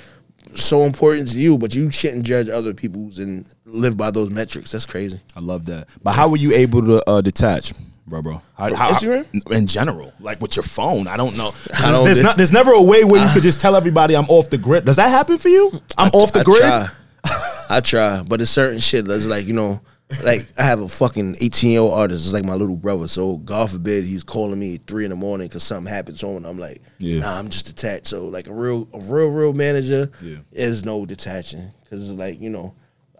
[0.56, 4.70] so important to you but you shouldn't judge other people's and live by those metrics
[4.72, 5.88] that's crazy I love that.
[6.02, 7.72] But how were you able to uh, detach,
[8.06, 8.42] bro, bro?
[8.56, 9.26] How, how- Instagram?
[9.52, 11.06] in general, like with your phone?
[11.08, 11.48] I don't know.
[11.74, 14.16] I There's, don't there's not, there's never a way where you could just tell everybody
[14.16, 14.84] I'm off the grid.
[14.84, 15.72] Does that happen for you?
[15.98, 16.60] I'm off the I grid.
[16.60, 16.88] try.
[17.70, 19.80] I try, but it's certain shit that's like you know,
[20.22, 22.24] like I have a fucking eighteen year old artist.
[22.26, 23.08] It's like my little brother.
[23.08, 26.26] So God forbid he's calling me at three in the morning because something happened to
[26.26, 26.36] him.
[26.38, 27.20] And I'm like, Yeah.
[27.20, 28.06] nah, I'm just detached.
[28.08, 30.36] So like a real, a real, real manager Yeah.
[30.52, 32.74] is no detaching because it's like you know,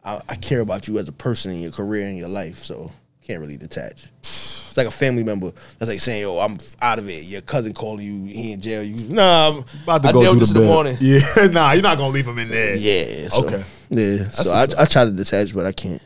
[0.05, 2.59] I, I care about you as a person in your career and your life.
[2.59, 2.93] So
[3.23, 4.05] can't really detach.
[4.21, 7.73] It's like a family member that's like saying, "Yo, I'm out of it." Your cousin
[7.73, 8.83] calling you, he in jail.
[8.83, 10.67] You nah, I'm About to I go with the in the bed.
[10.69, 10.97] morning.
[11.01, 12.75] Yeah, nah, you're not gonna leave him in there.
[12.77, 13.29] Yeah.
[13.29, 13.65] So, Okay.
[13.91, 14.29] Yeah.
[14.31, 16.03] So I, I try to detach, but I can't.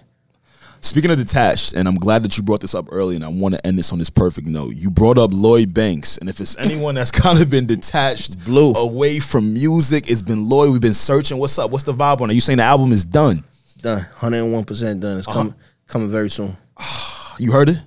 [0.80, 3.54] Speaking of detached, and I'm glad that you brought this up early, and I want
[3.54, 4.74] to end this on this perfect note.
[4.76, 8.72] You brought up Lloyd Banks, and if it's anyone that's kind of been detached, Blue.
[8.74, 10.70] away from music, it's been Lloyd.
[10.72, 11.38] We've been searching.
[11.38, 11.70] What's up?
[11.72, 12.34] What's the vibe on it?
[12.34, 13.42] You saying the album is done?
[13.64, 14.06] It's done.
[14.14, 15.18] Hundred and one percent done.
[15.18, 15.38] It's Uh-huh.
[15.38, 15.54] coming
[15.88, 16.56] coming very soon.
[17.40, 17.78] You heard it?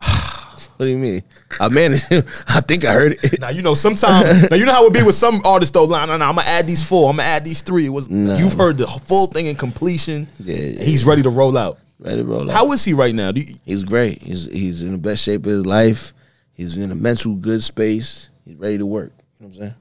[0.78, 1.22] What do you mean?
[1.60, 2.06] I managed.
[2.48, 3.38] I think I heard it.
[3.40, 4.50] Now you know sometimes.
[4.50, 5.86] now you know how it be with some artists though.
[5.86, 7.08] Nah, nah, nah, I'm gonna add these four.
[7.10, 7.86] I'm gonna add these three.
[7.86, 8.36] It was Nah.
[8.36, 10.26] you've heard the full thing in completion.
[10.40, 11.78] Yeah, yeah, he's ready to roll out.
[12.02, 12.54] Ready to roll out.
[12.54, 13.30] How is he right now?
[13.34, 14.22] You, He's great.
[14.22, 16.12] He's he's in the best shape of his life.
[16.52, 18.28] He's in a mental good space.
[18.44, 19.12] He's ready to work.
[19.40, 19.74] You know what I'm saying?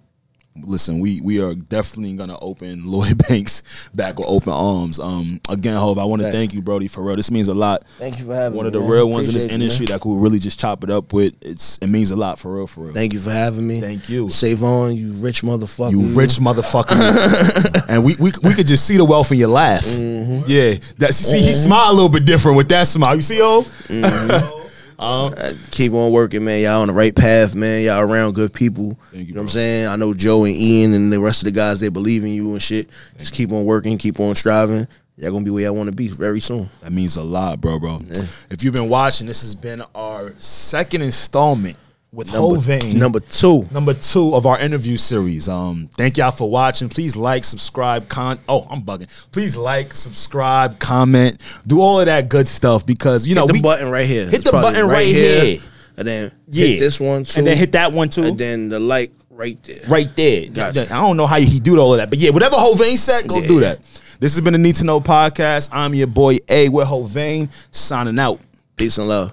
[0.55, 4.99] Listen, we we are definitely gonna open Lloyd Banks back with open arms.
[4.99, 7.15] Um, again, Hove, I want to thank you, Brody, for real.
[7.15, 7.83] This means a lot.
[7.97, 8.57] Thank you for having me.
[8.57, 8.67] One me.
[8.67, 8.89] of the man.
[8.89, 9.97] real ones in this Appreciate you, industry man.
[9.97, 11.35] that could really just chop it up with.
[11.41, 12.93] It's it means a lot for real, for real.
[12.93, 13.79] Thank you for having me.
[13.79, 14.29] Thank you.
[14.29, 15.91] Save on, you rich motherfucker.
[15.91, 19.85] You rich motherfucker, and we, we we could just see the wealth in your laugh.
[19.85, 20.43] Mm-hmm.
[20.47, 23.15] Yeah, that see he smile a little bit different with that smile.
[23.15, 23.65] You see, oh,
[25.01, 26.61] Uh, keep on working, man.
[26.61, 27.83] Y'all on the right path, man.
[27.83, 28.99] Y'all around good people.
[29.11, 29.87] Thank you, you know what I'm saying?
[29.87, 32.51] I know Joe and Ian and the rest of the guys, they believe in you
[32.51, 32.89] and shit.
[33.17, 34.87] Just keep on working, keep on striving.
[35.17, 36.69] Y'all gonna be where y'all want to be very soon.
[36.81, 37.99] that means a lot, bro, bro.
[38.49, 41.77] If you've been watching, this has been our second installment
[42.13, 42.95] with Number, Hovain.
[42.95, 43.65] number two.
[43.71, 45.47] number two of our interview series.
[45.47, 46.89] Um, thank y'all for watching.
[46.89, 48.37] Please like, subscribe, con.
[48.49, 49.07] Oh, I'm bugging.
[49.31, 53.61] Please like, subscribe, comment, do all of that good stuff because you know the we
[53.61, 54.25] button right here.
[54.25, 55.59] Hit It's the button right here.
[55.97, 56.65] And then Yeah.
[56.67, 57.39] hit this one too.
[57.39, 58.23] and then hit that one too.
[58.23, 59.79] And then the like right there.
[59.87, 60.47] right there.
[60.49, 60.85] Gotcha.
[60.93, 63.39] I don't know how he do all of that, but yeah, whatever Hovain said, go
[63.39, 63.47] Yeah.
[63.47, 63.79] do that.
[64.19, 65.69] This has been a Need to Know podcast.
[65.71, 68.39] I'm your boy A with Hovain signing out.
[68.75, 69.31] Peace and love.